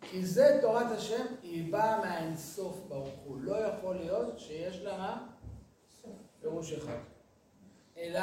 כי 0.00 0.26
זה 0.26 0.58
תורת 0.60 0.86
השם, 0.90 1.24
היא 1.42 1.72
באה 1.72 1.98
מהאינסוף 1.98 2.84
ברוך 2.88 3.18
הוא. 3.24 3.40
לא 3.40 3.56
יכול 3.56 3.96
להיות 3.96 4.38
שיש 4.38 4.82
לה 4.82 4.98
מה? 4.98 5.26
פירוש 6.40 6.72
אחד. 6.72 6.98
אלא 7.98 8.20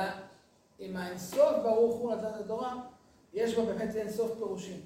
אם 0.80 0.98
האינסוף 0.98 1.52
ברוך 1.64 1.96
הוא 1.96 2.14
נתן 2.14 2.28
את 2.28 2.46
התורה, 2.46 2.76
יש 3.34 3.56
בה 3.56 3.66
באמת 3.66 3.96
אינסוף 3.96 4.32
פירושים. 4.38 4.82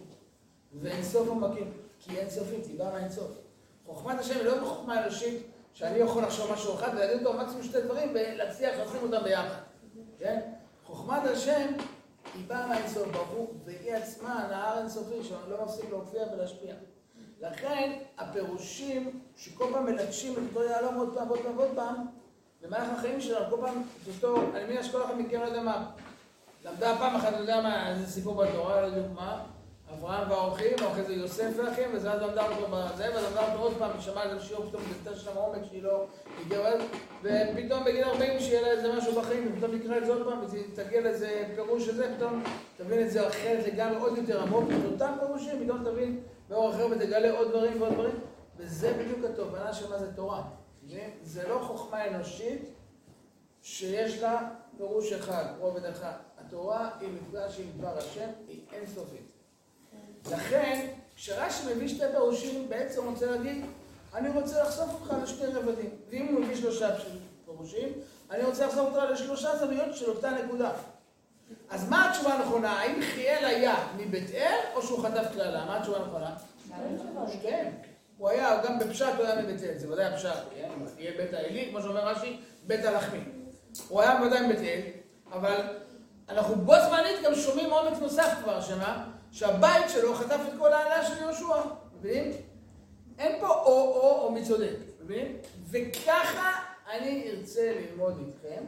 ואינסוף 0.74 1.28
עומקים, 1.28 1.72
כי 2.00 2.20
אינסופית, 2.20 2.66
היא 2.66 2.80
באה 2.80 2.92
מהאינסוף. 2.92 3.49
חוכמת 3.90 4.20
השם 4.20 4.36
היא 4.36 4.44
לא 4.44 4.62
בחוכמה 4.62 5.04
אנושית, 5.04 5.48
שאני 5.74 5.98
יכול 5.98 6.24
לחשוב 6.24 6.52
משהו 6.54 6.76
אחד 6.76 6.90
ולהגיד 6.94 7.26
אותו 7.26 7.38
מקסימום 7.38 7.64
שתי 7.64 7.82
דברים 7.82 8.10
ולהצליח 8.14 8.80
לשים 8.80 9.14
אותם 9.14 9.24
ביחד. 9.24 9.60
כן? 10.20 10.40
חוכמת 10.86 11.24
השם 11.24 11.68
היא 12.36 12.48
באה 12.48 12.68
מהאינסוף 12.68 13.08
הוא, 13.32 13.48
והיא 13.66 13.94
עצמה 13.94 14.48
נהר 14.50 14.78
אינסופי 14.80 15.24
שלא 15.24 15.66
מפסיק 15.66 15.90
להופיע 15.90 16.22
ולהשפיע. 16.34 16.74
לכן 17.42 18.00
הפירושים 18.18 19.20
שכל 19.38 19.66
פעם 19.74 19.86
מלטשים 19.86 20.34
את 20.34 20.38
אותו 20.50 20.64
יהלום 20.64 20.96
עוד 20.96 21.14
פעם 21.16 21.28
ועוד 21.28 21.40
פעם 21.44 21.58
ועוד 21.58 21.72
פעם, 21.76 22.06
במהלך 22.62 22.90
החיים 22.98 23.22
שלנו, 23.22 23.56
כל 23.56 23.62
פעם, 23.62 23.84
את 24.04 24.08
אותו, 24.08 24.42
אני 24.56 24.64
מניח 24.64 24.86
שכל 24.86 25.04
אחד 25.04 25.18
מכם 25.18 25.42
לא 25.42 25.46
יודע 25.46 25.62
מה, 25.62 25.92
למדה 26.66 26.96
פעם 26.98 27.16
אחת, 27.16 27.34
אני 27.34 27.42
יודע 27.42 27.62
מה, 27.62 27.90
איזה 27.90 28.12
סיפור 28.12 28.46
בתורה, 28.46 28.82
לא 28.82 28.86
יודע 28.86 29.08
מה, 29.16 29.46
אברהם 29.94 30.32
והאורחים, 30.32 30.72
ואחרי 30.82 31.04
זה 31.04 31.14
יוסף 31.14 31.50
והאחים, 31.58 31.90
וזה 31.94 32.12
אז 32.12 32.22
למדה 32.22 32.48
אותו 32.48 32.68
בזה, 32.68 33.10
ואז 33.14 33.24
למדה 33.24 33.52
אותו 33.52 33.64
עוד 33.64 33.74
פעם, 33.80 34.02
שמעה 34.02 34.24
איזה 34.24 34.46
שיעור, 34.46 34.66
פתאום 34.66 34.84
זה 35.04 35.16
שם 35.16 35.38
עומק 35.38 35.66
שהיא 35.70 35.84
לא 35.84 36.06
הגיעה, 36.42 36.72
ופתאום 37.24 37.84
בגיל 37.86 38.04
40 38.04 38.40
שיהיה 38.40 38.62
לה 38.62 38.68
איזה 38.68 38.94
משהו 38.98 39.22
בחיים, 39.22 39.52
ופתאום 39.54 39.76
נקרא 39.76 39.98
את 39.98 40.06
זה 40.06 40.14
עוד 40.14 40.28
פעם, 40.28 40.40
ותגיע 40.74 41.02
לאיזה 41.02 41.46
פירוש 41.56 41.88
הזה, 41.88 42.16
פתאום 42.18 42.44
תבין 42.78 43.02
את 43.06 43.12
זה 43.12 43.28
אחרת 43.28 43.68
לגמרי, 43.68 43.98
עוד 43.98 44.18
יותר 44.18 44.42
עמוק, 44.42 44.64
את 44.70 44.92
אותם 44.92 45.14
פירושים, 45.20 45.64
פתאום 45.64 45.84
תבין 45.84 46.24
באור 46.50 46.70
אחר 46.70 46.88
ותגלה 46.92 47.38
עוד 47.38 47.50
דברים 47.50 47.82
ועוד 47.82 47.94
דברים, 47.94 48.20
וזה 48.58 48.94
בדיוק 48.94 49.26
התובנה 49.26 49.74
של 49.74 49.90
מה 49.90 49.98
זה 49.98 50.14
תורה. 50.14 50.44
זה 51.22 51.48
לא 51.48 51.60
חוכמה 51.64 52.08
אנושית 52.08 52.70
שיש 53.62 54.22
לה 54.22 54.50
פירוש 54.78 55.14
אחד, 55.14 55.46
רובד 55.60 55.86
אחד. 55.86 56.14
התורה 56.38 56.90
היא 57.00 57.10
מפגש 57.10 57.60
עם 57.60 57.66
דבר 57.78 57.98
השם, 57.98 58.30
היא 58.48 58.62
אינסופית. 58.74 59.29
לכן, 60.26 60.88
כשרש"י 61.16 61.74
מביא 61.74 61.88
שתי 61.88 62.04
פירושים, 62.12 62.70
בעצם 62.70 63.06
רוצה 63.06 63.26
להגיד, 63.26 63.66
אני 64.14 64.30
רוצה 64.30 64.64
לחשוף 64.64 64.90
אותך 64.94 65.14
לשני 65.24 65.48
רבדים. 65.48 65.90
ואם 66.10 66.28
הוא 66.32 66.42
מביא 66.42 66.56
שלושה 66.56 66.90
פירושים, 67.46 67.90
אני 68.32 68.44
רוצה 68.44 68.66
לחשוף 68.66 68.88
אותך 68.96 69.04
לשלושה 69.12 69.58
זוויות 69.58 69.96
של 69.96 70.10
אותה 70.10 70.32
נקודה. 70.32 70.72
אז 71.70 71.90
מה 71.90 72.10
התשובה 72.10 72.34
הנכונה? 72.34 72.72
האם 72.72 73.02
חיאל 73.02 73.46
היה 73.46 73.88
מבית 73.98 74.32
אל, 74.32 74.60
או 74.76 74.82
שהוא 74.82 75.04
חטף 75.04 75.28
קללה? 75.34 75.66
מה 75.66 75.78
התשובה 75.78 75.98
הנכונה? 75.98 76.36
שתיהם. 77.34 77.74
הוא 78.18 78.30
היה, 78.30 78.62
גם 78.64 78.80
בפשט 78.80 79.14
הוא 79.18 79.26
היה 79.26 79.42
מבית 79.42 79.64
אל, 79.64 79.78
זה 79.78 79.92
ודאי 79.92 80.06
הפשט, 80.06 80.30
כן? 80.56 80.70
יהיה 80.98 81.12
בית 81.18 81.34
האלי, 81.34 81.68
כמו 81.70 81.82
שאומר 81.82 82.08
רש"י, 82.08 82.40
בית 82.68 82.86
הלחמי. 82.86 83.20
הוא 83.88 84.02
היה 84.02 84.22
ודאי 84.26 84.48
מבית 84.48 84.60
אל, 84.60 84.82
אבל 85.32 85.62
אנחנו 86.30 86.56
בו 86.56 86.74
זמנית 86.88 87.22
גם 87.24 87.36
שומעים 87.36 87.70
עומק 87.70 88.00
נוסף 88.02 88.34
כבר 88.44 88.62
שמה, 88.62 89.06
שהבית 89.32 89.90
שלו 89.90 90.16
חטף 90.16 90.40
את 90.48 90.54
כל 90.60 90.74
העלה 90.74 91.06
של 91.06 91.22
יהושע, 91.22 91.62
מבינים? 92.00 92.32
אין 93.20 93.40
פה 93.40 93.48
או-או 93.48 94.22
או 94.22 94.32
מי 94.32 94.46
צודק, 94.46 94.76
מבינים? 95.04 95.38
וככה 95.70 96.52
אני 96.92 97.32
ארצה 97.32 97.74
ללמוד 97.76 98.24
איתכם 98.28 98.64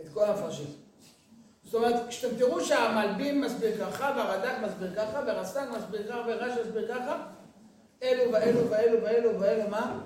את 0.00 0.08
כל 0.14 0.24
המפרשים. 0.24 0.66
זאת 1.64 1.74
אומרת, 1.74 2.08
כשאתם 2.08 2.36
תראו 2.36 2.60
שהמלבים 2.60 3.40
מסביר 3.40 3.78
ככה, 3.80 4.14
והרד"ק 4.16 4.58
מסביר 4.62 4.94
ככה, 4.96 5.22
והרס"ג 5.26 5.66
מסביר 5.76 6.08
ככה, 6.08 6.22
ורש"י 6.26 6.60
מסביר 6.60 6.94
ככה, 6.94 7.26
אלו 8.02 8.32
ואלו 8.32 8.70
ואלו 8.70 9.02
ואלו 9.02 9.40
ואלו 9.40 9.70
מה? 9.70 10.00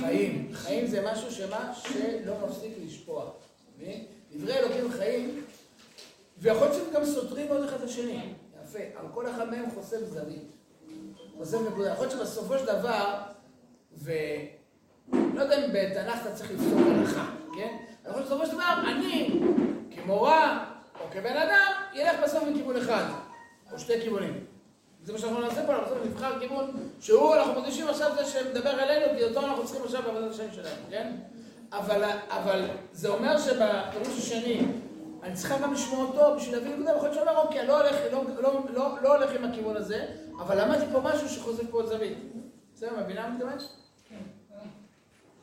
חיים. 0.00 0.50
חיים 0.52 0.86
זה 0.86 1.12
משהו 1.12 1.32
שמה? 1.32 1.72
שלא 1.74 2.34
מפסיק 2.46 2.72
לשפוע. 2.86 3.30
דברי 4.32 4.58
אלוקים 4.58 4.92
חיים, 4.92 5.44
ויכול 6.44 6.66
להיות 6.66 6.74
שהם 6.74 6.94
גם 6.94 7.04
סותרים 7.04 7.48
עוד 7.48 7.64
אחד 7.64 7.76
את 7.76 7.82
השני. 7.82 8.34
יפה. 8.64 8.78
אבל 9.00 9.08
כל 9.14 9.30
אחד 9.30 9.50
מהם 9.50 9.70
חוסם 9.74 10.04
זווית. 10.04 10.52
חוסם 11.38 11.66
נקודה. 11.66 11.90
יכול 11.90 12.06
להיות 12.06 12.18
שבסופו 12.18 12.58
של 12.58 12.66
דבר, 12.66 13.14
ולא 14.02 15.42
יודע 15.42 15.64
אם 15.64 15.70
בתנ"ך 15.72 16.22
אתה 16.22 16.32
צריך 16.32 16.50
לפסוק 16.50 16.78
הלכה, 16.86 17.26
כן? 17.56 17.76
יכול 18.06 18.20
להיות 18.20 18.28
שבסופו 18.28 18.46
של 18.46 18.52
דבר, 18.52 18.74
אני, 18.88 19.40
כמורה, 19.90 20.64
או 21.00 21.04
כבן 21.12 21.36
אדם, 21.36 21.72
ילך 21.94 22.16
בסוף 22.24 22.44
מכיוון 22.44 22.76
אחד, 22.76 23.04
או 23.72 23.78
שתי 23.78 24.00
כיוונים. 24.00 24.44
זה 25.02 25.12
מה 25.12 25.18
שאנחנו 25.18 25.40
נעשה 25.40 25.66
פה, 25.66 25.74
אנחנו 25.74 25.94
לבחר 26.04 26.40
כיוון 26.40 26.70
שהוא, 27.00 27.34
אנחנו 27.34 27.52
מרגישים 27.52 27.88
עכשיו 27.88 28.12
זה 28.16 28.24
שמדבר 28.24 28.82
אלינו, 28.82 29.18
כי 29.18 29.24
אותו 29.24 29.46
אנחנו 29.46 29.64
צריכים 29.64 29.84
עכשיו 29.84 30.02
בעבודת 30.02 30.30
השם 30.30 30.52
שלנו, 30.52 30.82
כן? 30.90 31.12
אבל, 31.72 32.10
אבל 32.28 32.64
זה 32.92 33.08
אומר 33.08 33.38
שבפירוש 33.38 34.18
השני, 34.18 34.60
אני 35.24 35.34
צריכה 35.34 35.58
גם 35.58 35.72
לשמוע 35.72 36.04
אותו 36.04 36.36
בשביל 36.36 36.56
להבין 36.56 36.72
נקודה, 36.72 36.90
יכול 36.90 37.08
להיות 37.08 37.14
שאומר, 37.14 37.36
אוקיי, 37.36 37.60
אני 37.60 37.68
לא 37.68 37.80
הולך, 37.80 37.96
לא, 38.12 38.24
לא, 38.42 38.60
לא, 38.72 39.02
לא 39.02 39.16
הולך 39.16 39.30
עם 39.30 39.44
הכיוון 39.44 39.76
הזה, 39.76 40.06
אבל 40.38 40.60
למדתי 40.64 40.84
פה 40.92 41.00
משהו 41.00 41.28
שחוזק 41.28 41.62
פה 41.70 41.80
את 41.80 41.88
זווית. 41.88 42.18
בסדר, 42.74 43.00
מבינה 43.00 43.28
מה 43.28 43.34
מתכוונת? 43.34 43.62
כן. 44.08 44.16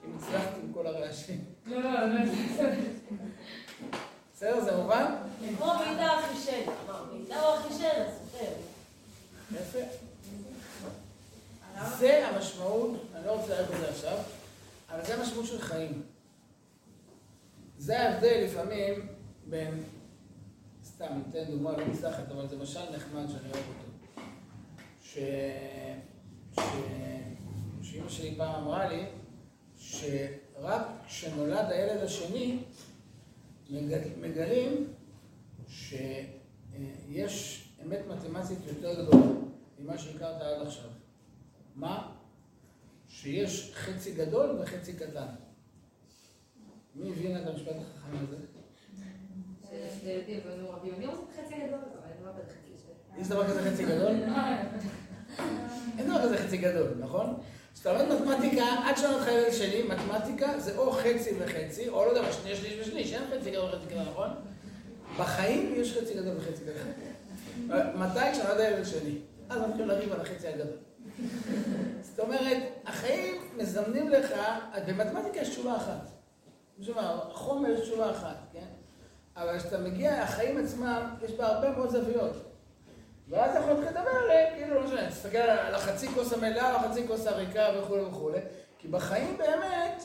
אם 0.05 0.17
הצלחתי 0.17 0.59
עם 0.63 0.73
כל 0.73 0.87
הרעשים. 0.87 1.45
לא, 1.65 1.79
לא, 1.81 1.91
לא. 1.91 2.21
בסדר, 4.33 4.61
זה 4.61 4.77
מובן? 4.77 5.15
כמו 5.57 5.73
מידע 5.87 6.19
אחישן, 6.19 6.71
מידע 7.13 7.39
הוא 7.39 7.55
אחישן, 7.55 8.05
הסופר. 8.07 8.51
יפה. 9.51 9.79
זה 11.99 12.27
המשמעות, 12.27 12.91
אני 13.15 13.25
לא 13.25 13.31
רוצה 13.31 13.61
להגיד 13.61 13.75
את 13.75 13.79
זה 13.79 13.89
עכשיו, 13.89 14.17
אבל 14.91 15.05
זה 15.05 15.15
המשמעות 15.15 15.45
של 15.45 15.61
חיים. 15.61 16.01
זה 17.77 17.99
ההבדל 17.99 18.43
לפעמים 18.45 19.07
בין, 19.51 19.83
סתם, 20.83 21.21
ניתן 21.25 21.51
דוגמה 21.51 21.71
לא 21.71 21.85
מוצלחת, 21.85 22.31
אבל 22.31 22.47
זה 22.47 22.57
משל 22.57 22.95
נחמד 22.95 23.29
שאני 23.29 23.51
אוהב 23.51 23.65
אותו. 23.67 23.91
ש... 25.03 25.17
ש... 26.55 26.59
שאימא 27.81 28.09
שלי 28.09 28.35
פעם 28.37 28.63
אמרה 28.63 28.87
לי, 28.87 29.05
שרק 29.77 30.87
כשנולד 31.07 31.65
הילד 31.69 32.03
השני, 32.03 32.63
מגלים 34.21 34.93
שיש 35.67 37.67
אמת 37.85 37.99
מתמטית 38.07 38.57
יותר 38.67 39.03
גדולה 39.03 39.25
ממה 39.79 39.97
שהכרת 39.97 40.41
עד 40.41 40.67
עכשיו. 40.67 40.89
מה? 41.75 42.11
שיש 43.07 43.71
חצי 43.73 44.13
גדול 44.13 44.61
וחצי 44.61 44.93
קטן. 44.93 45.27
מי 46.95 47.11
הבין 47.11 47.37
את 47.37 47.47
המשפט 47.47 47.75
החכם 47.75 48.17
הזה? 48.23 48.50
יש 53.17 53.27
דבר 53.27 53.47
כזה 53.47 53.71
חצי 53.71 53.83
גדול? 53.85 54.11
אין 55.97 56.07
דבר 56.07 56.23
כזה 56.23 56.37
חצי 56.37 56.57
גדול, 56.57 56.87
נכון? 56.99 57.37
כשאתה 57.73 57.93
לומד 57.93 58.21
מתמטיקה, 58.21 58.65
עד 58.85 58.97
שנות 58.97 59.21
חיי 59.21 59.53
שלי, 59.53 59.83
מתמטיקה 59.83 60.59
זה 60.59 60.77
או 60.77 60.91
חצי 60.91 61.31
וחצי, 61.39 61.89
או 61.89 62.05
לא 62.05 62.09
יודע 62.09 62.31
שני 62.31 62.55
שליש 62.55 62.87
ושליש, 62.87 63.13
אין 63.13 63.23
חצי 63.39 63.51
גדול 63.51 63.69
וחצי 63.69 63.85
גדול, 63.89 64.03
נכון? 64.11 64.29
בחיים 65.19 65.73
יש 65.75 65.97
חצי 65.97 66.13
גדול 66.13 66.37
וחצי 66.37 66.63
גדול. 66.63 67.81
מתי? 67.95 68.19
כשאני 68.31 68.49
יודע 68.49 68.69
ילד 68.69 68.85
שלי. 68.85 69.17
אז 69.49 69.61
מתחילים 69.61 69.87
לריב 69.87 70.13
על 70.13 70.21
החצי 70.21 70.47
הגדול. 70.47 70.77
זאת 72.01 72.19
אומרת, 72.19 72.57
החיים 72.85 73.35
מזמנים 73.57 74.09
לך, 74.09 74.31
במתמטיקה 74.87 75.39
יש 75.39 75.49
תשובה 75.49 75.77
אחת. 75.77 76.09
תשובה, 76.81 77.19
חומר 77.31 77.69
יש 77.69 77.79
תשובה 77.79 78.11
אחת, 78.11 78.37
כן? 78.53 78.65
אבל 79.37 79.59
כשאתה 79.59 79.77
מגיע, 79.77 80.23
החיים 80.23 80.57
עצמם, 80.57 81.15
יש 81.25 81.31
בה 81.31 81.47
הרבה 81.47 81.71
מאוד 81.71 81.89
זוויות. 81.89 82.51
ואז 83.29 83.55
יכול 83.55 83.69
להתחיל 83.69 83.89
לדבר, 83.89 84.29
אה, 84.29 84.49
כאילו, 84.55 84.75
לא 84.75 84.83
משנה, 84.85 85.09
תסתכל 85.09 85.37
על 85.37 85.75
החצי 85.75 86.07
כוס 86.07 86.33
המלאה, 86.33 86.73
או 86.73 86.77
החצי 86.77 87.07
כוס 87.07 87.27
הריקה 87.27 87.67
וכולי 87.79 88.01
וכולי. 88.01 88.39
כי 88.77 88.87
בחיים 88.87 89.37
באמת, 89.37 90.03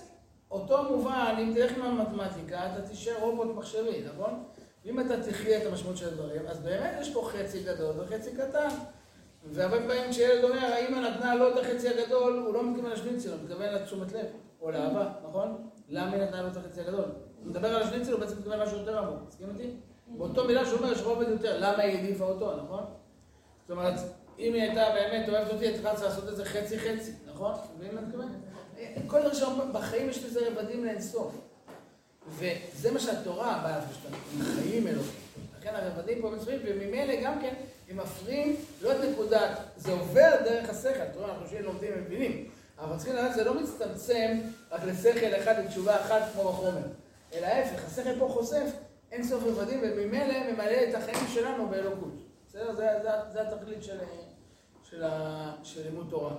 אותו 0.50 0.82
מובן, 0.82 1.34
אם 1.38 1.52
תלך 1.54 1.72
עם 1.76 1.82
המתמטיקה, 1.82 2.72
אתה 2.72 2.88
תישאר 2.88 3.14
רובוט 3.20 3.56
מחשבי, 3.56 4.02
נכון? 4.14 4.44
ואם 4.84 5.00
אתה 5.00 5.22
תחיה 5.22 5.62
את 5.62 5.66
המשמעות 5.66 5.96
של 5.96 6.08
הדברים, 6.08 6.46
אז 6.46 6.58
באמת 6.58 6.94
יש 7.00 7.12
פה 7.14 7.30
חצי 7.32 7.62
גדול 7.62 8.00
וחצי 8.00 8.30
קטן. 8.36 8.68
והרבה 9.44 9.76
פעמים 9.76 10.10
כשילד 10.10 10.44
אומר, 10.44 10.58
האמא 10.58 11.08
נתנה 11.08 11.34
לו 11.34 11.48
את 11.52 11.64
החצי 11.64 11.88
הגדול, 11.88 12.42
הוא 12.46 12.54
לא 12.54 12.70
מתכוון 12.70 12.90
לשניצל, 12.90 13.30
הוא 13.30 13.38
מתכוון 13.44 13.74
לתשומת 13.74 14.12
לב, 14.12 14.26
או 14.60 14.70
לאהבה, 14.70 15.08
נכון? 15.28 15.68
למה 15.88 16.12
היא 16.12 16.22
נתנה 16.22 16.42
לו 16.42 16.48
את 16.48 16.56
החצי 16.56 16.80
הגדול? 16.80 17.04
הוא 17.46 17.52
מדבר 17.52 17.76
על 17.76 17.82
השניצל, 17.82 18.12
הוא 18.12 18.20
בעצם 18.20 18.38
מתכוון 18.38 18.62
משהו 18.62 18.78
יותר 18.78 18.98
עמוק, 18.98 19.18
מסכים 19.28 19.48
איתי? 19.50 19.70
באותו 20.06 20.44
מילה 20.44 20.66
שהוא 20.66 20.78
אומר, 20.78 20.92
יש 20.92 21.00
רובד 21.00 21.28
יותר, 21.28 21.56
למה 21.58 21.82
היא 21.82 21.96
העדיפה 21.96 22.24
אותו, 22.24 22.56
נכון? 22.56 22.84
זאת 23.62 23.70
אומרת, 23.70 23.94
אם 24.38 24.52
היא 24.54 24.62
הייתה 24.62 24.84
באמת 24.94 25.28
אוהבת 25.28 25.52
אותי, 25.52 25.66
הייתה 25.66 25.94
צריכה 25.94 26.08
לעשות 26.08 26.28
את 26.28 26.36
זה 26.36 26.44
חצי-חצי, 26.44 27.12
נכון? 27.26 27.54
מבין 27.78 27.94
מה 27.94 28.00
מתכוון? 28.00 28.28
כל 29.06 29.20
דבר 29.20 29.34
שאומרים, 29.34 29.72
בחיים 29.72 30.10
יש 30.10 30.24
לזה 30.24 30.40
רבדים 30.48 30.84
לאינסוף. 30.84 31.32
וזה 32.28 32.92
מה 32.92 33.00
שהתורה 33.00 33.60
באה 33.62 33.78
לפשטן, 33.78 34.42
חיים 34.54 34.86
אלוקים. 34.86 35.20
לכן 35.60 35.74
הרבדים 35.74 36.22
פה 36.22 36.30
מצויים, 36.30 36.60
וממילא 36.64 37.14
גם 37.22 37.40
כן, 37.40 37.54
הם 37.90 37.96
מפריעים 37.96 38.56
לא 38.82 38.92
את 38.92 38.96
נקודת, 39.12 39.58
זה 39.76 39.92
עובר 39.92 40.30
דרך 40.44 40.70
השכל, 40.70 41.04
תראו, 41.14 41.24
אנחנו 41.24 41.48
שיהיה 41.48 41.62
לומדים 41.62 41.90
ומבינים, 41.96 42.50
אבל 42.78 42.96
צריכים 42.96 43.16
לדעת 43.16 43.32
שזה 43.32 43.44
לא 43.44 43.60
מצטמצם 43.60 44.38
רק 44.70 44.80
לשכל 44.84 45.36
אחד 45.42 45.54
לתשובה 45.64 46.00
אחת 46.00 46.22
כמו 46.32 46.42
בחומר, 46.42 46.86
אלא 47.32 47.46
ההפך, 47.46 47.84
השכל 47.84 48.18
פה 48.18 48.28
חושף 48.32 48.70
אין 49.12 49.24
סוף 49.24 49.44
רבדים, 49.44 49.80
וממילא 49.82 50.52
ממלא 50.52 50.88
את 50.88 50.94
החיים 50.94 51.28
שלנו 51.34 51.68
באלוקות. 51.68 52.14
בסדר? 52.48 52.74
זה, 52.74 52.88
זה, 53.02 53.10
זה 53.32 53.48
התכלית 53.48 53.82
של, 53.82 53.98
של, 54.84 55.02
של 55.62 55.82
לימוד 55.82 56.06
תורה. 56.10 56.36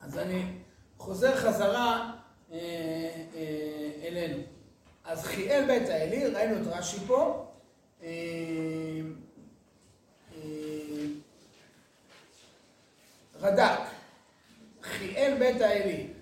אז 0.00 0.18
אני 0.18 0.42
חוזר 0.98 1.36
חזרה 1.36 2.12
אה, 2.52 2.58
אה, 3.34 4.08
אלינו. 4.08 4.42
אז 5.04 5.24
חיאל 5.24 5.66
בית 5.66 5.88
האלי, 5.88 6.26
ראינו 6.26 6.62
את 6.62 6.66
רש"י 6.66 6.98
פה. 7.06 7.46
אה, 8.02 8.08
אה, 10.36 11.06
רד"ק, 13.40 13.80
חיאל 14.82 15.38
בית 15.38 15.60
האלי. 15.60 16.15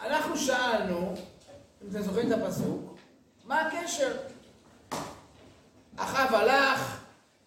אנחנו 0.00 0.36
שאלנו, 0.36 1.14
אם 1.82 1.88
אתם 1.90 2.02
זוכרים 2.02 2.32
את 2.32 2.38
הפסוק, 2.38 2.96
מה 3.44 3.60
הקשר? 3.60 4.16
אחאב 5.96 6.34
הלך, 6.34 7.00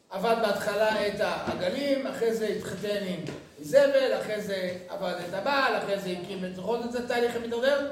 עבד 0.09 0.35
בהתחלה 0.41 1.07
את 1.07 1.19
העגלים, 1.19 2.07
אחרי 2.07 2.33
זה 2.33 2.47
התחתן 2.47 3.03
עם 3.05 3.19
איזבל, 3.59 4.21
אחרי 4.21 4.41
זה 4.41 4.77
עבד 4.89 5.13
את 5.29 5.33
הבעל, 5.33 5.77
אחרי 5.77 5.99
זה 5.99 6.09
הקים 6.09 6.45
את 6.45 6.55
זוכרות 6.55 6.85
את 6.85 6.91
זה 6.91 7.07
תהליך 7.07 7.35
המתעורר, 7.35 7.91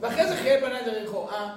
ואחרי 0.00 0.28
זה 0.28 0.36
חיאל 0.36 0.60
בנה 0.60 0.80
את 0.80 0.86
יריחו. 0.86 1.28
אה? 1.30 1.56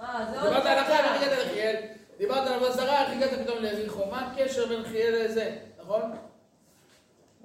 אה, 0.00 0.24
דיברת 0.32 0.66
על 0.66 0.78
אחאב. 0.78 1.04
איך 1.04 1.22
הגעת 1.22 1.38
לחיאל? 1.46 1.76
דיברת 2.18 2.46
על 2.46 2.52
עבודה 2.52 2.72
זרה, 2.72 3.02
איך 3.02 3.10
הגעת 3.10 3.30
פתאום 3.42 3.58
ליריחו? 3.58 4.06
מה 4.06 4.26
הקשר 4.26 4.68
בין 4.68 4.84
חיאל 4.84 5.24
לזה, 5.24 5.56
נכון? 5.80 6.02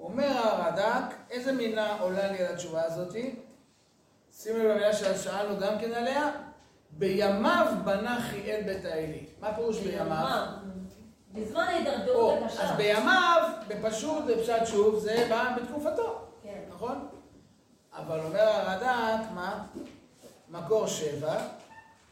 אומר 0.00 0.38
הרד"ק, 0.38 1.14
איזה 1.30 1.52
מילה 1.52 1.96
עולה 2.00 2.32
לי 2.32 2.38
על 2.38 2.52
התשובה 2.52 2.84
הזאתי? 2.84 3.34
שימו 4.36 4.58
לב 4.58 4.64
למילה 4.64 4.92
ששאלנו 4.92 5.60
גם 5.60 5.78
כן 5.78 5.92
עליה, 5.92 6.30
בימיו 6.90 7.66
בנה 7.84 8.20
חיאל 8.30 8.62
בית 8.62 8.84
האלי. 8.84 9.26
מה 9.40 9.54
פירוש 9.54 9.78
בימיו? 9.80 10.46
בזמן 11.32 11.60
ההידרדרות 11.60 12.38
אז 12.42 12.58
הקשה. 12.58 12.74
בימיו, 12.76 13.48
בפשוט, 13.68 14.24
בפשט 14.24 14.66
שוב, 14.66 14.98
זה 14.98 15.26
בא 15.30 15.56
בתקופתו, 15.56 16.28
כן. 16.42 16.60
נכון? 16.68 17.08
אבל 17.92 18.20
אומר 18.20 18.40
הרד"ק, 18.40 19.30
מה? 19.34 19.66
מקור 20.48 20.86
שבע, 20.86 21.36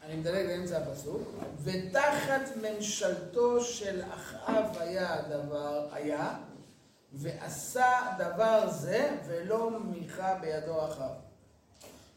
אני 0.05 0.15
מדלג 0.15 0.45
לאמצע 0.45 0.77
הפסוק, 0.77 1.21
ותחת 1.63 2.49
ממשלתו 2.61 3.61
של 3.61 4.01
אחאב 4.13 4.77
היה 4.79 5.13
הדבר, 5.13 5.87
היה, 5.91 6.33
ועשה 7.13 7.91
דבר 8.17 8.69
זה, 8.69 9.17
ולא 9.27 9.71
מיכה 9.85 10.35
בידו 10.41 10.85
אחאב. 10.85 11.22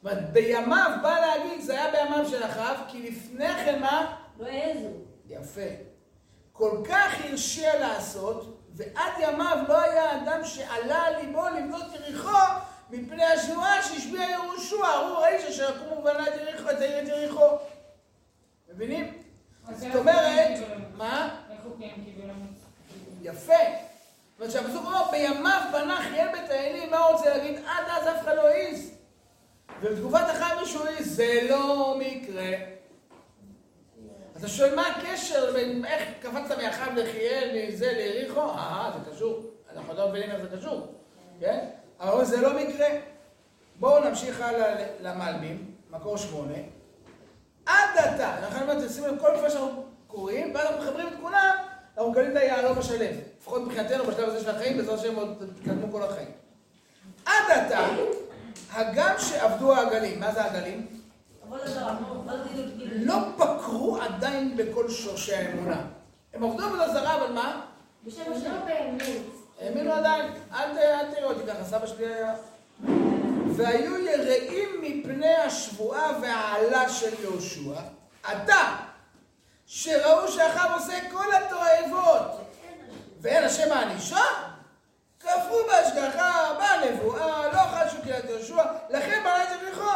זאת 0.03 0.12
אומרת, 0.12 0.32
בימיו, 0.32 0.90
בא 1.03 1.18
להגיד, 1.20 1.61
זה 1.61 1.72
היה 1.72 1.90
בימיו 1.90 2.28
של 2.28 2.44
אחאב, 2.44 2.76
כי 2.88 3.11
לפני 3.11 3.49
כן 3.49 3.80
מה? 3.80 4.16
לא 4.38 4.47
העזו. 4.47 4.88
יפה. 5.28 5.61
כל 6.53 6.82
כך 6.88 7.14
הרשיע 7.24 7.80
לעשות, 7.80 8.62
ועד 8.74 9.12
ימיו 9.18 9.59
לא 9.68 9.80
היה 9.80 10.22
אדם 10.22 10.44
שעלה 10.44 11.03
על 11.03 11.16
ליבו 11.16 11.49
לבנות 11.49 11.84
יריחו 11.94 12.38
מפני 12.90 13.24
השבועה 13.24 13.82
שהשביע 13.82 14.22
יהושע, 14.22 14.86
ארור 14.94 15.24
האיש 15.24 15.44
אשר 15.44 15.76
יקום 15.76 15.99
ובנה 15.99 16.28
את 16.28 16.40
יריחו, 16.40 16.70
את 16.70 16.80
העיר 16.80 17.03
את 17.03 17.09
יריחו. 17.09 17.47
מבינים? 18.74 19.22
זאת 19.76 19.94
אומרת? 19.94 20.59
מה? 20.97 21.36
יפה. 23.22 23.53
זאת 23.53 24.40
אומרת 24.40 24.53
שהפסוק 24.53 24.84
אומר, 24.84 25.11
בימיו 25.11 25.62
בנה 25.72 25.97
חיאל 26.11 26.32
בית 26.32 26.51
האלים, 26.51 26.90
מה 26.90 26.99
הוא 26.99 27.12
רוצה 27.12 27.30
להגיד? 27.30 27.57
עד 27.66 27.84
אז 27.88 28.09
אף 28.09 28.22
אחד 28.22 28.36
לא 28.36 28.49
העז. 28.49 28.95
מישהו 30.60 30.86
העז, 30.86 31.16
זה 31.16 31.46
לא 31.50 31.96
מקרה. 31.98 32.50
אז 34.34 34.44
אתה 34.44 34.48
שואל, 34.48 34.74
מה 34.74 34.86
הקשר 34.86 35.52
בין 35.52 35.84
איך 35.84 36.02
קפצת 36.20 36.58
מאחיו 36.58 36.92
לחיאל, 36.96 37.68
מזה 37.68 37.92
ליריחו? 37.92 38.40
אה, 38.40 38.90
זה 38.94 39.10
קשור. 39.10 39.42
אנחנו 39.76 39.94
לא 39.94 40.08
מבינים 40.08 40.30
איך 40.30 40.42
זה 40.42 40.56
קשור, 40.56 40.94
כן? 41.40 41.68
אבל 42.00 42.24
זה 42.24 42.40
לא 42.40 42.56
מקרה. 42.56 42.86
בואו 43.80 44.08
נמשיך 44.08 44.40
הלאה 44.40 44.86
למלבים, 45.00 45.74
מקור 45.90 46.16
שמונה. 46.16 46.58
עד 47.66 47.98
עתה, 47.98 48.36
לכן 48.40 48.56
אני 48.56 48.72
אומר, 48.72 48.86
תשימו 48.86 49.06
לב, 49.06 49.20
כל 49.20 49.28
פעם 49.34 49.50
שאנחנו 49.50 49.84
קוראים, 50.06 50.54
ואז 50.54 50.66
אנחנו 50.66 50.82
מחברים 50.82 51.08
את 51.08 51.12
כולם, 51.22 51.54
אנחנו 51.96 52.10
מקבלים 52.10 52.30
את 52.30 52.36
היהלום 52.36 52.78
השלם. 52.78 53.14
לפחות 53.38 53.62
מבחינתנו, 53.62 54.04
בשלב 54.04 54.28
הזה 54.28 54.40
של 54.40 54.50
החיים, 54.50 54.76
בעזרת 54.76 54.98
השם 54.98 55.16
עוד 55.16 55.52
תתקדמו 55.56 55.92
כל 55.92 56.02
החיים. 56.02 56.30
עד 57.26 57.50
עתה, 57.50 57.86
הגם 58.72 59.14
שעבדו 59.18 59.72
העגלים, 59.72 60.20
מה 60.20 60.32
זה 60.32 60.42
העגלים? 60.42 60.86
לא 62.96 63.14
פקרו 63.36 63.98
עדיין 64.00 64.56
בכל 64.56 64.90
שורשי 64.90 65.34
האמונה. 65.34 65.80
הם 66.34 66.44
עבדו 66.44 66.64
עבודה 66.64 66.88
זרה, 66.88 67.14
אבל 67.14 67.32
מה? 67.32 67.60
בשם 68.04 68.30
לא 68.30 68.36
השם. 68.36 68.50
באמת. 68.66 69.02
האמינו 69.60 69.92
עדיין. 69.92 70.32
אל 70.52 71.14
תראו 71.14 71.30
אותי 71.30 71.46
ככה, 71.46 71.64
סבא 71.64 71.86
שלי 71.86 72.06
היה... 72.06 72.34
והיו 73.56 73.98
יראים 73.98 74.68
מפני 74.82 75.34
השבועה 75.34 76.18
והעלה 76.22 76.88
של 76.88 77.22
יהושע. 77.22 77.80
עתה, 78.24 78.76
שראו 79.66 80.28
שאחיו 80.28 80.70
עושה 80.74 81.10
כל 81.10 81.24
התועבות, 81.32 82.40
ואין 83.20 83.44
השם 83.44 83.72
הענישה, 83.72 84.20
כפרו 85.26 85.58
בהשגחה, 85.66 86.52
בנבואה, 86.58 87.52
לא 87.52 87.58
חשו 87.58 88.02
קהילת 88.02 88.24
יהושע, 88.24 88.64
לכן 88.90 89.20
בנה 89.24 89.42
את 89.42 89.48
יריחו. 89.62 89.90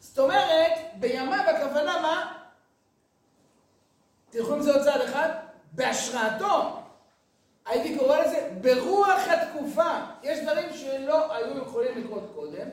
זאת 0.00 0.18
אומרת, 0.18 0.72
בימיו 0.94 1.40
הכוונה 1.46 2.00
מה? 2.00 2.32
תלכו 4.30 4.52
עם 4.52 4.62
זה 4.62 4.72
עוד 4.72 4.82
צעד 4.82 5.00
אחד, 5.00 5.28
בהשראתו. 5.72 6.78
הייתי 7.66 7.98
קורא 7.98 8.18
לזה 8.18 8.48
ברוח 8.60 9.20
התקופה. 9.28 9.90
יש 10.22 10.40
דברים 10.40 10.68
שלא 10.72 11.34
היו 11.34 11.58
יכולים 11.58 12.04
לקרות 12.04 12.32
קודם, 12.34 12.68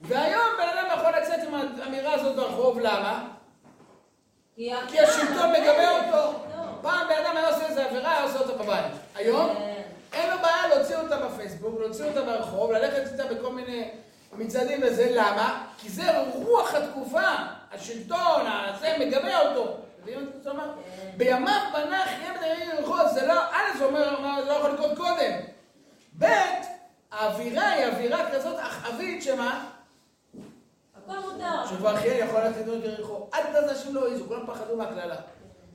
והיום 0.00 0.48
בן 0.58 0.68
אדם 0.78 0.86
יכול 0.98 1.12
לצאת 1.20 1.40
עם 1.46 1.54
האמירה 1.54 2.14
הזאת 2.14 2.36
ברחוב, 2.36 2.78
למה? 2.78 3.28
כי 4.56 5.00
השלטון 5.00 5.52
מגבה 5.52 5.90
אותו. 5.90 6.38
לא. 6.48 6.64
פעם 6.82 7.08
בן 7.08 7.24
אדם 7.24 7.36
היה 7.36 7.48
עושה 7.48 7.66
איזה 7.66 7.86
עבירה, 7.86 8.12
היה 8.12 8.22
עושה 8.22 8.38
אותה 8.38 8.52
בבית. 8.52 8.92
היום? 9.14 9.56
אין 10.12 10.30
לו 10.30 10.36
בעיה 10.42 10.68
להוציא 10.68 10.96
אותה 10.96 11.16
בפייסבוק, 11.16 11.80
להוציא 11.80 12.04
אותה 12.04 12.22
ברחוב, 12.22 12.72
ללכת 12.72 13.12
איתה 13.12 13.34
בכל 13.34 13.52
מיני 13.52 13.90
מצעדים 14.32 14.80
וזה, 14.82 15.08
למה? 15.10 15.66
כי 15.78 15.88
זה 15.88 16.20
רוח 16.34 16.74
התקופה, 16.74 17.28
השלטון, 17.72 18.42
הזה 18.46 18.96
מגבה 19.00 19.48
אותו. 19.48 19.76
כן. 20.06 20.20
בימיו 21.16 21.60
בנה 21.72 22.04
חיים 22.04 22.36
את 22.36 22.42
העיר 22.42 22.70
זה 23.14 23.26
לא, 23.26 23.40
א', 23.50 23.78
זה 23.78 23.84
אומר, 23.84 24.42
זה 24.44 24.48
לא 24.48 24.52
יכול 24.52 24.70
לקרות 24.70 24.96
קודם. 24.96 25.32
ב', 26.18 26.24
האווירה 27.12 27.68
היא 27.68 27.86
אווירה 27.86 28.30
כזאת 28.32 28.56
אחאבית, 28.60 29.22
שמה? 29.22 29.66
הכל 30.96 31.18
מותר. 31.18 31.66
שכבר 31.66 31.96
חיאל 31.96 32.28
יכול 32.28 32.40
ללכת 32.40 32.60
לבנות 32.60 32.84
יריחו. 32.84 33.28
עד 33.32 33.56
אז 33.56 33.70
אנשים 33.70 33.94
לא 33.94 34.08
העזו, 34.08 34.24
כולם 34.28 34.46
פחדו 34.46 34.76
מהקללה. 34.76 35.16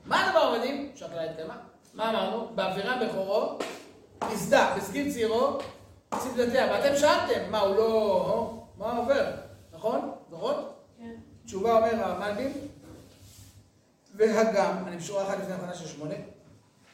מה 0.04 0.26
הדבר 0.26 0.40
המדהים? 0.40 0.92
שהקללה 0.94 1.22
התקיימה. 1.22 1.56
מה 1.94 2.10
אמרנו? 2.10 2.48
באווירה 2.54 2.96
בכורו, 2.96 3.58
נסדה, 4.32 4.74
בסגיל 4.76 5.12
צעירו, 5.12 5.58
ציב 6.18 6.40
דתיה, 6.40 6.72
ואתם 6.72 6.96
שאלתם, 6.96 7.50
מה, 7.50 7.60
הוא 7.60 7.76
לא... 7.76 8.62
מה 8.76 8.96
עובר? 8.96 9.30
נכון? 9.72 10.12
זוכרות? 10.30 10.74
כן. 10.98 11.14
תשובה 11.46 11.76
אומר 11.76 12.04
המלבים, 12.04 12.52
והגם, 14.14 14.84
אני 14.86 14.96
בשורה 14.96 15.26
אחת 15.26 15.38
לפני 15.38 15.54
הכנה 15.54 15.74
של 15.74 15.86
שמונה, 15.86 16.14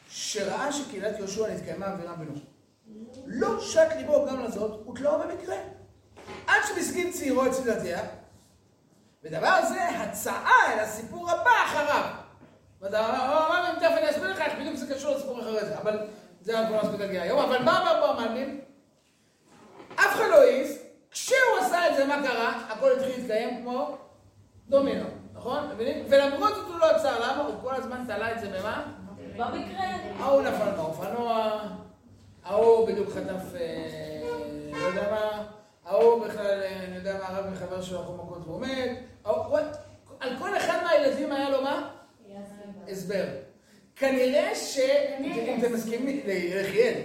שראה 0.09 0.71
שקהילת 0.71 1.19
יהושע 1.19 1.53
נתקיימה 1.53 1.93
אבירם 1.93 2.15
בנו. 2.19 2.33
לא 3.25 3.61
שק 3.61 3.87
ליבו 3.97 4.25
גם 4.29 4.43
לזאת, 4.43 4.87
ותלאו 4.87 5.19
במקרה. 5.19 5.55
עד 6.47 6.61
שבסגים 6.67 7.11
צעירו 7.11 7.45
אצל 7.47 7.73
דתיה, 7.73 7.99
ודבר 9.23 9.59
זה 9.69 9.89
הצעה 9.89 10.73
אל 10.73 10.79
הסיפור 10.79 11.31
הבא 11.31 11.51
אחריו. 11.65 12.05
ואתה 12.81 12.99
אומר, 13.45 13.75
תכף 13.79 13.97
אני 13.97 14.09
אסביר 14.09 14.31
לך 14.31 14.41
איך 14.41 14.53
בדיוק 14.59 14.75
זה 14.75 14.95
קשור 14.95 15.15
לסיפור 15.15 15.41
אחרי 15.41 15.65
זה, 15.65 15.77
אבל 15.77 16.07
זה 16.43 16.59
אנחנו 16.59 16.75
לא 16.75 16.83
נספיק 16.83 16.99
להגיע 16.99 17.21
היום. 17.21 17.39
אבל 17.39 17.63
מה 17.63 17.81
אמר 17.81 18.01
פה 18.01 18.21
המלבים? 18.21 18.61
אף 19.95 20.15
אחד 20.15 20.27
לא 20.29 20.41
העז, 20.41 20.77
כשהוא 21.11 21.37
עשה 21.61 21.89
את 21.91 21.95
זה, 21.95 22.05
מה 22.05 22.23
קרה? 22.27 22.61
הכל 22.69 22.91
התחיל 22.91 23.15
להתקיים 23.17 23.61
כמו 23.61 23.97
דומינו, 24.69 25.05
נכון? 25.33 25.69
מבינים? 25.73 26.05
ולמרות 26.09 26.55
זאת 26.55 26.67
הוא 26.67 26.79
לא 26.79 26.85
עצר, 26.85 27.19
למה? 27.19 27.43
הוא 27.43 27.53
כל 27.61 27.75
הזמן 27.75 28.03
תלה 28.07 28.31
את 28.31 28.39
זה 28.39 28.47
במה? 28.59 28.83
במקרה, 29.37 29.83
ההוא 30.19 30.41
נפל 30.41 30.71
באופנוע, 30.77 31.59
ההוא 32.45 32.87
בדיוק 32.87 33.09
חטף, 33.09 33.55
אה, 33.55 34.21
לא 34.71 34.87
יודע 34.87 35.11
מה, 35.11 35.43
ההוא 35.85 36.25
בכלל, 36.27 36.61
אה, 36.61 36.83
אני 36.87 36.95
יודע 36.95 37.17
מה, 37.17 37.39
רב 37.39 37.45
מחבר 37.53 37.81
שלו 37.81 37.99
הלכו 37.99 38.13
מכות 38.13 38.43
הוא- 39.23 39.57
על 40.19 40.29
כל 40.39 40.57
אחד 40.57 40.77
מהילדים 40.83 41.31
היה 41.31 41.49
לו 41.49 41.61
מה? 41.61 41.89
הסבר. 42.91 43.25
כנראה 43.95 44.55
ש... 44.55 44.79
אם 45.19 45.59
אתם 45.59 45.73
מסכימים, 45.73 46.21
ליחיאל. 46.25 47.01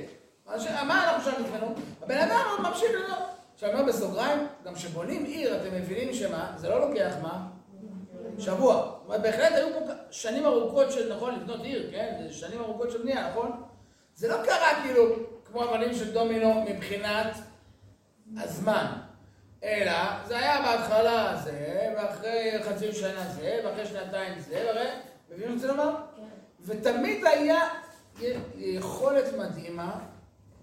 מה 0.86 1.04
אנחנו 1.04 1.30
שם 1.30 1.42
נתקנו? 1.42 1.74
הבן 2.02 2.18
אדם 2.18 2.40
עוד 2.50 2.68
ממשיך 2.68 2.90
לראות. 2.92 3.28
עכשיו 3.54 3.70
אני 3.70 3.80
אומר 3.80 3.92
בסוגריים, 3.92 4.46
גם 4.64 4.74
כשבונים 4.74 5.24
עיר, 5.24 5.56
אתם 5.56 5.74
מבינים 5.74 6.14
שמה? 6.14 6.52
זה 6.56 6.68
לא 6.68 6.88
לוקח 6.88 7.14
מה? 7.22 7.46
שבוע. 8.38 8.74
זאת 8.74 9.06
אומרת, 9.06 9.22
בהחלט 9.22 9.52
היו 9.52 9.66
פה 9.74 9.92
שנים 10.10 10.46
ארוכות 10.46 10.92
של, 10.92 11.14
נכון, 11.14 11.34
לבנות 11.34 11.60
עיר, 11.64 11.90
כן? 11.90 12.14
זה 12.22 12.32
שנים 12.32 12.60
ארוכות 12.60 12.90
של 12.90 13.02
בנייה, 13.02 13.30
נכון? 13.30 13.62
זה 14.14 14.28
לא 14.28 14.36
קרה 14.44 14.82
כאילו 14.82 15.04
כמו 15.44 15.64
אבנים 15.64 15.94
של 15.94 16.12
דומינו 16.12 16.64
מבחינת 16.68 17.36
הזמן, 18.36 18.86
אלא 19.64 19.92
זה 20.26 20.38
היה 20.38 20.62
בהתחלה 20.62 21.36
זה, 21.44 21.88
ואחרי 21.96 22.52
חצי 22.62 22.92
שנה 22.92 23.28
זה, 23.28 23.60
ואחרי 23.64 23.86
שנתיים 23.86 24.38
זה, 24.38 24.64
והרי, 24.66 24.88
מבינים 25.30 25.48
מה 25.48 25.54
אני 25.54 25.54
רוצה 25.54 25.66
לומר? 25.66 25.94
ותמיד 26.68 27.24
היה 27.24 27.68
יכולת 28.56 29.24
מדהימה 29.38 30.00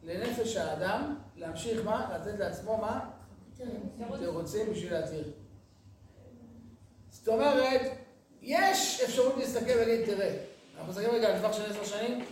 לנפש 0.03 0.55
האדם 0.55 1.15
להמשיך 1.35 1.85
מה? 1.85 2.15
לתת 2.15 2.39
לעצמו 2.39 2.77
מה? 2.77 2.99
תירוצים 4.19 4.71
בשביל 4.71 4.93
להתיר. 4.93 5.31
זאת 7.09 7.27
אומרת, 7.27 7.81
יש 8.41 9.01
אפשרות 9.01 9.37
להסתכל 9.37 9.71
ולהגיד, 9.75 10.05
תראה, 10.05 10.35
אנחנו 10.77 10.91
מסתכלים 10.91 11.11
רגע 11.11 11.27
על 11.27 11.39
טווח 11.39 11.53
של 11.53 11.71
עשר 11.71 11.83
שנים, 11.83 12.25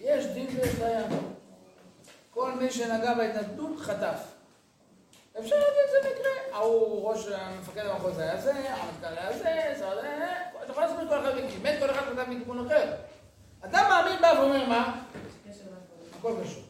יש 0.00 0.26
דין 0.26 0.46
ויש 0.46 0.74
דיין. 0.74 1.04
כל 2.30 2.52
מי 2.52 2.70
שנגע 2.70 3.14
בהתנגדות 3.14 3.78
חטף. 3.78 4.20
אפשר 5.40 5.56
להגיד 5.56 5.90
זה 5.90 6.10
מקרה. 6.10 6.58
ההוא 6.58 7.10
ראש 7.10 7.26
המפקד 7.26 7.86
המחוז 7.86 8.18
היה 8.18 8.40
זה, 8.40 8.52
המפכ"ל 8.52 9.18
היה 9.18 9.38
זה, 9.38 9.74
זה, 9.78 9.86
אתה 10.70 10.76
יכול 10.76 10.84
להסביר 10.84 11.08
כל 11.08 11.20
אחד 11.20 11.34
מכם, 11.34 11.62
באמת 11.62 11.78
כל 11.80 11.90
אחד 11.90 12.00
חטף 12.00 12.28
מכיוון 12.28 12.66
אחר. 12.66 12.92
אדם 13.60 13.84
מאמין 13.88 14.20
בא 14.20 14.40
ואומר 14.40 14.66
מה? 14.68 15.02
הכל 16.18 16.32
קשור. 16.44 16.62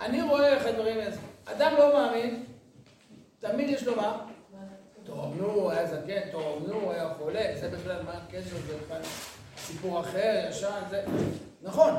אני 0.00 0.22
רואה 0.22 0.48
איך 0.48 0.66
הדברים 0.66 0.98
האלה. 0.98 1.16
אדם 1.44 1.72
לא 1.78 1.92
מאמין, 1.92 2.44
תמיד 3.38 3.70
יש 3.70 3.82
לו 3.82 3.96
מה? 3.96 4.26
טוב, 5.06 5.34
נו, 5.36 5.46
הוא 5.46 5.70
היה 5.70 5.86
זקן, 5.86 6.30
טוב, 6.32 6.64
נו, 6.68 6.74
הוא 6.74 6.92
היה 6.92 7.14
חולה, 7.18 7.52
זה 7.60 7.68
בכלל, 7.68 8.02
מה 8.02 8.12
הקשר, 8.12 8.56
זה 8.66 8.76
בכלל 8.84 9.00
סיפור 9.58 10.00
אחר, 10.00 10.46
ישן, 10.50 10.82
זה... 10.90 11.04
נכון. 11.62 11.92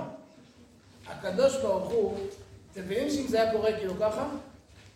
הקדוש 1.08 1.58
ברוך 1.58 1.90
הוא, 1.90 2.18
אתם 2.72 2.82
מבינים 2.82 3.10
שאם 3.10 3.28
זה 3.28 3.42
היה 3.42 3.52
קורה 3.52 3.74
כאילו 3.74 3.94
ככה, 4.00 4.30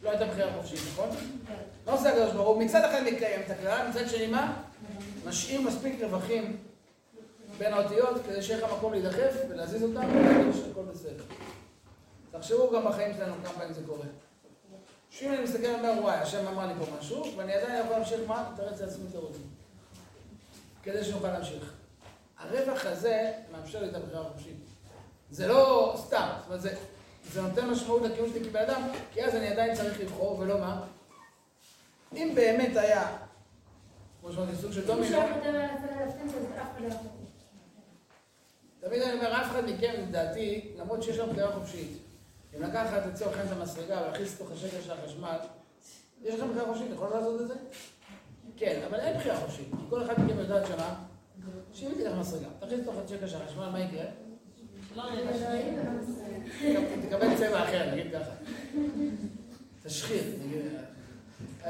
לא 0.03 0.09
הייתה 0.09 0.25
בחירה 0.25 0.53
חופשית, 0.53 0.79
נכון? 0.93 1.09
מה 1.85 1.91
עושה 1.91 2.09
הקדוש 2.09 2.31
ברוך 2.31 2.47
הוא? 2.47 2.63
מצד 2.63 2.83
אחד 2.83 3.01
מקיים 3.01 3.41
את 3.45 3.49
הכלל, 3.49 3.87
מצד 3.89 4.09
שני 4.09 4.27
מה? 4.27 4.64
משאיר 5.25 5.61
מספיק 5.61 6.01
רווחים 6.01 6.57
בין 7.57 7.73
האותיות 7.73 8.21
כדי 8.25 8.41
שיהיה 8.41 8.65
לך 8.65 8.73
מקום 8.73 8.91
להידחף 8.93 9.33
ולהזיז 9.49 9.83
אותם 9.83 10.09
ולהגיד 10.13 10.53
שהכל 10.53 10.81
בסדר. 10.81 11.23
תחשבו 12.31 12.71
גם 12.73 12.85
בחיים 12.85 13.15
שלנו 13.17 13.33
כמה 13.43 13.53
פעמים 13.53 13.73
זה 13.73 13.81
קורה. 13.87 14.05
שאם 15.09 15.33
אני 15.33 15.43
מסתכל 15.43 15.67
ואומר, 15.67 16.01
וואי, 16.01 16.17
השם 16.17 16.47
אמר 16.47 16.67
לי 16.67 16.73
פה 16.79 16.85
משהו, 16.99 17.33
ואני 17.37 17.53
עדיין 17.53 17.85
יכול 17.85 17.97
להמשיך 17.97 18.19
מה? 18.27 18.49
לתרץ 18.53 18.81
לעצמי 18.81 19.09
תירוצים. 19.11 19.47
כדי 20.83 21.03
שנוכל 21.03 21.27
להמשיך. 21.27 21.73
הרווח 22.39 22.85
הזה 22.85 23.31
מאפשר 23.51 23.81
לי 23.81 23.89
את 23.89 23.95
הבחירה 23.95 24.21
החופשית. 24.21 24.55
זה 25.31 25.47
לא 25.47 25.93
סתם, 25.97 26.27
זאת 26.37 26.45
אומרת, 26.47 26.61
זה, 26.61 26.75
זה 27.31 27.41
נותן 27.41 27.69
משמעות 27.69 28.01
לקיום 28.01 28.29
שלי 28.29 28.49
כבן 28.49 28.61
אדם, 28.61 28.81
כי 29.13 29.25
אז 29.25 29.35
אני 29.35 29.47
עדיין 29.47 29.75
צריך 29.75 29.99
לבחור, 29.99 30.39
ולא 30.39 30.59
מה? 30.59 30.81
אם 32.13 32.31
באמת 32.35 32.77
היה, 32.77 33.17
כמו 34.25 34.33
שאמרתי, 34.33 34.55
סוג 34.55 34.71
של 34.71 34.81
מי 34.81 34.87
דומינו, 34.87 35.17
לא. 35.17 35.23
תמיד 38.79 39.01
אני 39.01 39.13
אומר, 39.13 39.41
אף 39.41 39.51
אחד 39.51 39.65
מכם, 39.65 39.93
לדעתי, 40.07 40.71
למרות 40.77 41.03
שיש 41.03 41.17
לנו 41.17 41.31
בחירה 41.31 41.51
חופשית, 41.51 41.97
אם 42.57 42.63
לקחת 42.63 43.05
לצורך 43.05 43.37
העניין 43.37 43.53
את 43.53 43.61
המסרגה 43.61 44.01
ולהכניס 44.01 44.35
לתוך 44.35 44.51
השקל 44.51 44.81
של 44.81 44.91
החשמל, 44.91 45.37
יש 46.23 46.35
לכם 46.35 46.49
בחירה 46.49 46.65
חופשית, 46.65 46.87
יכול 46.93 47.09
לעשות 47.09 47.41
את 47.41 47.47
זה? 47.47 47.53
כן, 48.57 48.81
אבל 48.89 48.99
אין 48.99 49.17
בחירה 49.17 49.37
חופשית, 49.37 49.67
כי 49.71 49.89
כל 49.89 50.03
אחד 50.03 50.13
מכם 50.23 50.39
יודעת 50.39 50.67
שמה, 50.67 50.95
שאם 51.73 51.87
היא 51.87 51.95
תיקח 51.97 52.11
מסרגה, 52.19 52.47
תכניס 52.59 52.79
לתוך 52.79 52.95
השקל 53.05 53.27
של 53.27 53.37
החשמל, 53.41 53.69
מה 53.69 53.79
יקרה? 53.79 54.05
לא 54.95 55.03
נראה. 55.11 55.61
תקבל 57.09 57.37
צבע 57.37 57.63
אחר, 57.63 57.91
נגיד 57.91 58.11
ככה. 58.13 58.31
תשחיר, 59.83 60.23
נגיד. 60.45 60.61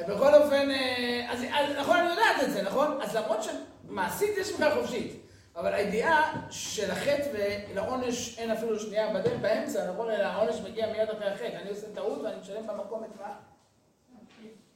בכל 0.03 0.33
אופן, 0.35 0.69
אה, 0.71 1.27
אז 1.31 1.39
אז 1.53 1.75
נכון, 1.79 1.97
אני 1.97 2.09
יודעת 2.09 2.43
את 2.43 2.51
זה, 2.53 2.61
נכון? 2.61 3.01
אז 3.01 3.15
למרות 3.15 3.39
שמעשית 3.43 4.37
יש 4.37 4.53
בחירה 4.53 4.75
חופשית, 4.75 5.21
אבל 5.55 5.73
הידיעה 5.73 6.47
של 6.49 6.91
החטא 6.91 7.29
ולעונש 7.33 8.39
אין 8.39 8.51
אפילו 8.51 8.79
שנייה 8.79 9.13
בדרך 9.13 9.39
באמצע, 9.41 9.91
נכון? 9.91 10.09
אלא 10.09 10.23
העונש 10.23 10.55
מגיע 10.69 10.91
מיד 10.91 11.09
אחרי 11.09 11.27
החטא. 11.27 11.57
אני 11.61 11.69
עושה 11.69 11.87
טעות 11.95 12.21
ואני 12.21 12.39
משלם 12.41 12.67
במקום 12.67 13.03
את 13.03 13.21
מה? 13.21 13.33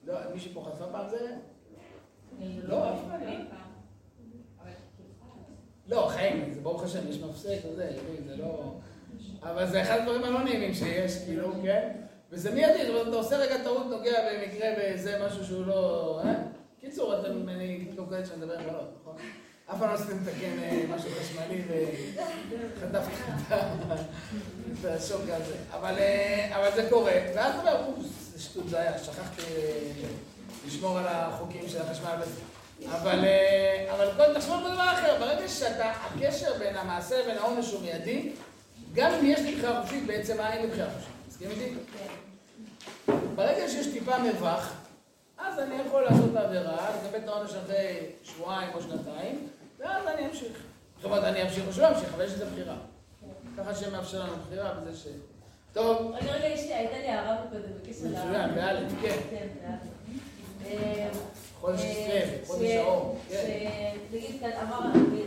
לא, 0.04 0.16
מישהי 0.34 0.54
פה 0.54 0.66
חטפה 0.72 0.86
פעם 0.92 1.10
זה? 1.10 1.36
לא, 2.64 2.94
אף 2.94 3.00
אחד 3.08 3.20
לא. 3.26 3.32
לא, 5.88 6.08
חיים, 6.08 6.54
זה 6.54 6.62
ברוך 6.62 6.84
השם, 6.84 7.10
יש 7.10 7.18
מפסק 7.18 7.58
וזה, 7.72 7.92
זה 8.28 8.36
לא... 8.36 8.74
אבל 9.44 9.68
זה 9.68 9.82
אחד 9.82 9.98
הדברים 10.00 10.24
הלא 10.24 10.44
נעימים 10.44 10.74
שיש, 10.74 11.24
כאילו, 11.26 11.54
כן? 11.64 11.92
וזה 12.32 12.52
מיידי, 12.52 12.86
זאת 12.86 12.90
אומרת, 12.90 13.08
אתה 13.08 13.16
עושה 13.16 13.38
רגע 13.38 13.64
טעות, 13.64 13.86
נוגע 13.86 14.20
במקרה 14.32 14.70
באיזה 14.76 15.22
משהו 15.26 15.46
שהוא 15.46 15.66
לא... 15.66 16.22
אה? 16.26 16.34
קיצור, 16.82 17.20
אתם, 17.20 17.50
אני 17.50 17.86
כאלה 18.10 18.26
שאני 18.26 18.38
מדבר 18.38 18.60
עם 18.60 18.66
בנות, 18.66 18.90
נכון? 19.02 19.16
אף 19.72 19.80
פעם 19.80 19.90
לא 19.90 19.94
עשיתם 19.94 20.18
לתקן 20.22 20.64
אה, 20.64 20.84
משהו 20.96 21.10
חשמלי 21.20 21.62
וחטף 22.78 23.04
את 24.80 24.86
השוק 24.86 25.22
הזה. 25.28 25.56
אבל, 25.72 25.94
אה, 25.98 26.56
אבל 26.56 26.70
זה 26.76 26.88
קורה, 26.90 27.14
ואז 27.36 27.54
אתה 27.60 27.72
אומר, 27.72 27.86
אוף, 27.86 28.06
זה 28.34 28.44
שטות, 28.44 28.70
זה 28.70 28.80
היה, 28.80 28.98
שכחתי 28.98 29.42
לשמור 30.68 30.98
על 30.98 31.06
החוקים 31.08 31.70
של 31.70 31.82
החשמל 31.82 32.16
וזה. 32.22 32.42
אבל, 32.92 33.20
אבל 33.90 34.08
קודם 34.18 34.42
על 34.66 34.74
דבר 34.74 34.92
אחר, 34.94 35.20
ברגע 35.20 35.48
שאתה, 35.48 35.92
הקשר 35.92 36.58
בין 36.60 36.76
המעשה 36.76 37.22
לבין 37.22 37.38
העונש 37.38 37.72
הוא 37.72 37.82
מיידי, 37.82 38.32
גם 38.94 39.12
אם 39.14 39.26
יש 39.26 39.40
לי 39.40 39.56
בחירה 39.56 39.82
חופשית, 39.82 40.08
בעצם 40.08 40.40
אין 40.40 40.62
לי 40.62 40.68
בחירה 40.68 40.90
חופשית. 40.94 41.19
מסכים 41.42 41.62
איתי? 41.62 41.76
ברגע 43.36 43.70
שיש 43.70 43.88
טיפה 43.88 44.18
מרווח, 44.18 44.74
אז 45.38 45.60
אני 45.60 45.76
יכול 45.76 46.02
לעשות 46.04 46.32
את 46.32 46.36
העבירה, 46.36 46.90
לקבל 46.96 47.20
את 47.20 47.28
העונש 47.28 47.52
אחרי 47.54 48.06
שבועיים 48.24 48.70
או 48.74 48.82
שנתיים, 48.82 49.48
ואז 49.80 50.08
אני 50.08 50.26
אמשיך. 50.26 50.64
זאת 50.96 51.06
אומרת, 51.06 51.24
אני 51.24 51.44
אמשיך 51.44 51.68
או 51.68 51.74
שלא 51.74 51.90
אמשיך, 51.90 52.14
אבל 52.14 52.26
יש 52.26 52.32
לזה 52.32 52.46
בחירה. 52.46 52.76
ככה 53.58 53.76
שמאפשר 53.76 54.24
לנו 54.24 54.34
בחירה 54.48 54.74
בזה 54.74 54.98
ש... 54.98 55.08
טוב, 55.74 56.12
רגע, 56.12 56.32
רגע, 56.32 56.48
יש 56.48 56.64
לי, 56.66 56.74
הייתה 56.74 56.98
לי 56.98 57.08
הערה 57.08 57.38
מקודם 57.46 57.62
בקשר 57.82 58.06
ל... 58.06 58.10
מצוין, 58.10 58.56
באלף, 58.56 58.92
כן. 59.02 59.18
כן, 59.30 59.48
באלף. 59.62 59.80
אה, 60.66 61.10
חודש 61.60 61.82
אה, 61.82 62.38
כסלו, 62.42 62.56
חודש 62.56 62.70
האור, 62.70 63.18
כן. 63.30 64.52
אמר, 64.64 64.80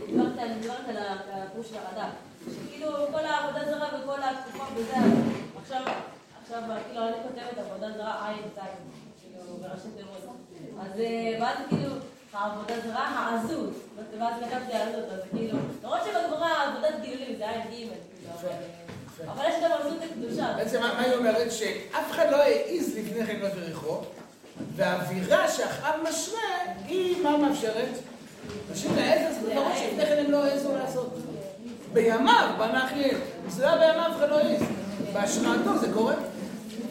דיברת 0.05 0.87
על 0.89 0.97
הפירוש 0.97 1.69
של 1.69 1.75
הרד"ק, 1.77 2.13
שכאילו 2.51 2.89
כל 3.11 3.25
העבודה 3.25 3.65
זרה 3.65 3.87
וכל 4.03 4.19
התקופה 4.23 4.63
וזה, 4.75 4.95
עכשיו, 5.63 5.81
עכשיו, 6.43 6.61
כאילו, 6.87 7.07
אני 7.07 7.15
כותבת 7.23 7.57
עבודה 7.57 7.97
זרה 7.97 8.27
עין 8.27 8.37
צין, 8.55 8.63
כאילו, 9.21 9.57
בראשי 9.57 9.87
תיבות. 9.97 10.35
אז 10.81 10.99
אה, 10.99 11.37
ואז 11.41 11.57
כאילו, 11.69 11.89
העבודה 12.33 12.73
זרה, 12.85 13.07
העזות, 13.07 13.73
ואז 14.19 14.33
כתבתי 14.39 14.73
העזות, 14.73 15.05
אז 15.11 15.19
כאילו, 15.31 15.57
למרות 15.83 15.99
שבגמרא 16.05 16.49
עבודת 16.67 17.01
גילולים 17.01 17.35
זה 17.37 17.49
עין 17.49 17.61
ג', 17.61 17.69
כאילו, 17.69 17.93
אבל... 18.39 18.49
אבל 19.27 19.43
יש 19.49 19.55
גם 19.63 19.71
עזות 19.71 19.97
הקדושה. 20.11 20.53
בעצם 20.57 20.81
מה 20.81 21.01
היא 21.01 21.13
אומרת? 21.13 21.51
שאף 21.51 22.11
אחד 22.11 22.25
לא 22.31 22.37
העז 22.37 22.97
לפני 22.97 23.25
כן 23.25 23.35
להיות 23.39 23.53
בריחו, 23.53 24.01
והאווירה 24.75 25.47
שאחאב 25.47 25.95
משרה, 26.09 26.39
היא 26.87 27.23
מה 27.23 27.37
מאפשרת? 27.37 27.97
נשים 28.71 28.95
לעזר 28.95 29.33
זה 29.33 29.39
דברים 29.39 29.77
שלפני 29.77 30.05
כן 30.05 30.23
הם 30.25 30.31
לא 30.31 30.43
העזו 30.43 30.77
לעשות. 30.77 31.13
בימיו 31.93 32.49
בנה 32.57 32.85
אחיאל. 32.85 33.17
זה 33.49 33.65
לא 33.65 33.67
היה 33.67 33.77
בימיו, 33.77 34.11
אף 34.11 34.17
אחד 34.17 34.29
לא 34.29 34.37
העז. 34.37 34.61
בהשראתו 35.13 35.77
זה 35.77 35.87
קורה. 35.93 36.13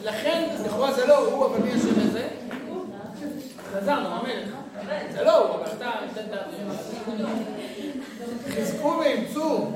לכן, 0.04 0.48
לכאורה 0.64 0.92
זה 0.92 1.06
לא 1.06 1.18
הוא, 1.18 1.46
אבל 1.46 1.62
מי 1.62 1.70
אשם 1.74 1.94
בזה? 1.94 2.28
חזרנו, 3.72 4.08
המלך. 4.08 4.48
זה 5.12 5.22
לא 5.24 5.38
הוא, 5.38 5.54
אבל 5.54 5.72
אתה 5.76 5.90
את. 6.16 6.22
חזקו 8.48 9.00
ואמצו 9.00 9.70